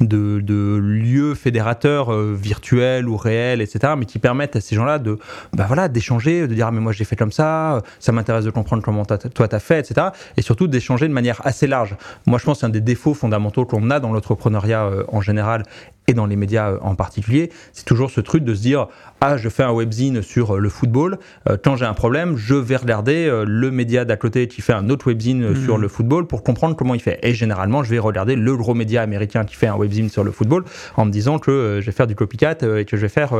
lieu 0.00 1.34
fédérateur 1.34 2.12
euh, 2.12 2.34
virtuel 2.34 3.08
ou 3.08 3.16
réel, 3.16 3.60
etc., 3.60 3.94
mais 3.96 4.04
qui 4.04 4.18
permettent 4.18 4.56
à 4.56 4.60
ces 4.60 4.74
gens-là 4.74 4.98
de, 4.98 5.18
bah 5.52 5.64
voilà, 5.66 5.88
d'échanger, 5.88 6.46
de 6.46 6.54
dire 6.54 6.66
ah, 6.68 6.70
mais 6.70 6.80
moi 6.80 6.92
j'ai 6.92 7.04
fait 7.04 7.16
comme 7.16 7.32
ça, 7.32 7.82
ça 7.98 8.12
m'intéresse 8.12 8.44
de 8.44 8.50
comprendre 8.50 8.82
comment 8.82 9.04
toi 9.04 9.48
t'as 9.48 9.58
fait, 9.58 9.80
etc. 9.80 10.08
Et 10.36 10.42
surtout 10.42 10.66
d'échanger 10.66 11.08
de 11.08 11.12
manière 11.12 11.40
assez 11.44 11.66
large. 11.66 11.96
Moi 12.26 12.38
je 12.38 12.44
pense 12.44 12.60
qu'un 12.60 12.68
des 12.68 12.80
défauts 12.80 13.14
fondamentaux 13.14 13.64
qu'on 13.64 13.90
a 13.90 14.00
dans 14.00 14.12
l'entrepreneuriat 14.12 14.84
euh, 14.84 15.04
en 15.08 15.20
général 15.20 15.64
et 16.06 16.14
dans 16.14 16.26
les 16.26 16.36
médias 16.36 16.74
en 16.80 16.94
particulier, 16.94 17.50
c'est 17.72 17.84
toujours 17.84 18.10
ce 18.10 18.20
truc 18.20 18.44
de 18.44 18.54
se 18.54 18.62
dire 18.62 18.88
ah 19.20 19.36
je 19.36 19.48
fais 19.48 19.62
un 19.62 19.72
webzine 19.72 20.22
sur 20.22 20.58
le 20.58 20.68
football, 20.68 21.18
quand 21.64 21.76
j'ai 21.76 21.86
un 21.86 21.94
problème, 21.94 22.36
je 22.36 22.54
vais 22.54 22.76
regarder 22.76 23.44
le 23.46 23.70
média 23.70 24.04
d'à 24.04 24.16
côté 24.16 24.46
qui 24.46 24.60
fait 24.60 24.72
un 24.72 24.90
autre 24.90 25.06
webzine 25.08 25.50
mmh. 25.50 25.64
sur 25.64 25.78
le 25.78 25.88
football 25.88 26.26
pour 26.26 26.42
comprendre 26.42 26.76
comment 26.76 26.94
il 26.94 27.00
fait. 27.00 27.18
Et 27.22 27.34
généralement, 27.34 27.82
je 27.82 27.90
vais 27.90 27.98
regarder 27.98 28.36
le 28.36 28.56
gros 28.56 28.74
média 28.74 29.02
américain 29.02 29.44
qui 29.44 29.56
fait 29.56 29.66
un 29.66 29.76
webzine 29.76 30.08
sur 30.10 30.22
le 30.22 30.30
football 30.30 30.64
en 30.96 31.06
me 31.06 31.10
disant 31.10 31.38
que 31.38 31.78
je 31.80 31.86
vais 31.86 31.92
faire 31.92 32.06
du 32.06 32.14
copycat 32.14 32.58
et 32.78 32.84
que 32.84 32.96
je 32.96 33.02
vais 33.02 33.08
faire 33.08 33.32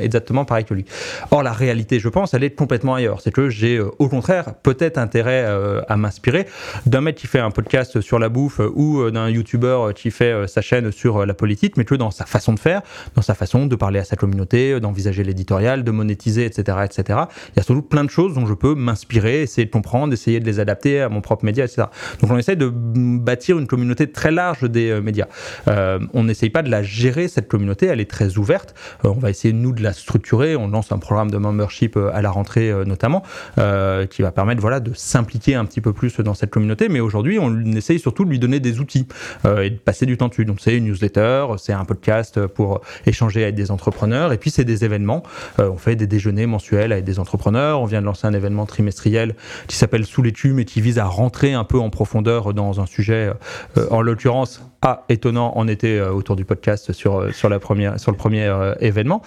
exactement 0.00 0.44
pareil 0.44 0.64
que 0.64 0.74
lui. 0.74 0.84
Or 1.30 1.42
la 1.42 1.52
réalité, 1.52 1.98
je 1.98 2.08
pense, 2.08 2.34
elle 2.34 2.44
est 2.44 2.50
complètement 2.50 2.94
ailleurs. 2.94 3.20
C'est 3.20 3.32
que 3.32 3.48
j'ai 3.48 3.80
au 3.80 4.08
contraire 4.08 4.54
peut-être 4.62 4.98
intérêt 4.98 5.44
à 5.88 5.96
m'inspirer 5.96 6.46
d'un 6.86 7.00
mec 7.00 7.16
qui 7.16 7.26
fait 7.26 7.40
un 7.40 7.50
podcast 7.50 8.00
sur 8.00 8.18
la 8.18 8.28
bouffe 8.28 8.60
ou 8.74 9.10
d'un 9.10 9.28
YouTuber 9.28 9.88
qui 9.94 10.10
fait 10.10 10.46
sa 10.46 10.60
chaîne 10.60 10.92
sur 10.92 11.26
la 11.26 11.34
politique, 11.34 11.73
mais 11.76 11.84
que 11.84 11.94
dans 11.94 12.10
sa 12.10 12.26
façon 12.26 12.52
de 12.52 12.58
faire, 12.58 12.82
dans 13.14 13.22
sa 13.22 13.34
façon 13.34 13.66
de 13.66 13.76
parler 13.76 13.98
à 13.98 14.04
sa 14.04 14.16
communauté, 14.16 14.80
d'envisager 14.80 15.24
l'éditorial, 15.24 15.84
de 15.84 15.90
monétiser, 15.90 16.44
etc., 16.44 16.78
etc. 16.84 17.20
Il 17.54 17.58
y 17.58 17.60
a 17.60 17.62
surtout 17.62 17.82
plein 17.82 18.04
de 18.04 18.10
choses 18.10 18.34
dont 18.34 18.46
je 18.46 18.54
peux 18.54 18.74
m'inspirer, 18.74 19.42
essayer 19.42 19.66
de 19.66 19.70
comprendre, 19.70 20.12
essayer 20.12 20.40
de 20.40 20.46
les 20.46 20.60
adapter 20.60 21.00
à 21.00 21.08
mon 21.08 21.20
propre 21.20 21.44
média, 21.44 21.64
etc. 21.64 21.84
Donc 22.20 22.30
on 22.30 22.38
essaie 22.38 22.56
de 22.56 22.68
bâtir 22.68 23.58
une 23.58 23.66
communauté 23.66 24.10
très 24.10 24.30
large 24.30 24.62
des 24.62 24.90
euh, 24.90 25.00
médias. 25.00 25.26
Euh, 25.68 25.98
on 26.12 26.24
n'essaye 26.24 26.50
pas 26.50 26.62
de 26.62 26.70
la 26.70 26.82
gérer 26.82 27.28
cette 27.28 27.48
communauté, 27.48 27.86
elle 27.86 28.00
est 28.00 28.10
très 28.10 28.38
ouverte. 28.38 28.74
Euh, 29.04 29.08
on 29.08 29.18
va 29.18 29.30
essayer 29.30 29.52
nous 29.52 29.72
de 29.72 29.82
la 29.82 29.92
structurer. 29.92 30.56
On 30.56 30.68
lance 30.68 30.92
un 30.92 30.98
programme 30.98 31.30
de 31.30 31.38
membership 31.38 31.96
à 31.96 32.22
la 32.22 32.30
rentrée 32.30 32.72
notamment, 32.86 33.22
qui 33.56 34.22
va 34.22 34.32
permettre 34.32 34.60
voilà 34.60 34.80
de 34.80 34.92
s'impliquer 34.94 35.54
un 35.54 35.64
petit 35.64 35.80
peu 35.80 35.92
plus 35.92 36.20
dans 36.20 36.34
cette 36.34 36.50
communauté. 36.50 36.88
Mais 36.88 37.00
aujourd'hui, 37.00 37.38
on 37.38 37.62
essaye 37.72 37.98
surtout 37.98 38.24
de 38.24 38.30
lui 38.30 38.38
donner 38.38 38.60
des 38.60 38.80
outils 38.80 39.06
et 39.44 39.70
de 39.70 39.76
passer 39.76 40.06
du 40.06 40.16
temps 40.16 40.28
dessus. 40.28 40.44
Donc 40.44 40.58
c'est 40.60 40.76
une 40.76 40.84
newsletter, 40.84 41.46
c'est 41.64 41.72
un 41.72 41.86
podcast 41.86 42.46
pour 42.46 42.82
échanger 43.06 43.42
avec 43.42 43.54
des 43.54 43.70
entrepreneurs, 43.70 44.34
et 44.34 44.38
puis 44.38 44.50
c'est 44.50 44.64
des 44.64 44.84
événements. 44.84 45.22
Euh, 45.58 45.70
on 45.70 45.78
fait 45.78 45.96
des 45.96 46.06
déjeuners 46.06 46.44
mensuels 46.44 46.92
avec 46.92 47.04
des 47.04 47.18
entrepreneurs. 47.18 47.80
On 47.80 47.86
vient 47.86 48.02
de 48.02 48.06
lancer 48.06 48.26
un 48.26 48.34
événement 48.34 48.66
trimestriel 48.66 49.34
qui 49.66 49.76
s'appelle 49.76 50.04
Sous 50.04 50.20
l'étume 50.20 50.58
et 50.58 50.66
qui 50.66 50.82
vise 50.82 50.98
à 50.98 51.06
rentrer 51.06 51.54
un 51.54 51.64
peu 51.64 51.78
en 51.78 51.88
profondeur 51.88 52.52
dans 52.52 52.82
un 52.82 52.86
sujet, 52.86 53.32
euh, 53.78 53.86
en 53.90 54.02
l'occurrence 54.02 54.60
pas 54.84 55.06
étonnant 55.08 55.54
en 55.56 55.66
été 55.66 55.98
euh, 55.98 56.12
autour 56.12 56.36
du 56.36 56.44
podcast 56.44 56.92
sur, 56.92 57.18
euh, 57.18 57.32
sur, 57.32 57.48
la 57.48 57.58
première, 57.58 57.98
sur 57.98 58.10
le 58.10 58.18
premier 58.18 58.44
euh, 58.44 58.74
événement. 58.80 59.22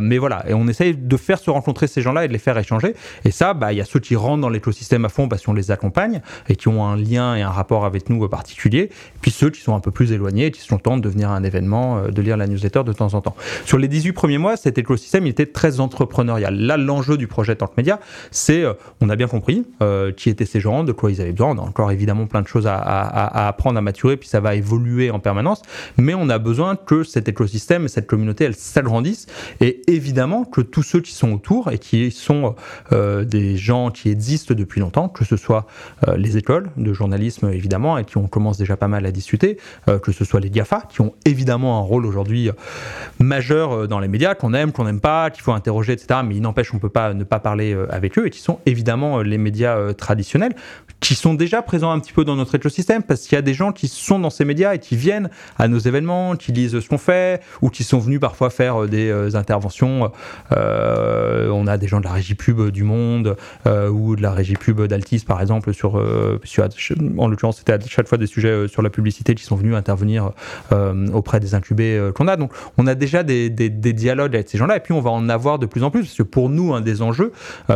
mais 0.00 0.18
voilà, 0.18 0.44
et 0.48 0.54
on 0.54 0.68
essaye 0.68 0.94
de 0.94 1.16
faire 1.16 1.40
se 1.40 1.50
rencontrer 1.50 1.88
ces 1.88 2.00
gens-là 2.00 2.24
et 2.24 2.28
de 2.28 2.32
les 2.32 2.38
faire 2.38 2.56
échanger. 2.56 2.94
Et 3.24 3.32
ça, 3.32 3.52
bah, 3.52 3.72
il 3.72 3.78
y 3.78 3.80
a 3.80 3.84
ceux 3.84 3.98
qui 3.98 4.14
rentrent 4.14 4.42
dans 4.42 4.48
l'écosystème 4.48 5.04
à 5.04 5.08
fond 5.08 5.26
parce 5.26 5.44
qu'on 5.44 5.52
les 5.52 5.72
accompagne 5.72 6.20
et 6.48 6.54
qui 6.54 6.68
ont 6.68 6.84
un 6.84 6.94
lien 6.94 7.34
et 7.34 7.42
un 7.42 7.50
rapport 7.50 7.84
avec 7.84 8.08
nous 8.08 8.28
particulier. 8.28 8.88
Puis 9.20 9.32
ceux 9.32 9.50
qui 9.50 9.60
sont 9.60 9.74
un 9.74 9.80
peu 9.80 9.90
plus 9.90 10.12
éloignés 10.12 10.46
et 10.46 10.50
qui 10.52 10.60
sont 10.60 10.78
temps 10.78 10.96
de 10.96 11.08
venir 11.08 11.30
à 11.30 11.34
un 11.34 11.42
événement, 11.42 12.02
de 12.08 12.22
lire 12.22 12.36
la 12.36 12.46
newsletter 12.46 12.84
de 12.84 12.92
temps 12.92 13.14
en 13.14 13.20
temps. 13.20 13.34
Sur 13.64 13.78
les 13.78 13.88
18 13.88 14.12
premiers 14.12 14.38
mois, 14.38 14.56
cet 14.56 14.78
écosystème 14.78 15.26
il 15.26 15.30
était 15.30 15.46
très 15.46 15.80
entrepreneurial. 15.80 16.54
Là, 16.54 16.76
l'enjeu 16.76 17.16
du 17.16 17.26
projet 17.26 17.56
Tank 17.56 17.76
Media, 17.76 17.98
c'est, 18.30 18.64
on 19.00 19.08
a 19.08 19.16
bien 19.16 19.26
compris 19.26 19.66
qui 20.16 20.30
étaient 20.30 20.46
ces 20.46 20.60
gens, 20.60 20.84
de 20.84 20.92
quoi 20.92 21.10
ils 21.10 21.20
avaient 21.20 21.32
besoin. 21.32 21.48
On 21.48 21.58
a 21.58 21.62
encore 21.62 21.90
évidemment 21.90 22.26
plein 22.26 22.42
de 22.42 22.48
choses 22.48 22.68
à 22.68 23.48
apprendre, 23.48 23.78
à 23.78 23.82
maturer, 23.82 24.16
puis 24.16 24.28
ça 24.28 24.38
va 24.38 24.54
évoluer 24.54 24.99
en 25.08 25.20
permanence, 25.20 25.62
mais 25.96 26.12
on 26.12 26.28
a 26.28 26.38
besoin 26.38 26.76
que 26.76 27.04
cet 27.04 27.28
écosystème 27.28 27.86
et 27.86 27.88
cette 27.88 28.06
communauté, 28.06 28.44
elle 28.44 28.54
s'agrandisse, 28.54 29.26
et 29.60 29.80
évidemment 29.86 30.44
que 30.44 30.60
tous 30.60 30.82
ceux 30.82 31.00
qui 31.00 31.12
sont 31.12 31.32
autour 31.32 31.70
et 31.70 31.78
qui 31.78 32.10
sont 32.10 32.54
euh, 32.92 33.24
des 33.24 33.56
gens 33.56 33.90
qui 33.90 34.10
existent 34.10 34.54
depuis 34.54 34.80
longtemps, 34.80 35.08
que 35.08 35.24
ce 35.24 35.36
soit 35.36 35.66
euh, 36.08 36.16
les 36.16 36.36
écoles 36.36 36.70
de 36.76 36.92
journalisme 36.92 37.50
évidemment, 37.50 37.96
et 37.96 38.04
qui 38.04 38.18
on 38.18 38.26
commence 38.26 38.58
déjà 38.58 38.76
pas 38.76 38.88
mal 38.88 39.06
à 39.06 39.12
discuter, 39.12 39.58
euh, 39.88 39.98
que 39.98 40.12
ce 40.12 40.24
soit 40.24 40.40
les 40.40 40.50
GAFA, 40.50 40.82
qui 40.88 41.00
ont 41.00 41.14
évidemment 41.24 41.78
un 41.78 41.82
rôle 41.82 42.04
aujourd'hui 42.04 42.50
majeur 43.18 43.86
dans 43.86 44.00
les 44.00 44.08
médias, 44.08 44.34
qu'on 44.34 44.52
aime, 44.54 44.72
qu'on 44.72 44.84
n'aime 44.84 45.00
pas, 45.00 45.30
qu'il 45.30 45.42
faut 45.42 45.52
interroger, 45.52 45.92
etc., 45.92 46.20
mais 46.24 46.34
il 46.34 46.42
n'empêche, 46.42 46.72
on 46.72 46.76
ne 46.76 46.82
peut 46.82 46.88
pas 46.88 47.14
ne 47.14 47.24
pas 47.24 47.38
parler 47.38 47.76
avec 47.90 48.18
eux, 48.18 48.26
et 48.26 48.30
qui 48.30 48.40
sont 48.40 48.58
évidemment 48.66 49.22
les 49.22 49.38
médias 49.38 49.94
traditionnels, 49.94 50.54
qui 51.00 51.14
sont 51.14 51.34
déjà 51.34 51.62
présents 51.62 51.90
un 51.90 52.00
petit 52.00 52.12
peu 52.12 52.24
dans 52.24 52.36
notre 52.36 52.54
écosystème, 52.54 53.02
parce 53.02 53.22
qu'il 53.22 53.36
y 53.36 53.38
a 53.38 53.42
des 53.42 53.54
gens 53.54 53.72
qui 53.72 53.88
sont 53.88 54.18
dans 54.18 54.30
ces 54.30 54.44
médias 54.44 54.74
et 54.74 54.78
qui 54.80 54.96
viennent 54.96 55.30
à 55.58 55.68
nos 55.68 55.78
événements, 55.78 56.36
qui 56.36 56.52
lisent 56.52 56.80
ce 56.80 56.88
qu'on 56.88 56.98
fait, 56.98 57.40
ou 57.62 57.70
qui 57.70 57.84
sont 57.84 57.98
venus 57.98 58.20
parfois 58.20 58.50
faire 58.50 58.82
euh, 58.82 58.86
des 58.86 59.08
euh, 59.08 59.34
interventions. 59.34 60.10
Euh, 60.52 61.48
on 61.50 61.66
a 61.66 61.78
des 61.78 61.88
gens 61.88 62.00
de 62.00 62.04
la 62.04 62.12
régie 62.12 62.34
pub 62.34 62.70
du 62.70 62.82
Monde, 62.82 63.36
ou 63.66 64.16
de 64.16 64.22
la 64.22 64.32
régie 64.32 64.54
pub 64.54 64.82
d'Altis, 64.82 65.20
par 65.20 65.40
exemple, 65.40 65.72
sur, 65.72 65.94
en 65.96 67.28
l'occurrence, 67.28 67.58
c'était 67.58 67.72
à 67.72 67.78
chaque 67.86 68.08
fois 68.08 68.18
des 68.18 68.26
sujets 68.26 68.68
sur 68.68 68.82
la 68.82 68.90
publicité 68.90 69.34
qui 69.34 69.44
sont 69.44 69.56
venus 69.56 69.74
intervenir 69.74 70.32
auprès 71.12 71.40
des 71.40 71.54
incubés 71.54 72.10
qu'on 72.14 72.26
a. 72.28 72.36
Donc, 72.36 72.52
on 72.78 72.86
a 72.86 72.94
déjà 72.94 73.22
des, 73.22 73.50
des, 73.50 73.92
dialogues 73.92 74.34
avec 74.34 74.48
ces 74.48 74.58
gens-là, 74.58 74.76
et 74.76 74.80
puis 74.80 74.92
on 74.92 75.00
va 75.00 75.10
en 75.10 75.28
avoir 75.28 75.58
de 75.58 75.66
plus 75.66 75.82
en 75.82 75.90
plus, 75.90 76.02
parce 76.02 76.16
que 76.16 76.22
pour 76.22 76.48
nous, 76.48 76.74
un 76.74 76.80
des 76.80 77.02
enjeux, 77.02 77.32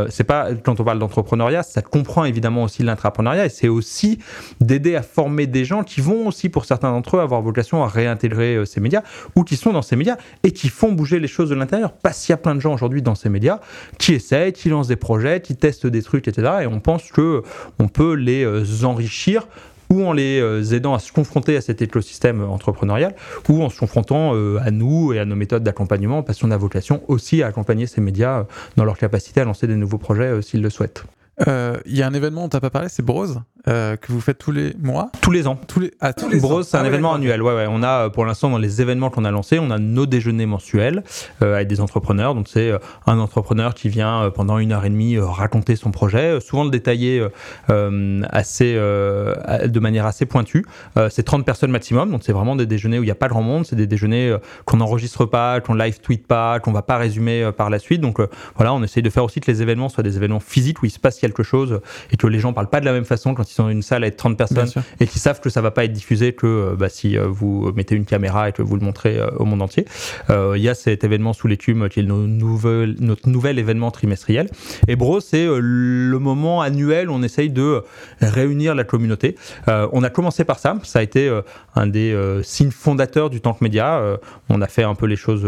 c'est 0.08 0.24
pas, 0.24 0.48
quand 0.54 0.80
on 0.80 0.84
parle 0.84 0.98
d'entrepreneuriat, 0.98 1.62
ça 1.62 1.82
comprend 1.82 2.24
évidemment 2.24 2.64
aussi 2.64 2.82
l'intrapreneuriat, 2.82 3.46
et 3.46 3.50
c'est 3.50 3.68
aussi 3.68 4.18
d'aider 4.60 4.96
à 4.96 5.02
former 5.02 5.46
des 5.46 5.64
gens 5.64 5.82
qui 5.82 6.00
vont 6.00 6.26
aussi, 6.26 6.48
pour 6.48 6.64
certains 6.64 6.93
d'entre 6.94 7.16
eux, 7.16 7.20
avoir 7.20 7.42
vocation 7.42 7.82
à 7.82 7.88
réintégrer 7.88 8.56
euh, 8.56 8.64
ces 8.64 8.80
médias 8.80 9.02
ou 9.36 9.44
qui 9.44 9.56
sont 9.56 9.72
dans 9.72 9.82
ces 9.82 9.96
médias 9.96 10.16
et 10.42 10.52
qui 10.52 10.68
font 10.68 10.92
bouger 10.92 11.20
les 11.20 11.28
choses 11.28 11.50
de 11.50 11.54
l'intérieur. 11.54 11.92
Parce 11.92 12.24
qu'il 12.24 12.32
y 12.32 12.34
a 12.34 12.38
plein 12.38 12.54
de 12.54 12.60
gens 12.60 12.74
aujourd'hui 12.74 13.02
dans 13.02 13.14
ces 13.14 13.28
médias 13.28 13.60
qui 13.98 14.14
essayent, 14.14 14.52
qui 14.52 14.68
lancent 14.68 14.88
des 14.88 14.96
projets, 14.96 15.40
qui 15.40 15.56
testent 15.56 15.86
des 15.86 16.02
trucs, 16.02 16.28
etc. 16.28 16.62
Et 16.62 16.66
on 16.66 16.80
pense 16.80 17.10
que 17.10 17.42
on 17.78 17.88
peut 17.88 18.14
les 18.14 18.44
euh, 18.44 18.64
enrichir 18.84 19.46
ou 19.90 20.04
en 20.04 20.12
les 20.12 20.40
euh, 20.40 20.62
aidant 20.72 20.94
à 20.94 20.98
se 20.98 21.12
confronter 21.12 21.56
à 21.56 21.60
cet 21.60 21.82
écosystème 21.82 22.42
entrepreneurial, 22.42 23.14
ou 23.48 23.62
en 23.62 23.68
se 23.68 23.78
confrontant 23.78 24.32
à 24.32 24.70
nous 24.70 25.12
et 25.12 25.18
à 25.18 25.24
nos 25.24 25.36
méthodes 25.36 25.62
d'accompagnement, 25.62 26.22
parce 26.22 26.40
qu'on 26.40 26.50
a 26.50 26.56
vocation 26.56 27.02
aussi 27.08 27.42
à 27.42 27.48
accompagner 27.48 27.86
ces 27.86 28.00
médias 28.00 28.46
dans 28.76 28.84
leur 28.84 28.96
capacité 28.96 29.42
à 29.42 29.44
lancer 29.44 29.66
des 29.66 29.76
nouveaux 29.76 29.98
projets 29.98 30.40
s'ils 30.40 30.62
le 30.62 30.70
souhaitent. 30.70 31.04
Il 31.46 31.96
y 31.96 32.02
a 32.02 32.06
un 32.06 32.14
événement 32.14 32.42
dont 32.42 32.48
tu 32.48 32.56
n'as 32.56 32.60
pas 32.60 32.70
parlé, 32.70 32.88
c'est 32.88 33.04
Brose. 33.04 33.40
Euh, 33.66 33.96
que 33.96 34.12
vous 34.12 34.20
faites 34.20 34.36
tous 34.36 34.52
les 34.52 34.74
mois 34.78 35.10
Tous 35.22 35.30
les 35.30 35.46
ans. 35.46 35.56
Tous 35.56 35.80
les, 35.80 35.90
ah, 36.00 36.12
tous 36.12 36.28
les 36.28 36.38
Bros, 36.38 36.62
c'est 36.62 36.76
un 36.76 36.82
ah 36.82 36.86
événement 36.86 37.14
annuel. 37.14 37.42
Ouais, 37.42 37.54
ouais. 37.54 37.66
On 37.68 37.82
a, 37.82 38.06
euh, 38.06 38.08
pour 38.10 38.26
l'instant, 38.26 38.50
dans 38.50 38.58
les 38.58 38.82
événements 38.82 39.08
qu'on 39.08 39.24
a 39.24 39.30
lancés, 39.30 39.58
on 39.58 39.70
a 39.70 39.78
nos 39.78 40.04
déjeuners 40.04 40.44
mensuels 40.44 41.02
euh, 41.42 41.54
avec 41.54 41.68
des 41.68 41.80
entrepreneurs. 41.80 42.34
Donc, 42.34 42.46
c'est 42.48 42.70
euh, 42.70 42.78
un 43.06 43.18
entrepreneur 43.18 43.72
qui 43.72 43.88
vient 43.88 44.30
pendant 44.34 44.58
une 44.58 44.72
heure 44.72 44.84
et 44.84 44.90
demie 44.90 45.18
raconter 45.18 45.76
son 45.76 45.92
projet, 45.92 46.40
souvent 46.40 46.64
le 46.64 46.70
détailler 46.70 47.26
assez, 47.68 48.74
de 48.74 49.80
manière 49.80 50.06
assez 50.06 50.26
pointue. 50.26 50.66
c'est 51.10 51.22
30 51.22 51.44
personnes 51.44 51.70
maximum. 51.70 52.10
Donc, 52.10 52.22
c'est 52.22 52.32
vraiment 52.32 52.56
des 52.56 52.66
déjeuners 52.66 52.98
où 52.98 53.02
il 53.02 53.06
n'y 53.06 53.12
a 53.12 53.16
pas 53.16 53.28
grand 53.28 53.42
monde. 53.42 53.64
C'est 53.64 53.76
des 53.76 53.86
déjeuners 53.86 54.36
qu'on 54.64 54.78
n'enregistre 54.78 55.24
pas, 55.24 55.60
qu'on 55.60 55.74
live 55.74 56.00
tweet 56.00 56.26
pas, 56.26 56.60
qu'on 56.60 56.72
va 56.72 56.82
pas 56.82 56.96
résumer 56.96 57.50
par 57.56 57.70
la 57.70 57.78
suite. 57.78 58.00
Donc, 58.00 58.18
voilà, 58.56 58.74
on 58.74 58.82
essaye 58.82 59.02
de 59.02 59.10
faire 59.10 59.24
aussi 59.24 59.40
que 59.40 59.50
les 59.50 59.62
événements 59.62 59.88
soient 59.88 60.02
des 60.02 60.16
événements 60.16 60.40
physiques 60.40 60.82
où 60.82 60.86
il 60.86 60.90
se 60.90 60.98
passe 60.98 61.18
quelque 61.18 61.42
chose 61.42 61.80
et 62.10 62.16
que 62.16 62.26
les 62.26 62.38
gens 62.38 62.52
parlent 62.52 62.70
pas 62.70 62.80
de 62.80 62.86
la 62.86 62.92
même 62.92 63.04
façon 63.04 63.34
quand 63.34 63.50
ils 63.50 63.53
sont 63.54 63.64
dans 63.64 63.70
une 63.70 63.82
salle 63.82 64.02
avec 64.02 64.16
30 64.16 64.36
personnes 64.36 64.70
et 65.00 65.06
qui 65.06 65.18
savent 65.18 65.40
que 65.40 65.50
ça 65.50 65.60
va 65.60 65.70
pas 65.70 65.84
être 65.84 65.92
diffusé 65.92 66.32
que 66.32 66.46
euh, 66.46 66.76
bah, 66.76 66.88
si 66.88 67.16
euh, 67.16 67.26
vous 67.28 67.72
mettez 67.74 67.94
une 67.94 68.04
caméra 68.04 68.48
et 68.48 68.52
que 68.52 68.62
vous 68.62 68.76
le 68.76 68.84
montrez 68.84 69.18
euh, 69.18 69.30
au 69.38 69.44
monde 69.44 69.62
entier. 69.62 69.86
Il 70.28 70.60
y 70.60 70.68
a 70.68 70.74
cet 70.74 71.04
événement 71.04 71.32
sous 71.32 71.46
l'écume 71.46 71.88
qui 71.88 72.00
est 72.00 72.02
nos 72.02 72.26
notre 72.26 73.28
nouvel 73.28 73.58
événement 73.58 73.90
trimestriel. 73.90 74.48
Et 74.88 74.96
Bro, 74.96 75.20
c'est 75.20 75.46
le 75.46 76.18
moment 76.18 76.60
annuel 76.60 77.10
où 77.10 77.14
on 77.14 77.22
essaye 77.22 77.50
de 77.50 77.82
réunir 78.20 78.74
la 78.74 78.84
communauté. 78.84 79.36
on 79.66 80.02
a 80.02 80.10
commencé 80.10 80.44
par 80.44 80.58
ça. 80.58 80.76
Ça 80.82 81.00
a 81.00 81.02
été 81.02 81.30
un 81.74 81.86
des 81.86 82.16
signes 82.42 82.70
fondateurs 82.70 83.30
du 83.30 83.40
Tank 83.40 83.60
Média. 83.60 84.18
on 84.48 84.60
a 84.60 84.66
fait 84.66 84.82
un 84.82 84.94
peu 84.94 85.06
les 85.06 85.16
choses, 85.16 85.46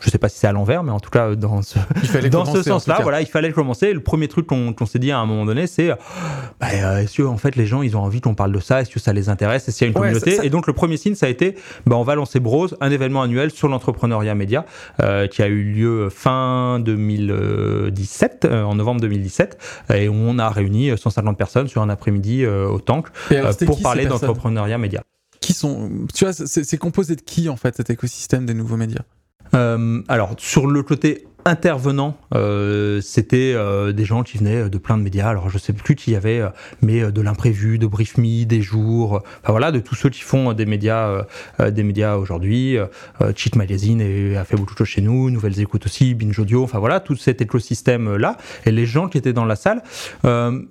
je 0.00 0.10
sais 0.10 0.18
pas 0.18 0.28
si 0.28 0.38
c'est 0.38 0.46
à 0.46 0.52
l'envers, 0.52 0.82
mais 0.82 0.92
en 0.92 1.00
tout 1.00 1.10
cas 1.10 1.34
dans 1.34 1.62
ce, 1.62 1.78
dans 2.28 2.44
ce 2.44 2.62
sens-là, 2.62 3.00
voilà, 3.02 3.20
il 3.20 3.26
fallait 3.26 3.52
commencer. 3.52 3.92
Le 3.92 4.00
premier 4.00 4.28
truc 4.28 4.46
qu'on 4.46 4.86
s'est 4.86 4.98
dit 4.98 5.10
à 5.10 5.18
un 5.18 5.26
moment 5.26 5.44
donné, 5.44 5.66
c'est 5.66 5.90
bah, 6.60 7.00
est-ce 7.00 7.18
que 7.18 7.22
en 7.22 7.36
fait 7.46 7.56
les 7.56 7.66
gens 7.66 7.82
ils 7.82 7.96
ont 7.96 8.02
envie 8.02 8.20
qu'on 8.20 8.34
parle 8.34 8.52
de 8.52 8.60
ça 8.60 8.80
Est-ce 8.80 8.90
que 8.90 9.00
ça 9.00 9.12
les 9.12 9.28
intéresse 9.28 9.68
Est-ce 9.68 9.78
qu'il 9.78 9.86
y 9.86 9.88
a 9.88 9.92
une 9.92 9.94
communauté 9.94 10.38
Et 10.42 10.50
donc 10.50 10.66
le 10.66 10.72
premier 10.72 10.96
signe, 10.96 11.14
ça 11.14 11.26
a 11.26 11.28
été, 11.28 11.54
bah, 11.86 11.96
on 11.96 12.02
va 12.02 12.14
lancer 12.14 12.40
Bros, 12.40 12.68
un 12.80 12.90
événement 12.90 13.22
annuel 13.22 13.50
sur 13.50 13.68
l'entrepreneuriat 13.68 14.34
média 14.34 14.64
euh, 15.02 15.26
qui 15.26 15.42
a 15.42 15.46
eu 15.46 15.62
lieu 15.62 16.08
fin 16.10 16.80
2017, 16.80 18.44
euh, 18.44 18.62
en 18.62 18.74
novembre 18.74 19.00
2017, 19.00 19.58
et 19.94 20.08
où 20.08 20.14
on 20.14 20.38
a 20.38 20.48
réuni 20.48 20.96
150 20.96 21.38
personnes 21.38 21.68
sur 21.68 21.82
un 21.82 21.88
après-midi 21.88 22.44
euh, 22.44 22.68
au 22.68 22.80
Tank 22.80 23.06
pour 23.64 23.80
parler 23.80 24.06
d'entrepreneuriat 24.06 24.78
média. 24.78 25.02
Qui 25.40 25.52
sont, 25.52 25.90
tu 26.14 26.24
vois, 26.24 26.32
c'est 26.32 26.78
composé 26.78 27.14
de 27.14 27.20
qui 27.20 27.48
en 27.48 27.56
fait 27.56 27.76
cet 27.76 27.90
écosystème 27.90 28.46
des 28.46 28.54
nouveaux 28.54 28.76
médias? 28.76 29.02
Alors 30.08 30.34
sur 30.36 30.66
le 30.66 30.82
côté 30.82 31.26
intervenants, 31.46 32.16
euh, 32.34 33.00
c'était 33.00 33.52
euh, 33.54 33.92
des 33.92 34.04
gens 34.04 34.24
qui 34.24 34.36
venaient 34.36 34.68
de 34.68 34.78
plein 34.78 34.98
de 34.98 35.02
médias. 35.02 35.28
Alors 35.28 35.48
je 35.48 35.58
sais 35.58 35.72
plus 35.72 35.94
qui 35.94 36.10
y 36.10 36.16
avait, 36.16 36.42
mais 36.82 37.12
de 37.12 37.22
l'imprévu, 37.22 37.78
de 37.78 37.86
Brief 37.86 38.18
Me, 38.18 38.44
des 38.44 38.60
jours, 38.62 39.22
enfin 39.42 39.52
voilà, 39.52 39.70
de 39.70 39.78
tous 39.78 39.94
ceux 39.94 40.10
qui 40.10 40.22
font 40.22 40.52
des 40.52 40.66
médias, 40.66 41.24
des 41.60 41.82
médias 41.84 42.16
aujourd'hui. 42.16 42.76
Cheat 43.36 43.54
Magazine 43.54 44.02
a 44.36 44.44
fait 44.44 44.56
beaucoup 44.56 44.74
de 44.74 44.78
choses 44.78 44.88
chez 44.88 45.00
nous, 45.00 45.30
Nouvelles 45.30 45.60
Écoutes 45.60 45.86
aussi, 45.86 46.14
Binge 46.14 46.38
Audio, 46.38 46.64
enfin 46.64 46.80
voilà, 46.80 46.98
tout 46.98 47.14
cet 47.14 47.40
écosystème 47.40 48.16
là. 48.16 48.36
Et 48.64 48.72
les 48.72 48.86
gens 48.86 49.08
qui 49.08 49.18
étaient 49.18 49.32
dans 49.32 49.44
la 49.44 49.56
salle, 49.56 49.82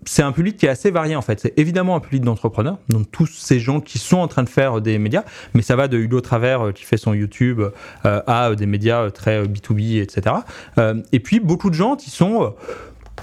c'est 0.06 0.24
un 0.24 0.32
public 0.34 0.58
qui 0.58 0.66
est 0.66 0.70
assez 0.70 0.92
varié 0.92 1.16
en 1.16 1.22
fait. 1.22 1.40
C'est 1.40 1.58
évidemment 1.58 1.96
un 1.96 2.02
public 2.02 2.24
d'entrepreneurs, 2.24 2.80
donc 2.90 3.10
tous 3.12 3.28
ces 3.28 3.60
gens 3.60 3.80
qui 3.80 3.98
sont 3.98 4.18
en 4.18 4.28
train 4.28 4.44
de 4.44 4.50
faire 4.50 4.82
des 4.82 4.98
médias, 4.98 5.24
mais 5.54 5.62
ça 5.62 5.76
va 5.76 5.88
de 5.88 5.98
Hugo 5.98 6.20
Travers 6.20 6.74
qui 6.74 6.84
fait 6.84 6.98
son 6.98 7.14
YouTube 7.14 7.62
à 8.04 8.54
des 8.56 8.66
médias 8.66 9.10
très 9.12 9.44
B2B, 9.44 10.02
etc. 10.02 10.36
Euh, 10.78 11.02
et 11.12 11.20
puis 11.20 11.40
beaucoup 11.40 11.70
de 11.70 11.76
gens 11.76 11.96
qui 11.96 12.10
sont 12.10 12.44
euh, 12.44 12.50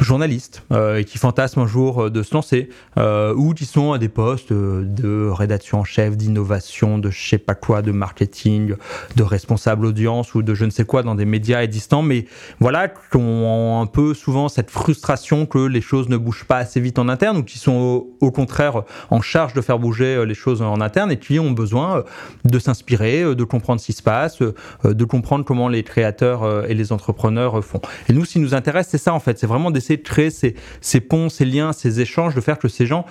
journalistes 0.00 0.62
euh, 0.72 1.02
qui 1.02 1.18
fantasment 1.18 1.62
un 1.62 1.66
jour 1.66 2.05
euh, 2.05 2.11
de 2.11 2.22
se 2.22 2.35
lancer 2.35 2.68
euh, 2.98 3.35
ou 3.35 3.52
qui 3.52 3.66
sont 3.66 3.92
à 3.92 3.98
des 3.98 4.09
postes 4.09 4.52
de 4.52 5.28
rédaction 5.28 5.81
en 5.81 5.85
chef, 5.85 6.16
d'innovation, 6.16 6.98
de 6.98 7.11
je 7.11 7.28
sais 7.28 7.38
pas 7.38 7.55
quoi, 7.55 7.83
de 7.83 7.92
marketing, 7.92 8.74
de 9.16 9.22
responsable 9.22 9.87
audience 9.87 10.35
ou 10.35 10.42
de 10.42 10.55
je 10.55 10.64
ne 10.64 10.70
sais 10.70 10.85
quoi 10.85 11.02
dans 11.02 11.14
des 11.14 11.24
médias 11.24 11.62
existants, 11.62 12.02
mais 12.02 12.26
voilà, 12.61 12.88
qui 12.88 13.16
ont 13.16 13.81
un 13.81 13.87
peu 13.87 14.14
souvent 14.14 14.48
cette 14.48 14.70
frustration 14.70 15.46
que 15.46 15.59
les 15.59 15.81
choses 15.81 16.09
ne 16.09 16.16
bougent 16.16 16.44
pas 16.44 16.59
assez 16.59 16.81
vite 16.81 16.98
en 16.98 17.09
interne 17.09 17.38
ou 17.38 17.42
qui 17.42 17.59
sont 17.59 18.07
au, 18.20 18.31
contraire 18.31 18.83
en 19.11 19.20
charge 19.20 19.52
de 19.52 19.61
faire 19.61 19.78
bouger 19.78 20.24
les 20.24 20.35
choses 20.35 20.62
en 20.62 20.81
interne 20.81 21.12
et 21.12 21.18
qui 21.18 21.38
ont 21.38 21.50
besoin 21.50 22.02
de 22.46 22.59
s'inspirer, 22.59 23.35
de 23.35 23.44
comprendre 23.44 23.78
ce 23.81 23.87
qui 23.87 23.92
se 23.92 24.02
passe, 24.02 24.38
de 24.85 25.05
comprendre 25.05 25.44
comment 25.44 25.68
les 25.68 25.83
créateurs 25.83 26.64
et 26.68 26.72
les 26.72 26.92
entrepreneurs 26.92 27.62
font. 27.62 27.81
Et 28.09 28.14
nous, 28.14 28.24
ce 28.24 28.33
qui 28.33 28.38
nous 28.38 28.55
intéresse, 28.55 28.88
c'est 28.90 28.98
ça 28.98 29.12
en 29.12 29.20
fait, 29.20 29.38
c'est 29.38 29.46
vraiment 29.46 29.70
des 29.70 29.82
de 29.90 29.97
créer 30.03 30.31
ces, 30.31 31.01
ponts, 31.01 31.29
ces 31.29 31.45
liens, 31.45 31.73
ces 31.73 32.01
échanges, 32.01 32.35
de 32.35 32.40
faire 32.40 32.59
que 32.59 32.68
ces 32.68 32.87
gens 32.87 33.07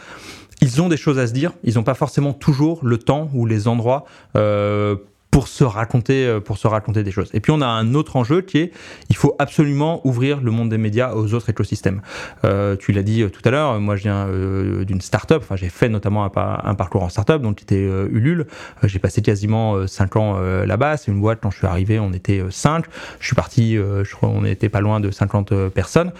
ils 0.63 0.79
ont 0.79 0.89
des 0.89 0.97
choses 0.97 1.17
à 1.17 1.25
se 1.25 1.34
dire, 1.34 1.53
ils 1.63 1.73
n'ont 1.73 1.84
pas 1.84 1.95
forcément 1.95 2.34
toujours 2.34 2.86
le 2.86 2.99
temps 2.99 3.31
ou 3.34 3.47
les 3.47 3.67
endroits 3.67 4.05
euh, 4.36 4.95
pour 5.31 5.47
se 5.47 5.63
raconter 5.63 6.27
euh, 6.27 6.39
pour 6.41 6.57
se 6.57 6.67
raconter 6.67 7.03
des 7.03 7.11
choses. 7.11 7.29
Et 7.33 7.39
puis 7.39 7.51
on 7.51 7.61
a 7.61 7.65
un 7.65 7.95
autre 7.95 8.17
enjeu 8.17 8.41
qui 8.41 8.57
est 8.59 8.71
il 9.09 9.15
faut 9.15 9.35
absolument 9.39 10.05
ouvrir 10.05 10.41
le 10.41 10.51
monde 10.51 10.69
des 10.69 10.77
médias 10.77 11.13
aux 11.13 11.33
autres 11.33 11.49
écosystèmes. 11.49 12.01
Euh, 12.43 12.75
tu 12.75 12.91
l'as 12.91 13.01
dit 13.01 13.23
euh, 13.23 13.29
tout 13.29 13.41
à 13.45 13.51
l'heure, 13.51 13.79
moi 13.79 13.95
je 13.95 14.03
viens 14.03 14.27
euh, 14.27 14.83
d'une 14.83 15.01
start-up, 15.01 15.41
enfin 15.41 15.55
j'ai 15.55 15.69
fait 15.69 15.89
notamment 15.89 16.25
un, 16.25 16.75
parcours 16.75 17.03
en 17.03 17.09
start-up 17.09 17.41
donc 17.41 17.55
qui 17.55 17.63
était 17.63 17.75
euh, 17.75 18.09
Ulule. 18.11 18.45
j'ai 18.83 18.99
passé 18.99 19.21
quasiment 19.21 19.87
5 19.87 20.15
ans 20.17 20.39
là-bas, 20.39 20.97
c'est 20.97 21.11
une 21.11 21.21
boîte 21.21 21.39
quand 21.41 21.49
je 21.49 21.57
suis 21.57 21.67
arrivé, 21.67 21.99
on 21.99 22.11
était 22.11 22.43
5. 22.49 22.85
Je 23.19 23.25
suis 23.25 23.35
parti 23.35 23.75
je 23.75 24.15
crois 24.15 24.29
on 24.29 24.41
n'était 24.41 24.69
pas 24.69 24.81
loin 24.81 24.99
de 24.99 25.11
50 25.11 25.69
personnes 25.69 26.11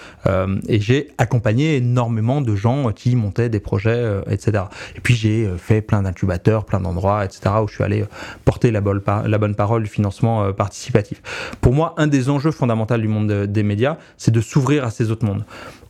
et 0.67 0.80
j'ai 0.80 1.10
accompagné 1.17 1.76
énormément 1.78 2.41
de 2.41 2.56
gens 2.56 2.91
qui 2.91 3.15
montaient 3.15 3.50
des 3.50 3.60
projets 3.60 4.21
etc. 4.30 4.63
Et 4.95 5.02
puis 5.02 5.15
j'ai 5.15 5.50
fait 5.58 5.82
plein 5.82 6.04
d'incubateurs, 6.04 6.65
plein 6.65 6.80
d'endroits 6.80 7.26
etc. 7.26 7.56
où 7.62 7.67
je 7.67 7.76
suis 7.76 7.84
allé 7.84 8.06
porter 8.45 8.71
la 8.71 8.80
la 9.08 9.38
bonne 9.38 9.56
parole 9.56 9.84
du 9.84 9.90
financement 9.90 10.44
euh, 10.44 10.52
participatif. 10.52 11.22
Pour 11.62 11.74
moi, 11.74 11.94
un 11.98 12.08
des 12.08 12.30
enjeux 12.30 12.52
fondamentaux 12.52 12.98
du 12.98 13.08
monde 13.08 13.32
des 13.46 13.64
médias, 13.64 13.98
c'est 14.18 14.32
de 14.32 14.42
s'ouvrir 14.42 14.84
à 14.84 14.92
ces 14.92 15.12
autres 15.12 15.26
mondes 15.26 15.44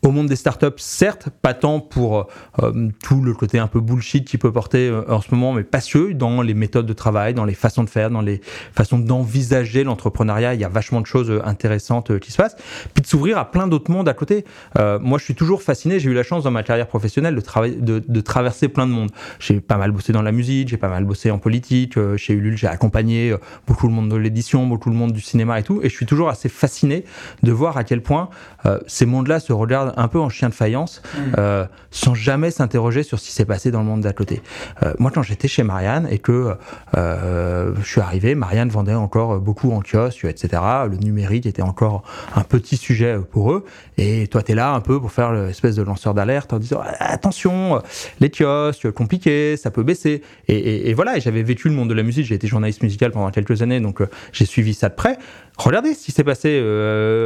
au 0.03 0.09
monde 0.09 0.27
des 0.27 0.35
startups, 0.35 0.67
certes, 0.77 1.29
pas 1.41 1.53
tant 1.53 1.79
pour 1.79 2.27
euh, 2.61 2.89
tout 3.03 3.21
le 3.21 3.33
côté 3.33 3.59
un 3.59 3.67
peu 3.67 3.79
bullshit 3.79 4.27
qui 4.27 4.37
peut 4.37 4.51
porter 4.51 4.87
euh, 4.87 5.03
en 5.07 5.21
ce 5.21 5.33
moment, 5.33 5.53
mais 5.53 5.63
pas 5.63 5.79
que 5.81 6.13
dans 6.13 6.41
les 6.41 6.53
méthodes 6.53 6.85
de 6.85 6.93
travail, 6.93 7.33
dans 7.33 7.45
les 7.45 7.53
façons 7.53 7.83
de 7.83 7.89
faire, 7.89 8.09
dans 8.09 8.21
les 8.21 8.41
façons 8.73 8.97
d'envisager 8.97 9.83
l'entrepreneuriat. 9.83 10.53
Il 10.53 10.59
y 10.59 10.63
a 10.63 10.69
vachement 10.69 11.01
de 11.01 11.05
choses 11.05 11.29
euh, 11.29 11.41
intéressantes 11.45 12.17
qui 12.19 12.31
se 12.31 12.37
passent. 12.37 12.55
Puis 12.93 13.01
de 13.01 13.07
s'ouvrir 13.07 13.37
à 13.37 13.51
plein 13.51 13.67
d'autres 13.67 13.91
mondes 13.91 14.09
à 14.09 14.13
côté. 14.13 14.45
moi, 14.77 15.17
je 15.17 15.23
suis 15.23 15.35
toujours 15.35 15.61
fasciné. 15.61 15.99
J'ai 15.99 16.09
eu 16.09 16.13
la 16.13 16.23
chance 16.23 16.43
dans 16.43 16.51
ma 16.51 16.63
carrière 16.63 16.87
professionnelle 16.87 17.35
de, 17.35 17.99
de 17.99 18.21
traverser 18.21 18.67
plein 18.69 18.87
de 18.87 18.91
mondes. 18.91 19.11
J'ai 19.39 19.59
pas 19.59 19.77
mal 19.77 19.91
bossé 19.91 20.13
dans 20.13 20.21
la 20.21 20.31
musique, 20.31 20.69
j'ai 20.69 20.77
pas 20.77 20.89
mal 20.89 21.05
bossé 21.05 21.31
en 21.31 21.37
politique. 21.37 21.97
chez 22.17 22.33
Ulule, 22.33 22.57
j'ai 22.57 22.67
accompagné 22.67 23.35
beaucoup 23.67 23.87
le 23.87 23.93
monde 23.93 24.09
de 24.09 24.15
l'édition, 24.15 24.65
beaucoup 24.67 24.89
le 24.89 24.95
monde 24.95 25.11
du 25.11 25.21
cinéma 25.21 25.59
et 25.59 25.63
tout. 25.63 25.81
Et 25.83 25.89
je 25.89 25.95
suis 25.95 26.05
toujours 26.05 26.29
assez 26.29 26.49
fasciné 26.49 27.05
de 27.43 27.51
voir 27.51 27.77
à 27.77 27.83
quel 27.83 28.01
point 28.01 28.29
ces 28.87 29.05
mondes-là 29.05 29.39
se 29.39 29.53
regardent 29.53 29.90
un 29.97 30.07
peu 30.07 30.19
en 30.19 30.29
chien 30.29 30.49
de 30.49 30.53
faïence, 30.53 31.01
mm. 31.03 31.19
euh, 31.37 31.65
sans 31.91 32.13
jamais 32.13 32.51
s'interroger 32.51 33.03
sur 33.03 33.19
ce 33.19 33.25
qui 33.25 33.31
s'est 33.31 33.45
passé 33.45 33.71
dans 33.71 33.79
le 33.79 33.85
monde 33.85 34.01
d'à 34.01 34.13
côté. 34.13 34.41
Euh, 34.83 34.93
moi, 34.99 35.11
quand 35.13 35.23
j'étais 35.23 35.47
chez 35.47 35.63
Marianne 35.63 36.07
et 36.09 36.19
que 36.19 36.55
euh, 36.97 37.73
je 37.81 37.87
suis 37.87 38.01
arrivé, 38.01 38.35
Marianne 38.35 38.69
vendait 38.69 38.93
encore 38.93 39.39
beaucoup 39.39 39.71
en 39.71 39.81
kiosque, 39.81 40.25
etc. 40.25 40.61
Le 40.89 40.97
numérique 40.97 41.45
était 41.45 41.61
encore 41.61 42.03
un 42.35 42.43
petit 42.43 42.77
sujet 42.77 43.17
pour 43.31 43.51
eux. 43.51 43.65
Et 43.97 44.27
toi, 44.27 44.43
tu 44.43 44.53
es 44.53 44.55
là 44.55 44.73
un 44.73 44.81
peu 44.81 44.99
pour 44.99 45.11
faire 45.11 45.31
l'espèce 45.31 45.75
de 45.75 45.83
lanceur 45.83 46.13
d'alerte 46.13 46.53
en 46.53 46.59
disant 46.59 46.81
attention, 46.99 47.81
les 48.19 48.29
kiosques, 48.29 48.91
compliqué, 48.91 49.57
ça 49.57 49.71
peut 49.71 49.83
baisser. 49.83 50.21
Et, 50.47 50.89
et 50.89 50.93
voilà, 50.93 51.17
et 51.17 51.21
j'avais 51.21 51.43
vécu 51.43 51.69
le 51.69 51.75
monde 51.75 51.89
de 51.89 51.93
la 51.93 52.03
musique, 52.03 52.25
j'ai 52.25 52.35
été 52.35 52.47
journaliste 52.47 52.83
musical 52.83 53.11
pendant 53.11 53.29
quelques 53.31 53.61
années, 53.61 53.79
donc 53.79 54.01
j'ai 54.31 54.45
suivi 54.45 54.73
ça 54.73 54.89
de 54.89 54.95
près. 54.95 55.17
Regardez 55.57 55.93
ce 55.93 56.05
qui 56.05 56.11
s'est 56.11 56.23
passé 56.23 56.59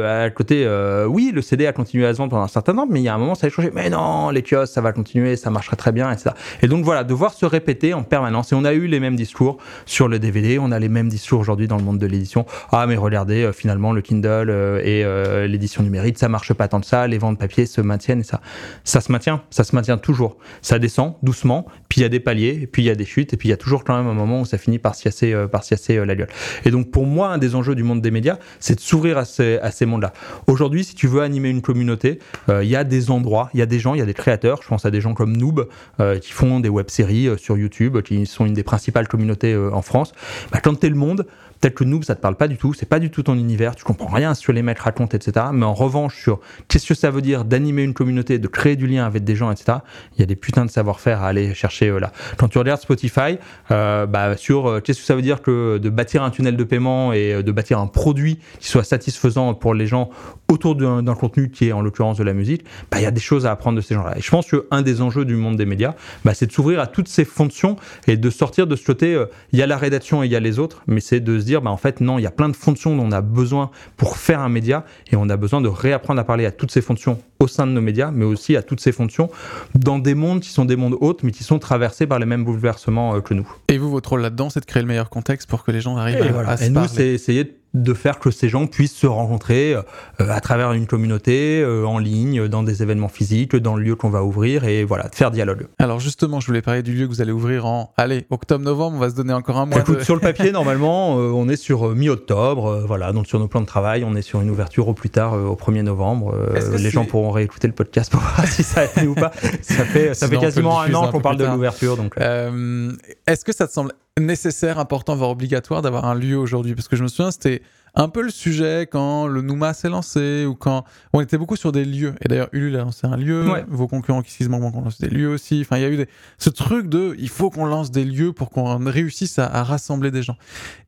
à 0.04 0.28
côté. 0.30 0.66
Oui, 1.08 1.32
le 1.34 1.42
CD 1.42 1.66
a 1.66 1.72
continué 1.72 2.06
à 2.06 2.12
se 2.12 2.18
vendre 2.18 2.30
pendant 2.30 2.42
un 2.42 2.48
certain 2.56 2.74
temps, 2.74 2.86
mais 2.88 3.00
il 3.00 3.04
y 3.04 3.08
a 3.08 3.14
un 3.14 3.18
moment, 3.18 3.34
ça 3.34 3.46
a 3.46 3.50
changé. 3.50 3.70
Mais 3.74 3.90
non, 3.90 4.30
les 4.30 4.42
kiosques, 4.42 4.72
ça 4.72 4.80
va 4.80 4.92
continuer, 4.92 5.36
ça 5.36 5.50
marchera 5.50 5.76
très 5.76 5.92
bien, 5.92 6.10
etc. 6.10 6.30
Et 6.62 6.68
donc 6.68 6.84
voilà, 6.84 7.04
devoir 7.04 7.32
se 7.32 7.46
répéter 7.46 7.94
en 7.94 8.02
permanence. 8.02 8.52
Et 8.52 8.54
on 8.54 8.64
a 8.64 8.72
eu 8.72 8.86
les 8.86 9.00
mêmes 9.00 9.16
discours 9.16 9.58
sur 9.86 10.08
le 10.08 10.18
DVD, 10.18 10.58
on 10.58 10.70
a 10.72 10.78
les 10.78 10.88
mêmes 10.88 11.08
discours 11.08 11.40
aujourd'hui 11.40 11.68
dans 11.68 11.76
le 11.76 11.84
monde 11.84 11.98
de 11.98 12.06
l'édition. 12.06 12.46
Ah, 12.72 12.86
mais 12.86 12.96
regardez, 12.96 13.42
euh, 13.42 13.52
finalement, 13.52 13.92
le 13.92 14.00
Kindle 14.00 14.50
et 14.84 15.04
l'édition 15.48 15.82
numérique, 15.82 16.18
ça 16.18 16.28
marche 16.28 16.52
pas 16.52 16.68
tant 16.68 16.80
que 16.80 16.86
ça. 16.86 17.06
Les 17.06 17.18
ventes 17.18 17.38
papier 17.38 17.66
se 17.66 17.80
maintiennent 17.80 18.20
et 18.20 18.24
ça, 18.24 18.40
ça 18.84 19.00
se 19.00 19.10
maintient, 19.12 19.42
ça 19.50 19.64
se 19.64 19.74
maintient 19.74 19.98
toujours. 19.98 20.36
Ça 20.62 20.78
descend 20.78 21.14
doucement, 21.22 21.66
puis 21.88 22.00
il 22.00 22.02
y 22.02 22.06
a 22.06 22.08
des 22.08 22.20
paliers, 22.20 22.68
puis 22.70 22.82
il 22.82 22.86
y 22.86 22.90
a 22.90 22.94
des 22.94 23.04
chutes, 23.04 23.32
et 23.32 23.36
puis 23.36 23.48
il 23.48 23.50
y 23.50 23.54
a 23.54 23.56
toujours 23.56 23.84
quand 23.84 23.96
même 23.96 24.06
un 24.06 24.14
moment 24.14 24.40
où 24.40 24.44
ça 24.44 24.58
finit 24.58 24.78
par 24.78 24.94
s'y 24.94 25.08
par 25.50 25.62
la 25.88 26.14
gueule. 26.14 26.28
Et 26.64 26.70
donc 26.70 26.90
pour 26.90 27.06
moi, 27.06 27.28
un 27.28 27.38
des 27.38 27.54
enjeux 27.54 27.74
du 27.74 27.82
monde 27.82 28.00
des 28.00 28.10
médias 28.10 28.38
c'est 28.60 28.76
de 28.76 28.80
s'ouvrir 28.80 29.18
à 29.18 29.24
ces, 29.24 29.86
mondes-là. 29.86 30.12
Aujourd'hui, 30.46 30.84
si 30.84 30.94
tu 30.94 31.06
veux 31.06 31.22
animer 31.22 31.50
une 31.50 31.62
communauté, 31.62 32.18
euh, 32.45 32.45
il 32.48 32.68
y 32.68 32.76
a 32.76 32.84
des 32.84 33.10
endroits, 33.10 33.50
il 33.54 33.60
y 33.60 33.62
a 33.62 33.66
des 33.66 33.78
gens, 33.78 33.94
il 33.94 33.98
y 33.98 34.02
a 34.02 34.06
des 34.06 34.14
créateurs, 34.14 34.60
je 34.62 34.68
pense 34.68 34.84
à 34.84 34.90
des 34.90 35.00
gens 35.00 35.14
comme 35.14 35.36
Noob, 35.36 35.68
euh, 36.00 36.18
qui 36.18 36.32
font 36.32 36.60
des 36.60 36.68
web-séries 36.68 37.28
euh, 37.28 37.36
sur 37.36 37.56
YouTube, 37.56 38.00
qui 38.02 38.26
sont 38.26 38.46
une 38.46 38.54
des 38.54 38.62
principales 38.62 39.08
communautés 39.08 39.56
en 39.56 39.82
France. 39.82 40.12
Bah, 40.52 40.60
quand 40.62 40.78
t'es 40.78 40.88
le 40.88 40.96
monde, 40.96 41.26
Peut-être 41.60 41.74
que 41.74 41.84
Noob, 41.84 42.04
ça 42.04 42.14
te 42.14 42.20
parle 42.20 42.36
pas 42.36 42.48
du 42.48 42.56
tout, 42.56 42.74
c'est 42.74 42.88
pas 42.88 42.98
du 42.98 43.10
tout 43.10 43.22
ton 43.22 43.34
univers, 43.34 43.74
tu 43.74 43.84
comprends 43.84 44.14
rien 44.14 44.34
sur 44.34 44.52
les 44.52 44.62
mecs 44.62 44.78
racontent, 44.78 45.16
etc. 45.16 45.46
Mais 45.52 45.64
en 45.64 45.74
revanche, 45.74 46.20
sur 46.20 46.40
qu'est-ce 46.68 46.86
que 46.86 46.94
ça 46.94 47.10
veut 47.10 47.22
dire 47.22 47.44
d'animer 47.44 47.82
une 47.82 47.94
communauté, 47.94 48.38
de 48.38 48.48
créer 48.48 48.76
du 48.76 48.86
lien 48.86 49.06
avec 49.06 49.24
des 49.24 49.36
gens, 49.36 49.50
etc. 49.50 49.78
Il 50.16 50.20
y 50.20 50.22
a 50.22 50.26
des 50.26 50.36
putains 50.36 50.64
de 50.64 50.70
savoir-faire 50.70 51.22
à 51.22 51.28
aller 51.28 51.54
chercher 51.54 51.88
euh, 51.88 51.98
là. 51.98 52.12
Quand 52.36 52.48
tu 52.48 52.58
regardes 52.58 52.80
Spotify, 52.80 53.38
euh, 53.70 54.06
bah, 54.06 54.36
sur 54.36 54.68
euh, 54.68 54.80
qu'est-ce 54.80 55.00
que 55.00 55.06
ça 55.06 55.14
veut 55.14 55.22
dire 55.22 55.42
que 55.42 55.78
de 55.78 55.88
bâtir 55.88 56.22
un 56.22 56.30
tunnel 56.30 56.56
de 56.56 56.64
paiement 56.64 57.12
et 57.12 57.42
de 57.42 57.52
bâtir 57.52 57.78
un 57.78 57.86
produit 57.86 58.38
qui 58.60 58.68
soit 58.68 58.84
satisfaisant 58.84 59.54
pour 59.54 59.74
les 59.74 59.86
gens 59.86 60.10
autour 60.48 60.76
d'un 60.76 61.14
contenu 61.14 61.50
qui 61.50 61.68
est 61.68 61.72
en 61.72 61.80
l'occurrence 61.82 62.18
de 62.18 62.24
la 62.24 62.32
musique, 62.32 62.64
bah, 62.90 62.98
il 62.98 63.02
y 63.02 63.06
a 63.06 63.10
des 63.10 63.20
choses 63.20 63.46
à 63.46 63.50
apprendre 63.50 63.76
de 63.76 63.82
ces 63.82 63.94
gens-là. 63.94 64.16
Et 64.16 64.20
je 64.20 64.30
pense 64.30 64.46
qu'un 64.48 64.82
des 64.82 65.00
enjeux 65.00 65.24
du 65.24 65.36
monde 65.36 65.56
des 65.56 65.66
médias, 65.66 65.94
bah, 66.24 66.34
c'est 66.34 66.46
de 66.46 66.52
s'ouvrir 66.52 66.80
à 66.80 66.86
toutes 66.86 67.08
ces 67.08 67.24
fonctions 67.24 67.76
et 68.06 68.16
de 68.16 68.30
sortir 68.30 68.66
de 68.66 68.76
ce 68.76 68.84
côté, 68.84 69.20
il 69.52 69.58
y 69.58 69.62
a 69.62 69.66
la 69.66 69.76
rédaction 69.76 70.22
et 70.22 70.26
il 70.26 70.32
y 70.32 70.36
a 70.36 70.40
les 70.40 70.58
autres, 70.58 70.82
mais 70.86 71.00
c'est 71.00 71.20
de 71.20 71.38
dire, 71.46 71.62
bah, 71.62 71.70
en 71.70 71.76
fait, 71.76 72.00
non, 72.00 72.18
il 72.18 72.22
y 72.22 72.26
a 72.26 72.30
plein 72.30 72.48
de 72.48 72.56
fonctions 72.56 72.94
dont 72.96 73.04
on 73.04 73.12
a 73.12 73.22
besoin 73.22 73.70
pour 73.96 74.16
faire 74.18 74.40
un 74.40 74.48
média 74.48 74.84
et 75.10 75.16
on 75.16 75.28
a 75.28 75.36
besoin 75.36 75.60
de 75.60 75.68
réapprendre 75.68 76.20
à 76.20 76.24
parler 76.24 76.44
à 76.44 76.50
toutes 76.50 76.70
ces 76.70 76.82
fonctions 76.82 77.18
au 77.40 77.48
sein 77.48 77.66
de 77.66 77.72
nos 77.72 77.80
médias, 77.80 78.10
mais 78.10 78.24
aussi 78.24 78.56
à 78.56 78.62
toutes 78.62 78.80
ces 78.80 78.92
fonctions 78.92 79.30
dans 79.74 79.98
des 79.98 80.14
mondes 80.14 80.40
qui 80.40 80.50
sont 80.50 80.64
des 80.64 80.76
mondes 80.76 80.96
hauts, 81.00 81.16
mais 81.22 81.32
qui 81.32 81.44
sont 81.44 81.58
traversés 81.58 82.06
par 82.06 82.18
les 82.18 82.26
mêmes 82.26 82.44
bouleversements 82.44 83.14
euh, 83.14 83.20
que 83.20 83.34
nous. 83.34 83.48
Et 83.68 83.78
vous, 83.78 83.90
votre 83.90 84.10
rôle 84.10 84.22
là-dedans, 84.22 84.50
c'est 84.50 84.60
de 84.60 84.66
créer 84.66 84.82
le 84.82 84.88
meilleur 84.88 85.10
contexte 85.10 85.48
pour 85.48 85.64
que 85.64 85.70
les 85.70 85.80
gens 85.80 85.96
arrivent 85.96 86.22
à, 86.22 86.50
à, 86.50 86.56
se 86.56 86.64
Et 86.64 86.68
nous, 86.70 86.86
c'est 86.88 87.08
essayer 87.08 87.44
de 87.44 87.52
de 87.82 87.94
faire 87.94 88.18
que 88.18 88.30
ces 88.30 88.48
gens 88.48 88.66
puissent 88.66 88.96
se 88.96 89.06
rencontrer 89.06 89.74
euh, 89.74 89.82
à 90.18 90.40
travers 90.40 90.72
une 90.72 90.86
communauté, 90.86 91.60
euh, 91.60 91.84
en 91.86 91.98
ligne, 91.98 92.48
dans 92.48 92.62
des 92.62 92.82
événements 92.82 93.08
physiques, 93.08 93.54
dans 93.54 93.76
le 93.76 93.82
lieu 93.82 93.96
qu'on 93.96 94.10
va 94.10 94.24
ouvrir, 94.24 94.64
et 94.64 94.84
voilà, 94.84 95.08
de 95.08 95.14
faire 95.14 95.30
dialogue. 95.30 95.66
Alors 95.78 96.00
justement, 96.00 96.40
je 96.40 96.46
voulais 96.46 96.62
parler 96.62 96.82
du 96.82 96.94
lieu 96.94 97.06
que 97.06 97.12
vous 97.12 97.20
allez 97.20 97.32
ouvrir 97.32 97.66
en, 97.66 97.92
allez, 97.96 98.26
octobre-novembre, 98.30 98.96
on 98.96 99.00
va 99.00 99.10
se 99.10 99.14
donner 99.14 99.32
encore 99.32 99.58
un 99.58 99.66
mois. 99.66 99.84
sur 100.02 100.14
le 100.14 100.20
papier, 100.20 100.50
normalement, 100.52 101.18
euh, 101.18 101.30
on 101.30 101.48
est 101.48 101.56
sur 101.56 101.94
mi-octobre, 101.94 102.84
voilà, 102.86 103.12
donc 103.12 103.26
sur 103.26 103.38
nos 103.38 103.48
plans 103.48 103.60
de 103.60 103.66
travail, 103.66 104.04
on 104.04 104.16
est 104.16 104.22
sur 104.22 104.40
une 104.40 104.50
ouverture 104.50 104.88
au 104.88 104.94
plus 104.94 105.10
tard, 105.10 105.34
au 105.34 105.54
1er 105.54 105.82
novembre. 105.82 106.34
les 106.78 106.90
gens 106.90 107.04
pourront 107.04 107.25
réécouter 107.30 107.66
le 107.66 107.74
podcast 107.74 108.10
pour 108.10 108.20
voir 108.36 108.46
si 108.46 108.62
ça 108.62 108.80
a 108.80 108.84
été 108.84 109.06
ou 109.06 109.14
pas. 109.14 109.32
Ça 109.62 109.84
fait, 109.84 110.14
ça 110.14 110.28
fait 110.28 110.38
quasiment 110.38 110.80
un 110.80 110.92
an 110.94 111.10
qu'on 111.10 111.20
parle 111.20 111.36
de 111.36 111.44
l'ouverture. 111.44 111.96
donc. 111.96 112.16
Est-ce 112.18 113.44
que 113.44 113.52
ça 113.52 113.66
te 113.66 113.72
semble 113.72 113.92
nécessaire, 114.18 114.78
important, 114.78 115.14
voire 115.14 115.30
obligatoire 115.30 115.82
d'avoir 115.82 116.04
un 116.06 116.14
lieu 116.14 116.36
aujourd'hui? 116.36 116.74
Parce 116.74 116.88
que 116.88 116.96
je 116.96 117.02
me 117.02 117.08
souviens, 117.08 117.30
c'était 117.30 117.62
un 117.96 118.08
peu 118.08 118.22
le 118.22 118.30
sujet 118.30 118.86
quand 118.90 119.26
le 119.26 119.40
Nouma 119.40 119.72
s'est 119.72 119.88
lancé 119.88 120.44
ou 120.46 120.54
quand 120.54 120.84
on 121.14 121.20
était 121.20 121.38
beaucoup 121.38 121.56
sur 121.56 121.72
des 121.72 121.84
lieux. 121.84 122.14
Et 122.20 122.28
d'ailleurs, 122.28 122.48
Ulule 122.52 122.76
a 122.76 122.80
lancé 122.80 123.06
un 123.06 123.16
lieu, 123.16 123.44
vos 123.68 123.88
concurrents 123.88 124.22
qui 124.22 124.32
se 124.32 124.48
ont 124.48 124.82
lancé 124.84 125.08
des 125.08 125.14
lieux 125.14 125.28
aussi. 125.28 125.62
Enfin, 125.62 125.78
il 125.78 125.82
y 125.82 125.86
a 125.86 125.88
eu 125.88 125.96
des... 125.96 126.08
ce 126.38 126.50
truc 126.50 126.88
de 126.88 127.16
il 127.18 127.30
faut 127.30 127.50
qu'on 127.50 127.64
lance 127.64 127.90
des 127.90 128.04
lieux 128.04 128.32
pour 128.32 128.50
qu'on 128.50 128.78
réussisse 128.84 129.38
à, 129.38 129.62
rassembler 129.64 130.10
des 130.10 130.22
gens. 130.22 130.36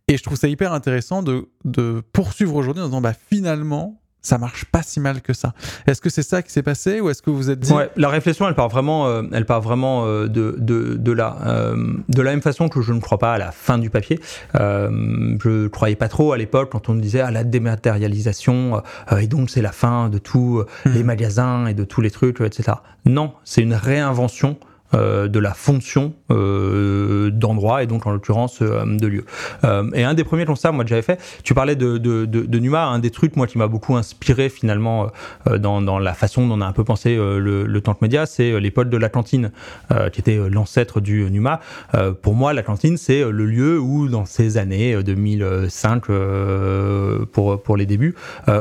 Et 0.07 0.16
je 0.16 0.22
trouve 0.22 0.37
ça 0.37 0.48
hyper 0.48 0.72
intéressant 0.72 1.22
de, 1.22 1.48
de 1.64 2.03
poursuivre 2.12 2.55
aujourd'hui 2.55 2.83
en 2.83 2.87
disant 2.87 3.01
bah 3.01 3.14
finalement, 3.31 4.01
ça 4.20 4.38
marche 4.38 4.64
pas 4.64 4.83
si 4.83 5.00
mal 5.00 5.20
que 5.22 5.33
ça. 5.33 5.54
Est-ce 5.87 6.00
que 6.00 6.11
c'est 6.11 6.22
ça 6.22 6.42
qui 6.42 6.50
s'est 6.50 6.62
passé 6.62 7.00
ou 7.00 7.09
est-ce 7.09 7.22
que 7.22 7.31
vous 7.31 7.50
êtes 7.50 7.61
dit 7.61 7.72
ouais, 7.72 7.90
La 7.96 8.09
réflexion, 8.09 8.48
elle 8.48 8.54
part 8.54 8.68
vraiment, 8.68 9.07
euh, 9.07 9.22
elle 9.33 9.46
part 9.46 9.61
vraiment 9.61 10.04
euh, 10.07 10.26
de, 10.28 10.57
de, 10.59 10.96
de, 10.96 11.12
là. 11.12 11.37
Euh, 11.46 11.94
de 12.09 12.22
la 12.22 12.31
même 12.33 12.42
façon 12.42 12.68
que 12.68 12.83
je 12.83 12.92
ne 12.92 13.00
crois 13.00 13.18
pas 13.18 13.35
à 13.35 13.38
la 13.38 13.52
fin 13.52 13.78
du 13.78 13.90
papier. 13.90 14.20
je 14.54 15.68
croyais 15.68 15.96
pas 15.96 16.09
trop 16.09 16.33
à 16.33 16.37
l'époque 16.37 16.70
quand 16.72 16.88
on 16.88 16.94
me 16.94 17.00
disait 17.00 17.20
à 17.20 17.31
la 17.31 17.44
dématérialisation 17.44 18.83
et 19.18 19.26
donc 19.26 19.50
c'est 19.50 19.62
la 19.62 19.72
fin 19.72 20.09
de 20.09 20.18
tous 20.18 20.64
mmh. 20.85 20.90
les 20.90 21.02
magasins 21.02 21.66
et 21.66 21.74
de 21.74 21.85
tous 21.85 22.00
les 22.00 22.11
trucs, 22.11 22.40
etc. 22.40 22.78
Non, 23.05 23.32
c'est 23.45 23.62
une 23.62 23.74
réinvention 23.74 24.59
euh, 24.95 25.28
de 25.28 25.39
la 25.39 25.53
fonction 25.53 26.14
euh, 26.30 27.30
d'endroit 27.30 27.82
et 27.82 27.86
donc 27.86 28.07
en 28.07 28.11
l'occurrence 28.11 28.61
euh, 28.62 28.86
de 28.86 29.07
lieu. 29.07 29.24
et 29.93 30.03
un 30.03 30.14
des 30.14 30.24
premiers 30.24 30.47
constats 30.47 30.72
moi 30.72 30.82
que 30.82 30.89
j'avais 30.89 31.03
fait, 31.03 31.20
tu 31.43 31.53
parlais 31.53 31.76
de, 31.76 32.59
Numa, 32.59 32.86
un 32.86 32.99
des 32.99 33.11
trucs 33.11 33.36
moi 33.36 33.47
qui 33.47 33.59
m'a 33.59 33.66
beaucoup 33.66 33.97
inspiré 33.97 34.49
finalement 34.49 35.11
dans, 35.59 35.99
la 35.99 36.14
façon 36.14 36.47
dont 36.47 36.57
on 36.57 36.61
a 36.62 36.66
un 36.66 36.72
peu 36.72 36.84
pensé 36.84 37.16
le, 37.16 37.66
le 37.66 37.80
Tank 37.82 38.01
Média, 38.01 38.24
c'est 38.24 38.59
l'époque 38.61 38.89
de 38.89 38.97
la 38.97 39.11
cantine 39.11 39.51
qui 40.12 40.20
était 40.20 40.39
l'ancêtre 40.49 41.01
du 41.01 41.30
Numa. 41.30 41.61
pour 42.22 42.34
moi, 42.34 42.55
la 42.55 42.62
cantine 42.62 42.97
c'est 42.97 43.30
le 43.30 43.45
lieu 43.45 43.78
où 43.78 44.09
dans 44.09 44.24
ces 44.24 44.57
années 44.57 45.03
2005 45.03 46.07
pour, 47.32 47.62
pour 47.62 47.76
les 47.76 47.86
débuts, 47.86 48.14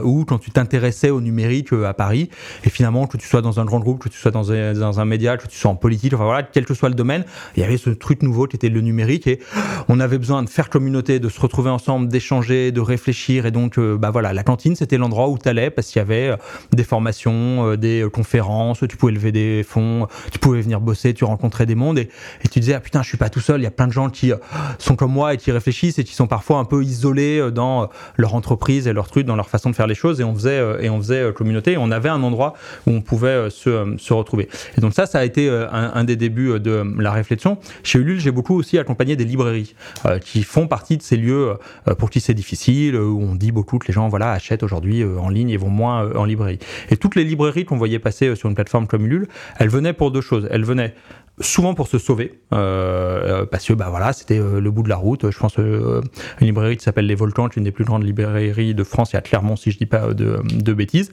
où 0.04 0.26
quand 0.26 0.40
tu 0.40 0.52
t'intéressais 0.52 1.10
au 1.10 1.22
numérique 1.22 1.72
à 1.72 1.94
Paris 1.94 2.30
et 2.66 2.70
finalement 2.70 3.08
que 3.08 3.18
tu 3.18 3.28
sois 3.28 3.42
dans 3.42 3.60
un 3.62 3.66
grand 3.66 3.80
groupe, 3.80 4.00
que 4.00 4.10
tu 4.10 4.18
sois 4.18 4.32
dans 4.32 4.52
un 4.52 5.06
média, 5.06 5.38
que 5.38 5.48
tu 5.48 5.58
sois 5.58 5.72
en 5.72 5.76
politique, 5.76 6.17
enfin 6.18 6.26
voilà, 6.26 6.44
quel 6.44 6.66
que 6.66 6.74
soit 6.74 6.90
le 6.90 6.96
domaine, 6.96 7.24
il 7.56 7.62
y 7.62 7.64
avait 7.64 7.78
ce 7.78 7.90
truc 7.90 8.24
nouveau 8.24 8.48
qui 8.48 8.56
était 8.56 8.70
le 8.70 8.82
numérique 8.82 9.28
et 9.28 9.40
on 9.88 10.00
avait 10.00 10.18
besoin 10.18 10.44
de 10.44 10.50
faire 10.50 10.70
communauté, 10.70 11.20
de 11.20 11.30
se 11.30 11.40
retrouver 11.40 11.70
ensemble, 11.70 12.08
d'échanger, 12.08 12.72
de 12.72 12.82
réfléchir 12.82 13.46
et 13.46 13.52
donc 13.52 13.78
euh, 13.78 13.98
bah 13.98 14.10
voilà, 14.12 14.34
la 14.34 14.44
cantine 14.44 14.76
c'était 14.76 14.98
l'endroit 14.98 15.30
où 15.30 15.38
tu 15.38 15.48
allais 15.48 15.70
parce 15.70 15.88
qu'il 15.88 16.00
y 16.00 16.02
avait 16.02 16.30
euh, 16.30 16.38
des 16.74 16.84
formations, 16.84 17.72
euh, 17.72 17.78
des 17.78 18.06
conférences, 18.12 18.84
tu 18.90 18.98
pouvais 18.98 19.12
lever 19.12 19.32
des 19.32 19.64
fonds, 19.64 20.08
tu 20.32 20.40
pouvais 20.40 20.62
venir 20.62 20.82
bosser, 20.82 21.14
tu 21.14 21.24
rencontrais 21.24 21.66
des 21.66 21.76
mondes 21.76 22.00
et, 22.00 22.10
et 22.44 22.48
tu 22.48 22.60
disais 22.60 22.74
ah 22.74 22.80
putain 22.80 23.04
je 23.04 23.10
suis 23.10 23.18
pas 23.18 23.30
tout 23.30 23.40
seul, 23.40 23.62
il 23.62 23.64
y 23.64 23.68
a 23.68 23.72
plein 23.72 23.88
de 23.88 23.94
gens 23.94 24.10
qui 24.10 24.32
sont 24.80 24.96
comme 24.96 25.12
moi 25.12 25.34
et 25.34 25.38
qui 25.38 25.52
réfléchissent 25.52 26.00
et 26.00 26.04
qui 26.04 26.16
sont 26.16 26.28
parfois 26.28 26.58
un 26.58 26.66
peu 26.66 26.84
isolés 26.84 27.52
dans 27.52 27.90
leur 28.18 28.36
entreprise 28.36 28.88
et 28.88 28.94
leur 28.94 29.08
truc, 29.08 29.26
dans 29.26 29.36
leur 29.36 29.50
façon 29.50 29.70
de 29.70 29.76
faire 29.76 29.88
les 29.88 29.96
choses 29.96 30.20
et 30.20 30.24
on 30.24 30.34
faisait 30.34 30.62
et 30.82 30.90
on 30.90 30.98
faisait 30.98 31.32
communauté 31.34 31.74
et 31.74 31.78
on 31.78 31.92
avait 31.92 32.10
un 32.10 32.24
endroit 32.24 32.54
où 32.86 32.92
on 32.92 33.02
pouvait 33.02 33.50
se, 33.50 33.96
se 33.98 34.14
retrouver. 34.14 34.50
Et 34.78 34.82
donc 34.82 34.94
ça 34.94 35.06
ça 35.06 35.20
a 35.20 35.24
été 35.24 35.50
un, 35.50 35.92
un 35.94 36.04
des 36.08 36.16
débuts 36.16 36.60
de 36.60 36.84
la 36.98 37.12
réflexion. 37.12 37.60
Chez 37.84 38.00
Ulule, 38.00 38.20
j'ai 38.20 38.32
beaucoup 38.32 38.56
aussi 38.56 38.78
accompagné 38.78 39.16
des 39.16 39.26
librairies 39.26 39.76
euh, 40.06 40.20
qui 40.20 40.44
font 40.44 40.68
partie 40.68 40.98
de 40.98 41.04
ces 41.04 41.18
lieux 41.18 41.54
euh, 41.88 41.96
pour 41.96 42.10
qui 42.10 42.20
c'est 42.20 42.34
difficile, 42.34 42.96
euh, 42.96 43.06
où 43.06 43.22
on 43.22 43.36
dit 43.36 43.52
beaucoup 43.52 43.78
que 43.78 43.88
les 43.88 43.94
gens 43.94 44.08
voilà 44.08 44.32
achètent 44.32 44.64
aujourd'hui 44.64 45.04
en 45.04 45.30
ligne 45.30 45.50
et 45.50 45.58
vont 45.58 45.70
moins 45.70 46.12
en 46.16 46.26
librairie. 46.26 46.60
Et 46.90 46.98
toutes 46.98 47.16
les 47.16 47.24
librairies 47.24 47.66
qu'on 47.66 47.78
voyait 47.78 48.00
passer 48.00 48.36
sur 48.36 48.50
une 48.50 48.56
plateforme 48.56 48.88
comme 48.88 49.06
Ulule, 49.06 49.28
elles 49.60 49.70
venaient 49.70 49.94
pour 49.94 50.12
deux 50.12 50.22
choses. 50.22 50.48
Elles 50.52 50.66
venaient 50.66 50.96
souvent 51.40 51.76
pour 51.76 51.88
se 51.88 52.00
sauver 52.00 52.40
parce 52.50 53.66
que 53.68 53.74
bah 53.74 53.90
voilà 53.92 54.12
c'était 54.12 54.40
le 54.40 54.72
bout 54.72 54.82
de 54.82 54.90
la 54.90 54.96
route 54.96 55.30
je 55.30 55.38
pense 55.38 55.58
une 55.58 56.02
librairie 56.42 56.78
qui 56.78 56.84
s'appelle 56.84 57.06
les 57.06 57.14
Volcans 57.14 57.48
une 57.56 57.64
des 57.64 57.72
plus 57.72 57.86
grandes 57.86 58.04
librairies 58.04 58.74
de 58.74 58.84
France 58.84 59.14
y 59.14 59.18
a 59.18 59.22
Clermont 59.22 59.56
si 59.56 59.70
je 59.70 59.78
dis 59.78 59.86
pas 59.86 60.16
de, 60.16 60.40
de 60.52 60.74
bêtises 60.74 61.12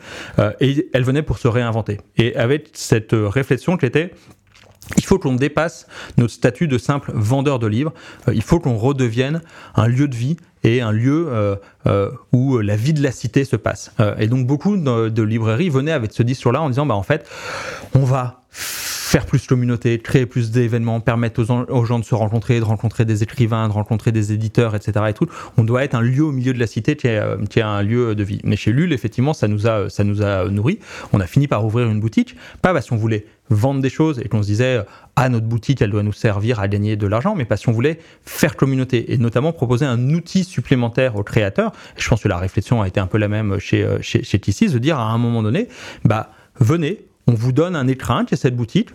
et 0.60 0.88
elle 0.94 1.04
venait 1.04 1.20
pour 1.20 1.36
se 1.36 1.46
réinventer 1.46 1.98
et 2.16 2.34
avec 2.36 2.70
cette 2.72 3.10
réflexion 3.12 3.76
qui 3.76 3.84
était 3.84 4.12
il 4.96 5.04
faut 5.04 5.18
qu'on 5.18 5.34
dépasse 5.34 5.86
notre 6.16 6.32
statut 6.32 6.68
de 6.68 6.78
simple 6.78 7.12
vendeur 7.14 7.58
de 7.58 7.66
livres. 7.66 7.92
Euh, 8.28 8.34
il 8.34 8.42
faut 8.42 8.60
qu'on 8.60 8.76
redevienne 8.76 9.42
un 9.74 9.86
lieu 9.86 10.08
de 10.08 10.14
vie 10.14 10.36
et 10.62 10.80
un 10.80 10.92
lieu 10.92 11.26
euh, 11.28 11.56
euh, 11.86 12.10
où 12.32 12.58
la 12.58 12.76
vie 12.76 12.94
de 12.94 13.02
la 13.02 13.12
cité 13.12 13.44
se 13.44 13.56
passe. 13.56 13.92
et 14.18 14.28
donc 14.28 14.46
beaucoup 14.46 14.76
de, 14.76 15.22
librairies 15.22 15.68
venaient 15.68 15.92
avec 15.92 16.12
ce 16.12 16.22
discours-là 16.22 16.62
en 16.62 16.70
disant, 16.70 16.86
bah 16.86 16.94
en 16.94 17.02
fait, 17.02 17.28
on 17.94 18.04
va 18.04 18.43
faire 18.56 19.26
plus 19.26 19.46
communauté, 19.46 19.98
créer 19.98 20.26
plus 20.26 20.50
d'événements, 20.50 21.00
permettre 21.00 21.42
aux, 21.42 21.84
gens 21.84 21.98
de 21.98 22.04
se 22.04 22.14
rencontrer, 22.14 22.60
de 22.60 22.64
rencontrer 22.64 23.04
des 23.04 23.22
écrivains, 23.22 23.68
de 23.68 23.72
rencontrer 23.72 24.12
des 24.12 24.32
éditeurs, 24.32 24.74
etc. 24.76 25.06
Et 25.08 25.12
tout. 25.12 25.26
On 25.56 25.64
doit 25.64 25.84
être 25.84 25.94
un 25.94 26.00
lieu 26.00 26.24
au 26.24 26.32
milieu 26.32 26.52
de 26.52 26.58
la 26.58 26.66
cité 26.66 26.96
qui 26.96 27.08
est, 27.08 27.20
est 27.56 27.60
un 27.60 27.82
lieu 27.82 28.14
de 28.14 28.24
vie. 28.24 28.40
Mais 28.44 28.56
chez 28.56 28.72
Lul, 28.72 28.92
effectivement, 28.92 29.34
ça 29.34 29.48
nous 29.48 29.66
a, 29.66 29.90
ça 29.90 30.04
nous 30.04 30.22
a 30.22 30.48
nourri. 30.48 30.78
On 31.12 31.20
a 31.20 31.26
fini 31.26 31.48
par 31.48 31.64
ouvrir 31.64 31.88
une 31.88 32.00
boutique, 32.00 32.36
pas 32.62 32.72
parce 32.72 32.88
qu'on 32.88 32.96
voulait 32.96 33.26
vendre 33.50 33.82
des 33.82 33.90
choses 33.90 34.20
et 34.20 34.28
qu'on 34.28 34.42
se 34.42 34.48
disait 34.48 34.80
ah 35.16 35.28
notre 35.28 35.46
boutique 35.46 35.82
elle 35.82 35.90
doit 35.90 36.02
nous 36.02 36.12
servir 36.12 36.60
à 36.60 36.68
gagner 36.68 36.96
de 36.96 37.06
l'argent 37.06 37.34
mais 37.34 37.44
parce 37.44 37.64
qu'on 37.64 37.72
voulait 37.72 37.98
faire 38.24 38.56
communauté 38.56 39.12
et 39.12 39.18
notamment 39.18 39.52
proposer 39.52 39.84
un 39.84 40.10
outil 40.10 40.44
supplémentaire 40.44 41.16
aux 41.16 41.22
créateurs 41.22 41.72
je 41.96 42.08
pense 42.08 42.22
que 42.22 42.28
la 42.28 42.38
réflexion 42.38 42.80
a 42.80 42.88
été 42.88 43.00
un 43.00 43.06
peu 43.06 43.18
la 43.18 43.28
même 43.28 43.58
chez 43.58 43.84
euh, 43.84 43.98
chez, 44.00 44.22
chez 44.22 44.38
Tissis 44.38 44.70
de 44.70 44.78
dire 44.78 44.98
à 44.98 45.12
un 45.12 45.18
moment 45.18 45.42
donné 45.42 45.68
bah 46.04 46.30
venez 46.58 47.04
on 47.26 47.34
vous 47.34 47.52
donne 47.52 47.76
un 47.76 47.86
écrin 47.88 48.24
qui 48.24 48.34
est 48.34 48.38
cette 48.38 48.56
boutique 48.56 48.90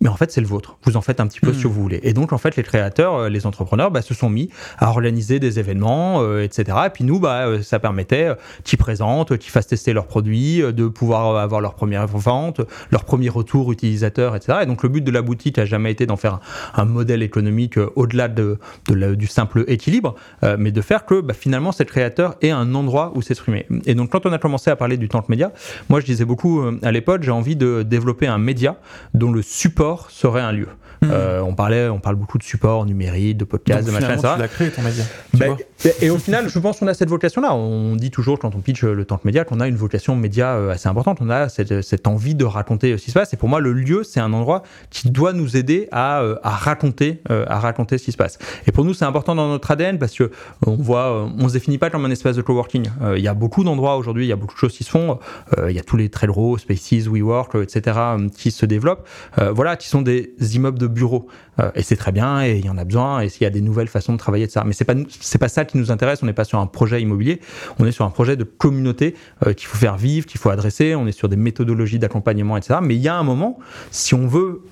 mais 0.00 0.08
en 0.08 0.16
fait 0.16 0.30
c'est 0.32 0.40
le 0.40 0.46
vôtre. 0.46 0.76
Vous 0.84 0.96
en 0.96 1.02
faites 1.02 1.20
un 1.20 1.26
petit 1.26 1.40
peu 1.40 1.52
ce 1.52 1.62
que 1.62 1.68
hmm. 1.68 1.70
vous 1.70 1.82
voulez. 1.82 2.00
Et 2.02 2.12
donc 2.12 2.32
en 2.32 2.38
fait 2.38 2.56
les 2.56 2.62
créateurs, 2.62 3.14
euh, 3.14 3.28
les 3.28 3.46
entrepreneurs, 3.46 3.90
bah, 3.90 4.02
se 4.02 4.14
sont 4.14 4.30
mis 4.30 4.48
à 4.78 4.88
organiser 4.88 5.38
des 5.38 5.58
événements, 5.58 6.22
euh, 6.22 6.42
etc. 6.42 6.78
Et 6.86 6.90
puis 6.90 7.04
nous, 7.04 7.20
bah, 7.20 7.46
euh, 7.46 7.62
ça 7.62 7.78
permettait 7.78 8.28
qu'ils 8.64 8.78
présentent, 8.78 9.36
qu'ils 9.36 9.50
fassent 9.50 9.66
tester 9.66 9.92
leurs 9.92 10.06
produits, 10.06 10.60
de 10.60 10.88
pouvoir 10.88 11.36
avoir 11.36 11.60
leur 11.60 11.74
première 11.74 12.06
vente, 12.06 12.60
leur 12.90 13.04
premier 13.04 13.28
retour 13.28 13.70
utilisateur, 13.72 14.36
etc. 14.36 14.60
Et 14.62 14.66
donc 14.66 14.82
le 14.82 14.88
but 14.88 15.02
de 15.02 15.10
la 15.10 15.22
boutique 15.22 15.58
a 15.58 15.64
jamais 15.64 15.92
été 15.92 16.06
d'en 16.06 16.16
faire 16.16 16.40
un, 16.74 16.84
modèle 16.90 17.22
économique 17.22 17.78
au-delà 17.94 18.26
de, 18.26 18.58
de 18.88 19.14
du 19.14 19.26
simple 19.28 19.64
équilibre, 19.68 20.16
mais 20.58 20.72
de 20.72 20.80
faire 20.80 21.06
que 21.06 21.20
bah, 21.20 21.34
finalement 21.34 21.70
cette 21.70 21.88
créateur 21.88 22.34
ait 22.42 22.50
un 22.50 22.74
endroit 22.74 23.12
où 23.14 23.22
s'exprimer. 23.22 23.66
Et 23.86 23.94
donc 23.94 24.10
quand 24.10 24.26
on 24.26 24.32
a 24.32 24.38
commencé 24.38 24.70
à 24.70 24.76
parler 24.76 24.96
du 24.96 25.08
temps 25.08 25.24
média, 25.28 25.52
moi 25.88 26.00
je 26.00 26.06
disais 26.06 26.24
beaucoup 26.24 26.62
à 26.82 26.90
l'époque, 26.90 27.22
j'ai 27.22 27.30
envie 27.30 27.54
de 27.54 27.82
développer 27.82 28.26
un 28.26 28.38
média 28.38 28.76
dont 29.14 29.30
le 29.30 29.42
support 29.42 29.89
serait 30.08 30.40
un 30.40 30.52
lieu. 30.52 30.68
Hmm. 31.02 31.10
Euh, 31.10 31.40
on 31.40 31.54
parlait, 31.54 31.88
on 31.88 31.98
parle 31.98 32.16
beaucoup 32.16 32.38
de 32.38 32.42
support 32.42 32.84
numérique, 32.84 33.38
de 33.38 33.44
podcast, 33.44 33.86
de 33.86 33.92
machin, 33.92 34.18
ça. 34.18 34.34
Tu 34.34 34.40
l'as 34.40 34.48
créé 34.48 34.70
ton 34.70 34.82
média. 34.82 35.04
Ben, 35.34 35.56
et, 36.00 36.10
au 36.10 36.18
final, 36.18 36.48
je 36.48 36.58
pense 36.58 36.78
qu'on 36.78 36.86
a 36.88 36.94
cette 36.94 37.08
vocation-là. 37.08 37.54
On 37.54 37.96
dit 37.96 38.10
toujours 38.10 38.38
quand 38.38 38.54
on 38.54 38.60
pitch 38.60 38.82
le 38.82 39.04
temps 39.04 39.20
média 39.24 39.44
qu'on 39.44 39.60
a 39.60 39.68
une 39.68 39.76
vocation 39.76 40.14
média 40.14 40.54
euh, 40.54 40.72
assez 40.72 40.88
importante. 40.88 41.18
On 41.20 41.30
a 41.30 41.48
cette, 41.48 42.06
envie 42.06 42.34
de 42.34 42.44
raconter 42.44 42.96
ce 42.98 43.04
qui 43.04 43.10
se 43.10 43.18
passe. 43.18 43.32
Et 43.32 43.36
pour 43.36 43.48
moi, 43.48 43.60
le 43.60 43.72
lieu, 43.72 44.02
c'est 44.02 44.20
un 44.20 44.32
endroit 44.32 44.62
qui 44.90 45.10
doit 45.10 45.32
nous 45.32 45.56
aider 45.56 45.88
à, 45.90 46.20
euh, 46.20 46.36
à 46.42 46.50
raconter, 46.50 47.22
à 47.28 47.58
raconter 47.58 47.98
ce 47.98 48.04
qui 48.04 48.12
se 48.12 48.16
passe. 48.16 48.38
Et 48.66 48.72
pour 48.72 48.84
nous, 48.84 48.94
c'est 48.94 49.04
important 49.04 49.34
dans 49.34 49.48
notre 49.48 49.70
ADN 49.70 49.98
parce 49.98 50.14
que 50.14 50.30
on 50.66 50.76
voit, 50.76 51.30
on 51.38 51.48
se 51.48 51.54
définit 51.54 51.78
pas 51.78 51.90
comme 51.90 52.04
un 52.04 52.10
espace 52.10 52.36
de 52.36 52.42
coworking. 52.42 52.88
Il 53.16 53.22
y 53.22 53.28
a 53.28 53.34
beaucoup 53.34 53.64
d'endroits 53.64 53.96
aujourd'hui, 53.96 54.26
il 54.26 54.28
y 54.28 54.32
a 54.32 54.36
beaucoup 54.36 54.54
de 54.54 54.58
choses 54.58 54.76
qui 54.76 54.84
se 54.84 54.90
font. 54.90 55.18
Il 55.66 55.72
y 55.72 55.78
a 55.78 55.82
tous 55.82 55.96
les 55.96 56.08
Trello, 56.08 56.58
Spaces, 56.58 57.06
WeWork, 57.06 57.54
etc. 57.56 57.98
qui 58.36 58.50
se 58.50 58.66
développent. 58.66 59.06
voilà, 59.36 59.76
qui 59.76 59.88
sont 59.88 60.02
des 60.02 60.34
immeubles 60.54 60.78
de 60.78 60.86
bureaux. 60.86 61.28
Euh, 61.60 61.70
et 61.74 61.82
c'est 61.82 61.96
très 61.96 62.12
bien, 62.12 62.44
et 62.44 62.58
il 62.58 62.64
y 62.64 62.70
en 62.70 62.78
a 62.78 62.84
besoin, 62.84 63.20
et 63.20 63.28
s'il 63.28 63.42
y 63.42 63.46
a 63.46 63.50
des 63.50 63.60
nouvelles 63.60 63.88
façons 63.88 64.12
de 64.12 64.18
travailler 64.18 64.48
ça. 64.48 64.64
Mais 64.64 64.72
c'est 64.72 64.84
pas, 64.84 64.94
pas 64.94 65.48
ça 65.48 65.64
qui 65.64 65.78
nous 65.78 65.90
intéresse, 65.90 66.22
on 66.22 66.26
n'est 66.26 66.32
pas 66.32 66.44
sur 66.44 66.58
un 66.58 66.66
projet 66.66 67.00
immobilier, 67.00 67.40
on 67.78 67.86
est 67.86 67.92
sur 67.92 68.04
un 68.04 68.10
projet 68.10 68.36
de 68.36 68.44
communauté 68.44 69.14
euh, 69.46 69.52
qu'il 69.52 69.68
faut 69.68 69.78
faire 69.78 69.96
vivre, 69.96 70.26
qu'il 70.26 70.40
faut 70.40 70.50
adresser, 70.50 70.94
on 70.94 71.06
est 71.06 71.12
sur 71.12 71.28
des 71.28 71.36
méthodologies 71.36 71.98
d'accompagnement, 71.98 72.56
etc. 72.56 72.80
Mais 72.82 72.96
il 72.96 73.02
y 73.02 73.08
a 73.08 73.16
un 73.16 73.22
moment, 73.22 73.58
si 73.90 74.14
on 74.14 74.26
veut 74.26 74.62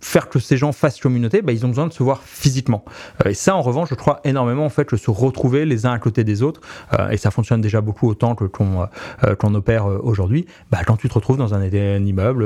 faire 0.00 0.28
que 0.28 0.38
ces 0.38 0.56
gens 0.56 0.72
fassent 0.72 1.00
communauté, 1.00 1.42
bah, 1.42 1.52
ils 1.52 1.64
ont 1.64 1.68
besoin 1.68 1.86
de 1.86 1.92
se 1.92 2.02
voir 2.02 2.22
physiquement. 2.22 2.84
Euh, 3.24 3.30
et 3.30 3.34
ça, 3.34 3.56
en 3.56 3.62
revanche, 3.62 3.88
je 3.90 3.94
crois 3.94 4.20
énormément 4.24 4.64
en 4.64 4.70
fait 4.70 4.84
que 4.84 4.96
se 4.96 5.10
retrouver 5.10 5.64
les 5.64 5.86
uns 5.86 5.92
à 5.92 5.98
côté 5.98 6.24
des 6.24 6.42
autres, 6.42 6.60
euh, 6.98 7.10
et 7.10 7.16
ça 7.16 7.30
fonctionne 7.30 7.60
déjà 7.60 7.80
beaucoup 7.80 8.08
autant 8.08 8.34
que 8.34 8.44
qu'on 8.44 8.86
euh, 9.24 9.34
qu'on 9.34 9.54
opère 9.54 9.86
aujourd'hui. 9.86 10.46
Bah, 10.70 10.78
quand 10.86 10.96
tu 10.96 11.08
te 11.08 11.14
retrouves 11.14 11.36
dans 11.36 11.54
un, 11.54 11.58
immeuble 11.68 12.44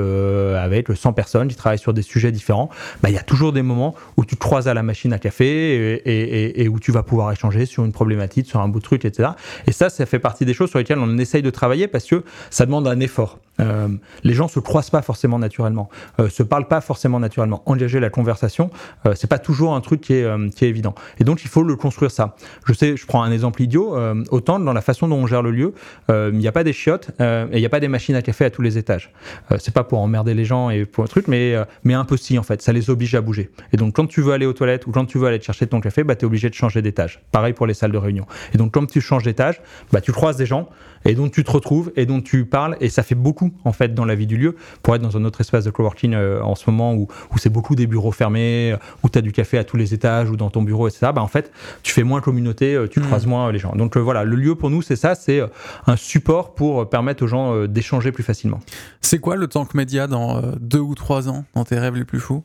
avec 0.56 0.88
100 0.94 1.12
personnes 1.12 1.48
qui 1.48 1.56
travaillent 1.56 1.78
sur 1.78 1.92
des 1.92 2.02
sujets 2.02 2.32
différents, 2.32 2.70
bah, 3.02 3.10
il 3.10 3.14
y 3.14 3.18
a 3.18 3.22
toujours 3.22 3.52
des 3.52 3.62
moments 3.62 3.94
où 4.16 4.24
tu 4.24 4.36
te 4.36 4.40
croises 4.40 4.68
à 4.68 4.74
la 4.74 4.82
machine 4.82 5.12
à 5.12 5.18
café 5.18 5.44
et, 5.44 6.10
et, 6.10 6.62
et, 6.62 6.68
où 6.68 6.80
tu 6.80 6.92
vas 6.92 7.02
pouvoir 7.02 7.30
échanger 7.32 7.66
sur 7.66 7.84
une 7.84 7.92
problématique, 7.92 8.46
sur 8.46 8.60
un 8.60 8.68
bout 8.68 8.78
de 8.78 8.84
truc, 8.84 9.04
etc. 9.04 9.30
Et 9.66 9.72
ça, 9.72 9.90
ça 9.90 10.06
fait 10.06 10.18
partie 10.18 10.44
des 10.44 10.54
choses 10.54 10.70
sur 10.70 10.78
lesquelles 10.78 10.98
on 10.98 11.18
essaye 11.18 11.42
de 11.42 11.50
travailler 11.50 11.88
parce 11.88 12.06
que 12.06 12.24
ça 12.50 12.66
demande 12.66 12.86
un 12.88 13.00
effort. 13.00 13.38
Euh, 13.60 13.88
les 14.24 14.34
gens 14.34 14.48
se 14.48 14.60
croisent 14.60 14.90
pas 14.90 15.02
forcément 15.02 15.38
naturellement, 15.38 15.88
euh, 16.20 16.28
se 16.28 16.42
parlent 16.42 16.68
pas 16.68 16.80
forcément 16.80 17.20
naturellement. 17.20 17.62
Engager 17.66 18.00
la 18.00 18.10
conversation, 18.10 18.70
euh, 19.06 19.14
c'est 19.14 19.26
pas 19.26 19.38
toujours 19.38 19.74
un 19.74 19.80
truc 19.80 20.00
qui 20.00 20.14
est, 20.14 20.24
euh, 20.24 20.48
qui 20.48 20.64
est 20.64 20.68
évident. 20.68 20.94
Et 21.18 21.24
donc 21.24 21.44
il 21.44 21.48
faut 21.48 21.62
le 21.62 21.76
construire 21.76 22.10
ça. 22.10 22.34
Je 22.66 22.72
sais, 22.72 22.96
je 22.96 23.06
prends 23.06 23.22
un 23.22 23.30
exemple 23.30 23.62
idiot. 23.62 23.96
autant 24.30 24.58
dans 24.58 24.72
la 24.72 24.80
façon 24.80 25.08
dont 25.08 25.16
on 25.16 25.26
gère 25.26 25.42
le 25.42 25.50
lieu, 25.50 25.74
il 26.08 26.38
n'y 26.38 26.48
a 26.48 26.52
pas 26.52 26.64
des 26.64 26.72
chiottes 26.72 27.10
et 27.20 27.46
il 27.52 27.58
n'y 27.58 27.66
a 27.66 27.68
pas 27.68 27.80
des 27.80 27.88
machines 27.88 28.14
à 28.14 28.22
café 28.22 28.44
à 28.44 28.50
tous 28.50 28.62
les 28.62 28.78
étages. 28.78 29.12
c'est 29.58 29.74
pas 29.74 29.84
pour 29.84 30.00
emmerder 30.00 30.34
les 30.34 30.44
gens 30.44 30.70
et 30.70 30.84
pour 30.84 31.04
un 31.04 31.06
truc, 31.06 31.28
mais 31.28 31.54
mais 31.84 31.94
un 31.94 32.04
peu 32.04 32.16
si 32.16 32.38
en 32.38 32.42
fait. 32.42 32.62
Ça 32.62 32.72
les 32.72 32.90
oblige 32.90 33.14
à 33.14 33.20
bouger. 33.20 33.50
Et 33.72 33.76
donc 33.76 33.94
quand 33.94 34.06
tu 34.06 34.22
veux 34.22 34.32
aller 34.32 34.46
aux 34.46 34.52
toilettes 34.52 34.86
ou 34.86 34.92
quand 34.92 35.04
tu 35.04 35.18
veux 35.18 35.26
aller 35.26 35.38
te 35.38 35.44
chercher 35.44 35.66
ton 35.66 35.80
café, 35.80 36.04
bah 36.04 36.14
es 36.18 36.24
obligé 36.24 36.48
de 36.48 36.54
changer 36.54 36.82
d'étage. 36.82 37.20
Pareil 37.32 37.52
pour 37.52 37.66
les 37.66 37.74
salles 37.74 37.92
de 37.92 37.98
réunion. 37.98 38.26
Et 38.54 38.58
donc 38.58 38.72
quand 38.72 38.86
tu 38.86 39.00
changes 39.00 39.24
d'étage, 39.24 39.60
bah 39.92 40.00
tu 40.00 40.12
croises 40.12 40.36
des 40.36 40.46
gens 40.46 40.68
et 41.04 41.14
donc 41.14 41.32
tu 41.32 41.44
te 41.44 41.50
retrouves 41.50 41.92
et 41.96 42.06
donc 42.06 42.24
tu 42.24 42.44
parles 42.44 42.76
et 42.80 42.88
ça 42.88 43.02
fait 43.02 43.14
beaucoup 43.14 43.41
beaucoup 43.42 43.54
en 43.64 43.72
fait 43.72 43.94
dans 43.94 44.04
la 44.04 44.14
vie 44.14 44.26
du 44.26 44.36
lieu 44.36 44.56
pour 44.82 44.94
être 44.94 45.02
dans 45.02 45.16
un 45.16 45.24
autre 45.24 45.40
espace 45.40 45.64
de 45.64 45.70
coworking 45.70 46.14
en 46.14 46.54
ce 46.54 46.70
moment 46.70 46.94
où, 46.94 47.08
où 47.32 47.38
c'est 47.38 47.50
beaucoup 47.50 47.74
des 47.74 47.86
bureaux 47.86 48.12
fermés, 48.12 48.74
où 49.02 49.08
tu 49.08 49.18
as 49.18 49.22
du 49.22 49.32
café 49.32 49.58
à 49.58 49.64
tous 49.64 49.76
les 49.76 49.94
étages 49.94 50.30
ou 50.30 50.36
dans 50.36 50.50
ton 50.50 50.62
bureau, 50.62 50.88
etc. 50.88 51.08
Bah, 51.14 51.22
en 51.22 51.28
fait, 51.28 51.52
tu 51.82 51.92
fais 51.92 52.02
moins 52.02 52.20
communauté, 52.20 52.78
tu 52.90 53.00
mmh. 53.00 53.04
croises 53.04 53.26
moins 53.26 53.50
les 53.52 53.58
gens. 53.58 53.74
Donc 53.74 53.96
voilà, 53.96 54.24
le 54.24 54.36
lieu 54.36 54.54
pour 54.54 54.70
nous, 54.70 54.82
c'est 54.82 54.96
ça, 54.96 55.14
c'est 55.14 55.40
un 55.86 55.96
support 55.96 56.54
pour 56.54 56.88
permettre 56.88 57.24
aux 57.24 57.28
gens 57.28 57.66
d'échanger 57.66 58.12
plus 58.12 58.22
facilement. 58.22 58.60
C'est 59.00 59.18
quoi 59.18 59.36
le 59.36 59.46
tank 59.46 59.74
média 59.74 60.06
dans 60.06 60.40
deux 60.60 60.80
ou 60.80 60.94
trois 60.94 61.28
ans, 61.28 61.44
dans 61.54 61.64
tes 61.64 61.78
rêves 61.78 61.96
les 61.96 62.04
plus 62.04 62.20
fous? 62.20 62.44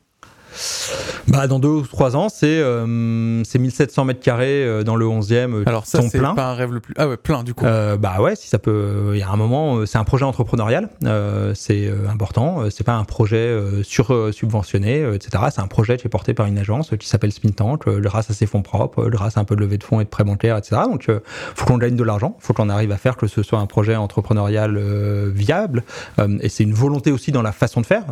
Bah, 1.28 1.48
dans 1.48 1.60
deux 1.60 1.68
ou 1.68 1.82
trois 1.82 2.16
ans, 2.16 2.30
c'est 2.30 2.60
euh, 2.60 3.44
1700 3.68 4.06
mètres 4.06 4.20
carrés 4.20 4.64
euh, 4.64 4.84
dans 4.84 4.96
le 4.96 5.06
11e. 5.06 5.54
Euh, 5.54 5.64
Alors 5.66 5.86
ça, 5.86 6.02
c'est 6.02 6.20
pas 6.20 6.52
un 6.52 6.54
rêve 6.54 6.72
le 6.72 6.80
plus. 6.80 6.94
Ah 6.98 7.08
ouais, 7.08 7.18
plein 7.18 7.44
du 7.44 7.54
coup. 7.54 7.66
Euh, 7.66 7.98
bah 7.98 8.22
ouais, 8.22 8.36
si 8.36 8.48
ça 8.48 8.60
peut. 8.60 9.12
Il 9.14 9.20
y 9.20 9.24
a 9.24 9.30
un 9.30 9.36
moment, 9.36 9.86
c'est 9.86 9.98
un 9.98 10.04
projet 10.04 10.26
entrepreneurial. 10.26 10.90
c'est 11.56 11.92
important. 12.10 12.70
C'est 12.70 12.84
pas 12.84 12.96
un 12.96 13.04
projet 13.04 13.60
sur 13.84 14.34
subventionné, 14.34 15.02
etc. 15.14 15.46
C'est 15.52 15.62
un 15.62 15.68
projet 15.68 15.98
qui 15.98 16.08
est 16.08 16.10
porté 16.10 16.34
par 16.34 16.46
une 16.46 16.58
agence 16.58 16.92
qui 17.00 17.08
s'appelle 17.08 17.32
Spin 17.32 17.50
Tank, 17.50 17.88
grâce 17.90 18.30
à 18.30 18.34
ses 18.34 18.46
fonds 18.46 18.62
propres, 18.62 19.08
grâce 19.10 19.38
à 19.38 19.42
un 19.42 19.44
peu 19.44 19.56
de 19.56 19.62
levée 19.62 19.78
de 19.78 19.84
fonds 19.84 20.00
et 20.00 20.04
de 20.04 20.10
prêts 20.10 20.24
bancaires, 20.24 20.58
etc. 20.58 20.82
Donc, 20.90 21.10
faut 21.56 21.66
qu'on 21.66 21.78
gagne 21.78 21.96
de 21.96 22.04
l'argent. 22.04 22.38
Faut 22.40 22.54
qu'on 22.54 22.70
arrive 22.70 22.92
à 22.92 22.98
faire 22.98 23.18
que 23.18 23.28
ce 23.28 23.44
soit 23.44 23.60
un 23.60 23.66
projet 23.66 23.96
entrepreneurial 23.96 24.78
viable. 25.30 25.84
et 26.42 26.50
c'est 26.50 26.64
une 26.64 26.74
volonté 26.74 27.12
aussi 27.12 27.32
dans 27.32 27.42
la 27.42 27.52
façon 27.52 27.82
de 27.82 27.86
faire. 27.86 28.04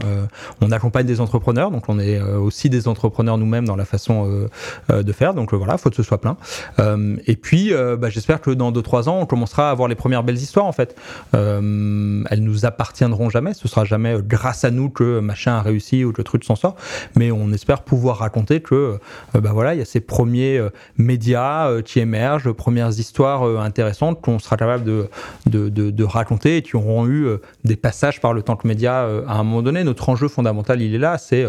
on 0.62 0.72
accompagne 0.72 1.06
des 1.06 1.22
entrepreneurs, 1.22 1.72
donc 1.72 1.90
on 1.90 2.00
est 2.00 2.20
aussi 2.40 2.70
des 2.70 2.88
entrepreneurs 2.88 3.38
nous-mêmes 3.38 3.66
dans 3.66 3.76
la 3.76 3.86
façon 3.86 4.30
euh, 4.30 4.48
euh, 4.92 5.04
de 5.04 5.12
faire. 5.12 5.34
Donc 5.34 5.54
voilà, 5.54 5.78
faut 5.78 5.90
que 5.90 5.96
ce 5.96 6.04
soit 6.04 6.20
plein. 6.20 6.38
Euh, 6.80 7.16
et 7.28 7.36
puis, 7.36 7.72
bah, 8.00 8.10
j'espère 8.10 8.42
que 8.42 8.52
dans 8.52 8.72
2-3 8.72 9.10
ans, 9.10 9.20
on 9.22 9.26
commencera 9.26 9.70
à 9.70 9.72
avoir 9.72 9.88
les 9.88 9.96
premières 9.96 10.24
belles 10.24 10.38
histoires 10.38 10.66
en 10.66 10.72
fait. 10.72 10.96
elles 11.34 12.42
nous 12.42 12.66
appartiendront 12.66 13.30
jamais. 13.30 13.54
Ce 13.54 13.68
sera 13.68 13.86
jamais 13.86 14.18
grâce 14.22 14.64
à 14.64 14.72
nous 14.72 14.90
que 14.90 15.20
machin 15.20 15.54
a 15.54 15.62
réussi 15.62 16.04
ou 16.04 16.12
que 16.12 16.18
le 16.20 16.24
truc 16.24 16.44
s'en 16.44 16.56
sort. 16.56 16.76
Mais 17.16 17.32
on 17.32 17.52
espère 17.52 17.82
pouvoir 17.82 18.18
raconter 18.18 18.62
que 18.62 19.00
bah 19.34 19.52
voilà, 19.54 19.74
il 19.74 19.80
y 19.80 19.82
a 19.82 19.86
ces 19.86 20.00
premiers 20.00 20.62
médias 20.98 21.82
qui 21.82 22.00
émergent, 22.00 22.52
premières 22.52 22.90
histoires 22.90 23.44
intéressantes 23.60 24.22
qu'on 24.22 24.40
sera 24.40 24.58
capable 24.58 24.84
de, 24.84 25.10
de, 25.46 25.70
de, 25.70 26.04
raconter 26.04 26.58
et 26.58 26.62
qui 26.62 26.76
auront 26.76 27.08
eu 27.08 27.28
des 27.64 27.76
passages 27.76 28.22
par 28.22 28.34
le 28.34 28.42
temps 28.42 28.56
que 28.56 28.68
média 28.68 29.08
à 29.28 29.36
un 29.40 29.44
moment 29.44 29.62
donné. 29.62 29.84
Notre 29.84 30.10
enjeu 30.10 30.28
fondamental, 30.28 30.82
il 30.82 30.94
est 30.96 31.00
là, 31.00 31.18
c'est 31.18 31.48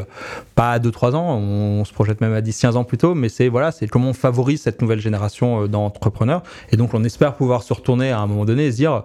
pas 0.55 0.66
à 0.71 0.79
2-3 0.79 1.15
ans, 1.15 1.37
on, 1.37 1.85
se 1.85 1.93
projette 1.93 2.21
même 2.21 2.33
à 2.33 2.41
10-15 2.41 2.73
ans 2.75 2.85
plus 2.85 2.99
tôt, 2.99 3.15
mais 3.15 3.29
c'est 3.29 3.49
voilà, 3.49 3.73
c'est 3.73 3.87
comment 3.87 4.11
on 4.11 4.15
favorise 4.15 4.63
cette 4.63 4.83
nouvelle 4.83 5.01
génération 5.01 5.63
euh, 5.63 5.69
d'entrepreneurs. 5.69 6.43
Et 6.71 6.77
donc 6.77 6.95
on 6.95 7.05
espère 7.05 7.35
pouvoir 7.35 7.63
se 7.63 7.73
retourner 7.73 8.11
à 8.11 8.21
un 8.21 8.27
moment 8.27 8.45
donné 8.45 8.67
et 8.67 8.73
se 8.73 8.77
dire 8.77 9.05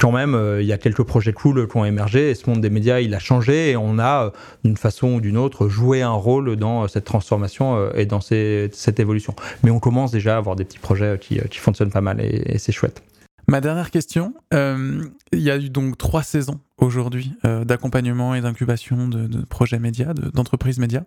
quand 0.00 0.12
même, 0.12 0.34
euh, 0.34 0.62
il 0.62 0.68
y 0.68 0.72
a 0.72 0.78
quelques 0.78 1.02
projets 1.02 1.32
cool 1.32 1.66
qui 1.66 1.76
ont 1.76 1.84
émergé 1.84 2.30
et 2.30 2.34
ce 2.34 2.48
monde 2.48 2.60
des 2.60 2.70
médias, 2.70 3.00
il 3.00 3.14
a 3.14 3.18
changé 3.18 3.70
et 3.70 3.76
on 3.76 3.98
a, 3.98 4.26
euh, 4.26 4.30
d'une 4.64 4.76
façon 4.76 5.14
ou 5.14 5.20
d'une 5.20 5.36
autre, 5.36 5.68
joué 5.68 6.02
un 6.02 6.12
rôle 6.12 6.56
dans 6.56 6.86
cette 6.86 7.04
transformation 7.04 7.90
et 7.92 8.06
dans 8.06 8.20
cette 8.20 9.00
évolution. 9.00 9.34
Mais 9.64 9.70
on 9.70 9.80
commence 9.80 10.12
déjà 10.12 10.34
à 10.34 10.38
avoir 10.38 10.54
des 10.54 10.64
petits 10.64 10.78
projets 10.78 11.18
qui, 11.20 11.40
fonctionnent 11.58 11.90
pas 11.90 12.00
mal 12.00 12.20
et 12.20 12.58
c'est 12.58 12.72
chouette. 12.72 13.02
Ma 13.48 13.62
dernière 13.62 13.90
question, 13.90 14.34
euh, 14.52 15.08
il 15.32 15.40
y 15.40 15.50
a 15.50 15.56
eu 15.56 15.70
donc 15.70 15.96
trois 15.96 16.22
saisons 16.22 16.60
aujourd'hui 16.76 17.32
euh, 17.46 17.64
d'accompagnement 17.64 18.34
et 18.34 18.42
d'incubation 18.42 19.08
de, 19.08 19.42
projets 19.46 19.78
médias, 19.78 20.12
d'entreprises 20.12 20.78
médias. 20.78 21.04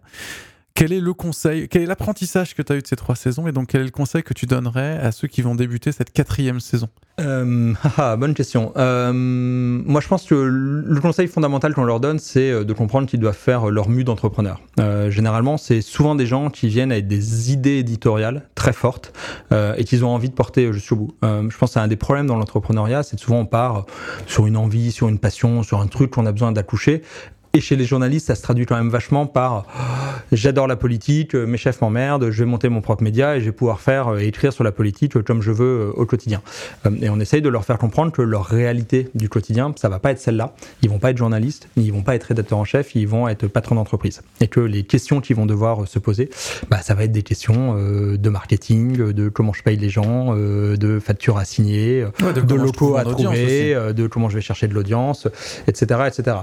Quel 0.73 0.93
est 0.93 0.99
le 0.99 1.13
conseil, 1.13 1.67
quel 1.67 1.83
est 1.83 1.85
l'apprentissage 1.85 2.55
que 2.55 2.61
tu 2.61 2.73
as 2.73 2.75
eu 2.77 2.81
de 2.81 2.87
ces 2.87 2.95
trois 2.95 3.15
saisons 3.15 3.47
et 3.47 3.51
donc 3.51 3.67
quel 3.67 3.81
est 3.81 3.85
le 3.85 3.91
conseil 3.91 4.23
que 4.23 4.33
tu 4.33 4.45
donnerais 4.45 4.97
à 4.99 5.11
ceux 5.11 5.27
qui 5.27 5.41
vont 5.41 5.55
débuter 5.55 5.91
cette 5.91 6.11
quatrième 6.11 6.59
saison? 6.59 6.87
Euh, 7.19 7.73
ah, 7.97 8.15
bonne 8.15 8.33
question. 8.33 8.71
Euh, 8.77 9.11
moi, 9.13 10.01
je 10.01 10.07
pense 10.07 10.25
que 10.25 10.35
le 10.35 11.01
conseil 11.01 11.27
fondamental 11.27 11.73
qu'on 11.73 11.83
leur 11.83 11.99
donne, 11.99 12.19
c'est 12.19 12.49
euh, 12.49 12.63
de 12.63 12.73
comprendre 12.73 13.07
qu'ils 13.07 13.19
doivent 13.19 13.35
faire 13.35 13.69
leur 13.69 13.89
mue 13.89 14.03
d'entrepreneur. 14.03 14.61
Euh, 14.79 15.09
généralement, 15.11 15.57
c'est 15.57 15.81
souvent 15.81 16.15
des 16.15 16.25
gens 16.25 16.49
qui 16.49 16.67
viennent 16.67 16.91
avec 16.91 17.07
des 17.07 17.51
idées 17.51 17.77
éditoriales 17.77 18.43
très 18.55 18.73
fortes 18.73 19.13
euh, 19.51 19.75
et 19.77 19.83
qu'ils 19.83 20.05
ont 20.05 20.09
envie 20.09 20.29
de 20.29 20.33
porter 20.33 20.71
jusqu'au 20.73 20.95
bout. 20.95 21.11
Euh, 21.23 21.49
je 21.49 21.57
pense 21.57 21.71
que 21.71 21.73
c'est 21.73 21.79
un 21.79 21.87
des 21.87 21.95
problèmes 21.95 22.27
dans 22.27 22.37
l'entrepreneuriat, 22.37 23.03
c'est 23.03 23.19
souvent 23.19 23.39
on 23.39 23.45
part 23.45 23.85
sur 24.27 24.47
une 24.47 24.57
envie, 24.57 24.91
sur 24.91 25.09
une 25.09 25.19
passion, 25.19 25.63
sur 25.63 25.79
un 25.81 25.87
truc 25.87 26.11
qu'on 26.11 26.25
a 26.25 26.31
besoin 26.31 26.51
d'accoucher 26.51 27.01
et 27.53 27.59
chez 27.59 27.75
les 27.75 27.85
journalistes, 27.85 28.27
ça 28.27 28.35
se 28.35 28.41
traduit 28.41 28.65
quand 28.65 28.77
même 28.77 28.89
vachement 28.89 29.25
par 29.25 29.65
j'adore 30.31 30.67
la 30.67 30.77
politique, 30.77 31.35
mes 31.35 31.57
chefs 31.57 31.81
m'emmerdent, 31.81 32.31
je 32.31 32.43
vais 32.43 32.49
monter 32.49 32.69
mon 32.69 32.81
propre 32.81 33.03
média 33.03 33.35
et 33.35 33.41
je 33.41 33.45
vais 33.45 33.51
pouvoir 33.51 33.81
faire 33.81 34.17
et 34.17 34.27
écrire 34.27 34.53
sur 34.53 34.63
la 34.63 34.71
politique 34.71 35.21
comme 35.23 35.41
je 35.41 35.51
veux 35.51 35.91
au 35.95 36.05
quotidien. 36.05 36.41
Et 37.01 37.09
on 37.09 37.19
essaye 37.19 37.41
de 37.41 37.49
leur 37.49 37.65
faire 37.65 37.77
comprendre 37.77 38.11
que 38.11 38.21
leur 38.21 38.45
réalité 38.45 39.09
du 39.15 39.27
quotidien, 39.27 39.73
ça 39.75 39.89
va 39.89 39.99
pas 39.99 40.11
être 40.11 40.19
celle-là. 40.19 40.53
Ils 40.81 40.89
vont 40.89 40.99
pas 40.99 41.11
être 41.11 41.17
journalistes, 41.17 41.67
ils 41.75 41.91
vont 41.91 42.03
pas 42.03 42.15
être 42.15 42.23
rédacteurs 42.23 42.59
en 42.59 42.63
chef, 42.63 42.95
ils 42.95 43.07
vont 43.07 43.27
être 43.27 43.47
patrons 43.47 43.75
d'entreprise. 43.75 44.21
Et 44.39 44.47
que 44.47 44.61
les 44.61 44.83
questions 44.83 45.19
qu'ils 45.19 45.35
vont 45.35 45.45
devoir 45.45 45.87
se 45.87 45.99
poser, 45.99 46.29
bah, 46.69 46.81
ça 46.81 46.93
va 46.93 47.03
être 47.03 47.11
des 47.11 47.23
questions 47.23 47.75
de 47.75 48.29
marketing, 48.29 49.11
de 49.11 49.29
comment 49.29 49.51
je 49.51 49.63
paye 49.63 49.77
les 49.77 49.89
gens, 49.89 50.35
de 50.35 50.99
factures 50.99 51.37
à 51.37 51.43
signer, 51.43 52.05
de, 52.19 52.55
locaux 52.55 52.95
à 52.95 53.03
trouver, 53.03 53.75
de 53.93 54.07
comment 54.07 54.29
je 54.29 54.35
vais 54.35 54.41
chercher 54.41 54.69
de 54.69 54.73
l'audience, 54.73 55.27
etc., 55.67 56.01
etc. 56.07 56.37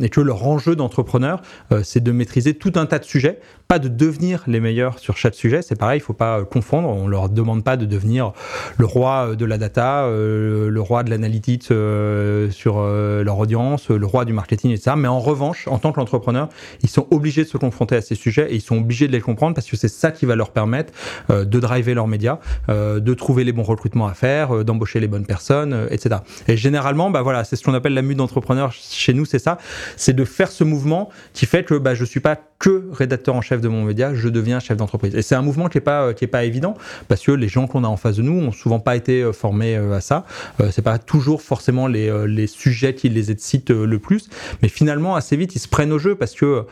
Et 0.00 0.08
que 0.08 0.20
leur 0.20 0.43
enjeu 0.46 0.76
d'entrepreneur, 0.76 1.42
euh, 1.72 1.82
c'est 1.82 2.02
de 2.02 2.12
maîtriser 2.12 2.54
tout 2.54 2.72
un 2.76 2.86
tas 2.86 2.98
de 2.98 3.04
sujets, 3.04 3.40
pas 3.68 3.78
de 3.78 3.88
devenir 3.88 4.44
les 4.46 4.60
meilleurs 4.60 4.98
sur 4.98 5.16
chaque 5.16 5.34
sujet. 5.34 5.62
C'est 5.62 5.76
pareil, 5.76 5.98
il 5.98 6.02
faut 6.02 6.12
pas 6.12 6.40
euh, 6.40 6.44
confondre. 6.44 6.88
On 6.88 7.08
leur 7.08 7.28
demande 7.28 7.64
pas 7.64 7.76
de 7.76 7.86
devenir 7.86 8.32
le 8.76 8.86
roi 8.86 9.30
euh, 9.30 9.34
de 9.34 9.44
la 9.44 9.58
data, 9.58 10.06
le 10.08 10.80
roi 10.80 11.02
de 11.02 11.10
l'analytique 11.10 11.64
sur 11.64 12.80
leur 12.80 13.38
audience, 13.38 13.88
le 13.88 14.06
roi 14.06 14.24
du 14.24 14.32
marketing, 14.32 14.70
etc. 14.70 14.92
Mais 14.96 15.08
en 15.08 15.20
revanche, 15.20 15.66
en 15.68 15.78
tant 15.78 15.92
qu'entrepreneur, 15.92 16.48
ils 16.82 16.88
sont 16.88 17.06
obligés 17.10 17.44
de 17.44 17.48
se 17.48 17.56
confronter 17.56 17.96
à 17.96 18.02
ces 18.02 18.14
sujets 18.14 18.50
et 18.50 18.56
ils 18.56 18.60
sont 18.60 18.78
obligés 18.78 19.06
de 19.06 19.12
les 19.12 19.20
comprendre 19.20 19.54
parce 19.54 19.68
que 19.68 19.76
c'est 19.76 19.88
ça 19.88 20.10
qui 20.10 20.26
va 20.26 20.36
leur 20.36 20.50
permettre 20.50 20.92
de 21.28 21.60
driver 21.60 21.94
leurs 21.94 22.08
médias, 22.08 22.38
de 22.68 23.14
trouver 23.14 23.44
les 23.44 23.52
bons 23.52 23.62
recrutements 23.62 24.06
à 24.06 24.14
faire, 24.14 24.64
d'embaucher 24.64 25.00
les 25.00 25.08
bonnes 25.08 25.26
personnes, 25.26 25.86
etc. 25.90 26.16
Et 26.48 26.56
généralement, 26.56 27.10
bah 27.10 27.22
voilà, 27.22 27.44
c'est 27.44 27.56
ce 27.56 27.64
qu'on 27.64 27.74
appelle 27.74 27.94
la 27.94 28.02
mue 28.02 28.14
d'entrepreneur 28.14 28.72
chez 28.72 29.14
nous, 29.14 29.24
c'est 29.24 29.38
ça, 29.38 29.58
c'est 29.96 30.14
de 30.14 30.24
faire 30.24 30.50
ce 30.50 30.64
mouvement 30.64 31.10
qui 31.32 31.46
fait 31.46 31.64
que 31.64 31.74
bah, 31.74 31.94
je 31.94 32.04
suis 32.04 32.20
pas 32.20 32.36
que 32.58 32.88
rédacteur 32.92 33.34
en 33.34 33.40
chef 33.40 33.53
de 33.60 33.68
mon 33.68 33.84
média, 33.84 34.14
je 34.14 34.28
deviens 34.28 34.60
chef 34.60 34.76
d'entreprise. 34.76 35.14
Et 35.14 35.22
c'est 35.22 35.34
un 35.34 35.42
mouvement 35.42 35.68
qui 35.68 35.78
est 35.78 35.80
pas 35.80 36.12
pas 36.34 36.44
évident 36.44 36.74
parce 37.08 37.22
que 37.22 37.32
les 37.32 37.48
gens 37.48 37.66
qu'on 37.66 37.84
a 37.84 37.88
en 37.88 37.96
face 37.96 38.16
de 38.16 38.22
nous 38.22 38.40
ont 38.40 38.52
souvent 38.52 38.80
pas 38.80 38.96
été 38.96 39.22
euh, 39.22 39.32
formés 39.32 39.76
euh, 39.76 39.92
à 39.92 40.00
ça. 40.00 40.24
Euh, 40.60 40.70
c'est 40.72 40.82
pas 40.82 40.98
toujours 40.98 41.42
forcément 41.42 41.86
les, 41.86 42.26
les 42.26 42.46
sujets 42.46 42.94
qui 42.94 43.08
les 43.08 43.30
excitent 43.30 43.70
le 43.70 43.98
plus, 43.98 44.28
mais 44.62 44.68
finalement 44.68 45.16
assez 45.16 45.36
vite 45.36 45.54
ils 45.54 45.60
se 45.60 45.68
prennent 45.68 45.92
au 45.92 45.98
jeu 45.98 46.14
parce 46.14 46.34
que 46.34 46.66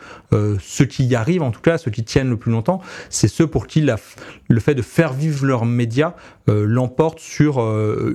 ceux 0.59 0.85
qui 0.85 1.05
y 1.05 1.15
arrivent, 1.15 1.43
en 1.43 1.51
tout 1.51 1.61
cas 1.61 1.77
ceux 1.77 1.91
qui 1.91 2.03
tiennent 2.03 2.29
le 2.29 2.37
plus 2.37 2.51
longtemps, 2.51 2.81
c'est 3.09 3.27
ceux 3.27 3.47
pour 3.47 3.67
qui 3.67 3.81
le 3.81 4.59
fait 4.59 4.75
de 4.75 4.81
faire 4.81 5.13
vivre 5.13 5.45
leurs 5.45 5.65
médias 5.65 6.13
l'emporte 6.47 7.19
sur 7.19 7.59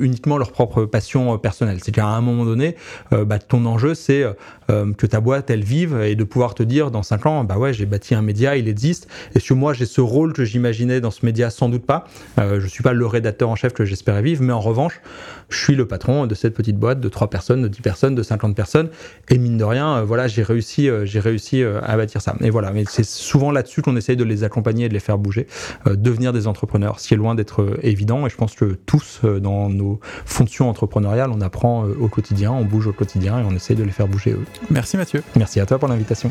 uniquement 0.00 0.36
leur 0.36 0.52
propre 0.52 0.84
passion 0.84 1.38
personnelle. 1.38 1.78
C'est 1.82 1.92
qu'à 1.92 2.06
un 2.06 2.20
moment 2.20 2.44
donné, 2.44 2.76
bah, 3.10 3.38
ton 3.38 3.64
enjeu 3.66 3.94
c'est 3.94 4.24
que 4.68 5.06
ta 5.06 5.20
boîte 5.20 5.50
elle 5.50 5.64
vive 5.64 6.00
et 6.00 6.14
de 6.14 6.24
pouvoir 6.24 6.54
te 6.54 6.62
dire 6.62 6.90
dans 6.90 7.02
5 7.02 7.26
ans, 7.26 7.44
bah 7.44 7.58
ouais 7.58 7.72
j'ai 7.72 7.86
bâti 7.86 8.14
un 8.14 8.22
média, 8.22 8.56
il 8.58 8.68
existe. 8.68 9.08
Est-ce 9.34 9.48
que 9.48 9.54
moi, 9.54 9.72
j'ai 9.72 9.86
ce 9.86 10.00
rôle 10.00 10.32
que 10.32 10.44
j'imaginais 10.44 11.00
dans 11.00 11.10
ce 11.10 11.24
média 11.24 11.50
Sans 11.50 11.68
doute 11.68 11.86
pas. 11.86 12.06
Euh, 12.38 12.60
je 12.60 12.66
suis 12.66 12.82
pas 12.82 12.92
le 12.92 13.06
rédacteur 13.06 13.48
en 13.48 13.56
chef 13.56 13.72
que 13.72 13.84
j'espérais 13.84 14.22
vivre, 14.22 14.42
mais 14.42 14.52
en 14.52 14.60
revanche, 14.60 15.00
je 15.48 15.56
suis 15.56 15.74
le 15.74 15.86
patron 15.86 16.26
de 16.26 16.34
cette 16.34 16.54
petite 16.54 16.76
boîte 16.76 17.00
de 17.00 17.08
3 17.08 17.30
personnes, 17.30 17.62
de 17.62 17.68
10 17.68 17.80
personnes, 17.80 18.14
de 18.14 18.22
50 18.22 18.54
personnes. 18.54 18.90
Et 19.30 19.38
mine 19.38 19.56
de 19.56 19.64
rien, 19.64 19.98
euh, 19.98 20.02
voilà, 20.04 20.28
j'ai 20.28 20.42
réussi, 20.42 20.88
euh, 20.88 21.06
j'ai 21.06 21.20
réussi 21.20 21.62
euh, 21.62 21.80
à 21.82 21.96
bâtir 21.96 22.20
ça. 22.20 22.34
Et 22.40 22.50
voilà, 22.50 22.70
mais 22.72 22.84
c'est 22.88 23.04
souvent 23.04 23.50
là-dessus 23.50 23.82
qu'on 23.82 23.96
essaye 23.96 24.16
de 24.16 24.24
les 24.24 24.44
accompagner 24.44 24.86
et 24.86 24.88
de 24.88 24.94
les 24.94 25.00
faire 25.00 25.18
bouger, 25.18 25.46
devenir 25.86 26.32
des 26.32 26.46
entrepreneurs, 26.46 27.00
ce 27.00 27.08
qui 27.08 27.14
est 27.14 27.16
loin 27.16 27.34
d'être 27.34 27.78
évident. 27.82 28.26
Et 28.26 28.30
je 28.30 28.36
pense 28.36 28.54
que 28.54 28.76
tous, 28.86 29.20
dans 29.24 29.68
nos 29.68 30.00
fonctions 30.26 30.68
entrepreneuriales, 30.68 31.30
on 31.30 31.40
apprend 31.40 31.84
au 31.84 32.08
quotidien, 32.08 32.52
on 32.52 32.64
bouge 32.64 32.86
au 32.86 32.92
quotidien 32.92 33.40
et 33.40 33.42
on 33.44 33.54
essaye 33.54 33.76
de 33.76 33.82
les 33.82 33.90
faire 33.90 34.08
bouger 34.08 34.32
eux. 34.32 34.44
Merci 34.70 34.96
Mathieu. 34.96 35.22
Merci 35.36 35.60
à 35.60 35.66
toi 35.66 35.78
pour 35.78 35.88
l'invitation. 35.88 36.30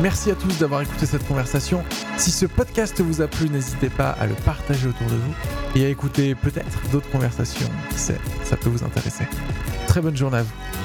Merci 0.00 0.30
à 0.30 0.34
tous 0.34 0.58
d'avoir 0.58 0.82
écouté 0.82 0.97
cette 1.06 1.26
conversation. 1.26 1.82
Si 2.16 2.30
ce 2.30 2.46
podcast 2.46 3.00
vous 3.00 3.20
a 3.20 3.28
plu, 3.28 3.48
n'hésitez 3.48 3.88
pas 3.88 4.10
à 4.10 4.26
le 4.26 4.34
partager 4.34 4.88
autour 4.88 5.06
de 5.06 5.16
vous 5.16 5.34
et 5.76 5.86
à 5.86 5.88
écouter 5.88 6.34
peut-être 6.34 6.78
d'autres 6.92 7.10
conversations. 7.10 7.68
Qui 7.90 7.98
sait, 7.98 8.20
ça 8.44 8.56
peut 8.56 8.70
vous 8.70 8.84
intéresser. 8.84 9.24
Très 9.86 10.00
bonne 10.00 10.16
journée 10.16 10.38
à 10.38 10.42
vous. 10.42 10.77